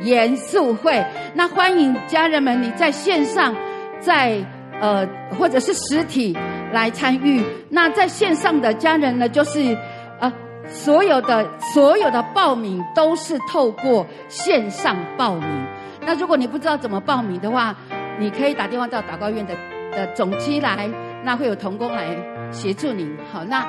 [0.00, 1.04] 严肃会。
[1.34, 3.54] 那欢迎家人们，你在线上，
[4.00, 4.42] 在
[4.80, 5.06] 呃
[5.38, 6.34] 或者是实体
[6.72, 7.44] 来参与。
[7.68, 9.76] 那在线上的家人呢，就是
[10.18, 10.32] 呃
[10.66, 15.66] 所有的所有的报名都是透过线上报名。
[16.06, 17.76] 那如果你不知道怎么报名的话，
[18.18, 19.54] 你可以打电话到祷告院的。
[19.96, 20.88] 的总机来，
[21.24, 22.14] 那会有童工来
[22.52, 23.08] 协助你。
[23.32, 23.62] 好，那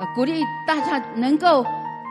[0.00, 1.64] 呃鼓励大家能够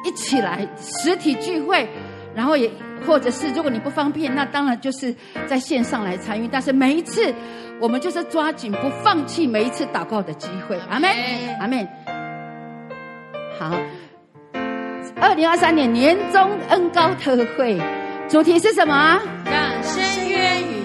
[0.05, 1.87] 一起来实体聚会，
[2.33, 2.71] 然后也
[3.05, 5.13] 或者是如果你不方便，那当然就是
[5.45, 6.47] 在线上来参与。
[6.49, 7.33] 但是每一次
[7.79, 10.79] 我们就是抓紧不放弃每一次祷告的机会。
[10.89, 11.09] 阿门，
[11.59, 11.87] 阿门。
[13.59, 13.75] 好，
[15.19, 17.79] 二零二三年年终恩高特会
[18.29, 19.19] 主题是什么？
[19.45, 19.83] 让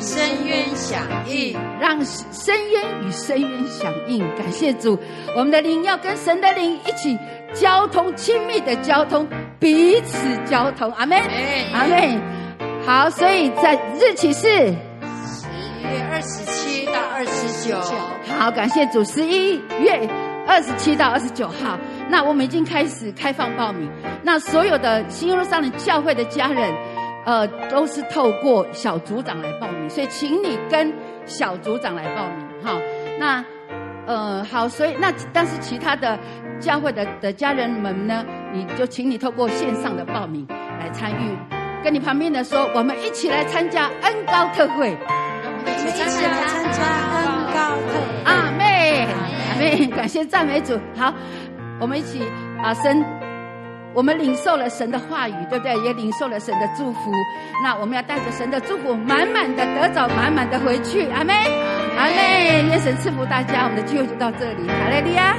[0.02, 4.18] 深渊响应，让深渊与深渊响应。
[4.36, 4.98] 感谢主，
[5.36, 7.16] 我们的灵要跟神的灵一起
[7.54, 9.28] 交通，亲密的交通，
[9.60, 10.90] 彼此交通。
[10.94, 11.16] 阿门，
[11.72, 12.20] 阿门。
[12.84, 17.80] 好，所以在日期是十一月二十七到二十九。
[18.36, 20.08] 好，感谢主，十一月
[20.48, 21.78] 二十七到二十九号。
[22.08, 23.88] 那我们已经开始开放报名。
[24.24, 26.74] 那所有的新耶路撒冷教会的家人。
[27.24, 30.92] 呃，都是透过小组长来报名，所以请你跟
[31.24, 32.80] 小组长来报名哈。
[33.18, 33.44] 那
[34.06, 36.18] 呃好，所以那但是其他的
[36.58, 41.36] 教会的的家人们呢，你就请你透过线上的报名来参与，
[41.84, 44.96] 跟你旁边的说，我们一起来参加恩高特会，
[45.44, 46.82] 我们一起参加参加
[47.18, 48.24] 恩高特会。
[48.24, 49.06] 阿妹，
[49.52, 50.76] 阿妹，感谢赞美主。
[50.96, 51.14] 好，
[51.78, 52.22] 我们一起
[52.60, 53.21] 把神。
[53.94, 55.76] 我们领受了神的话语，对不对？
[55.84, 57.12] 也领受了神的祝福。
[57.62, 61.10] 那我们要带着神的祝福，满满的得着，满满的回去。
[61.10, 61.34] 阿妹，
[61.96, 62.64] 阿妹。
[62.68, 63.64] 愿神赐福大家。
[63.64, 64.66] 我们的聚会就到这里。
[64.66, 65.36] 哈利亚。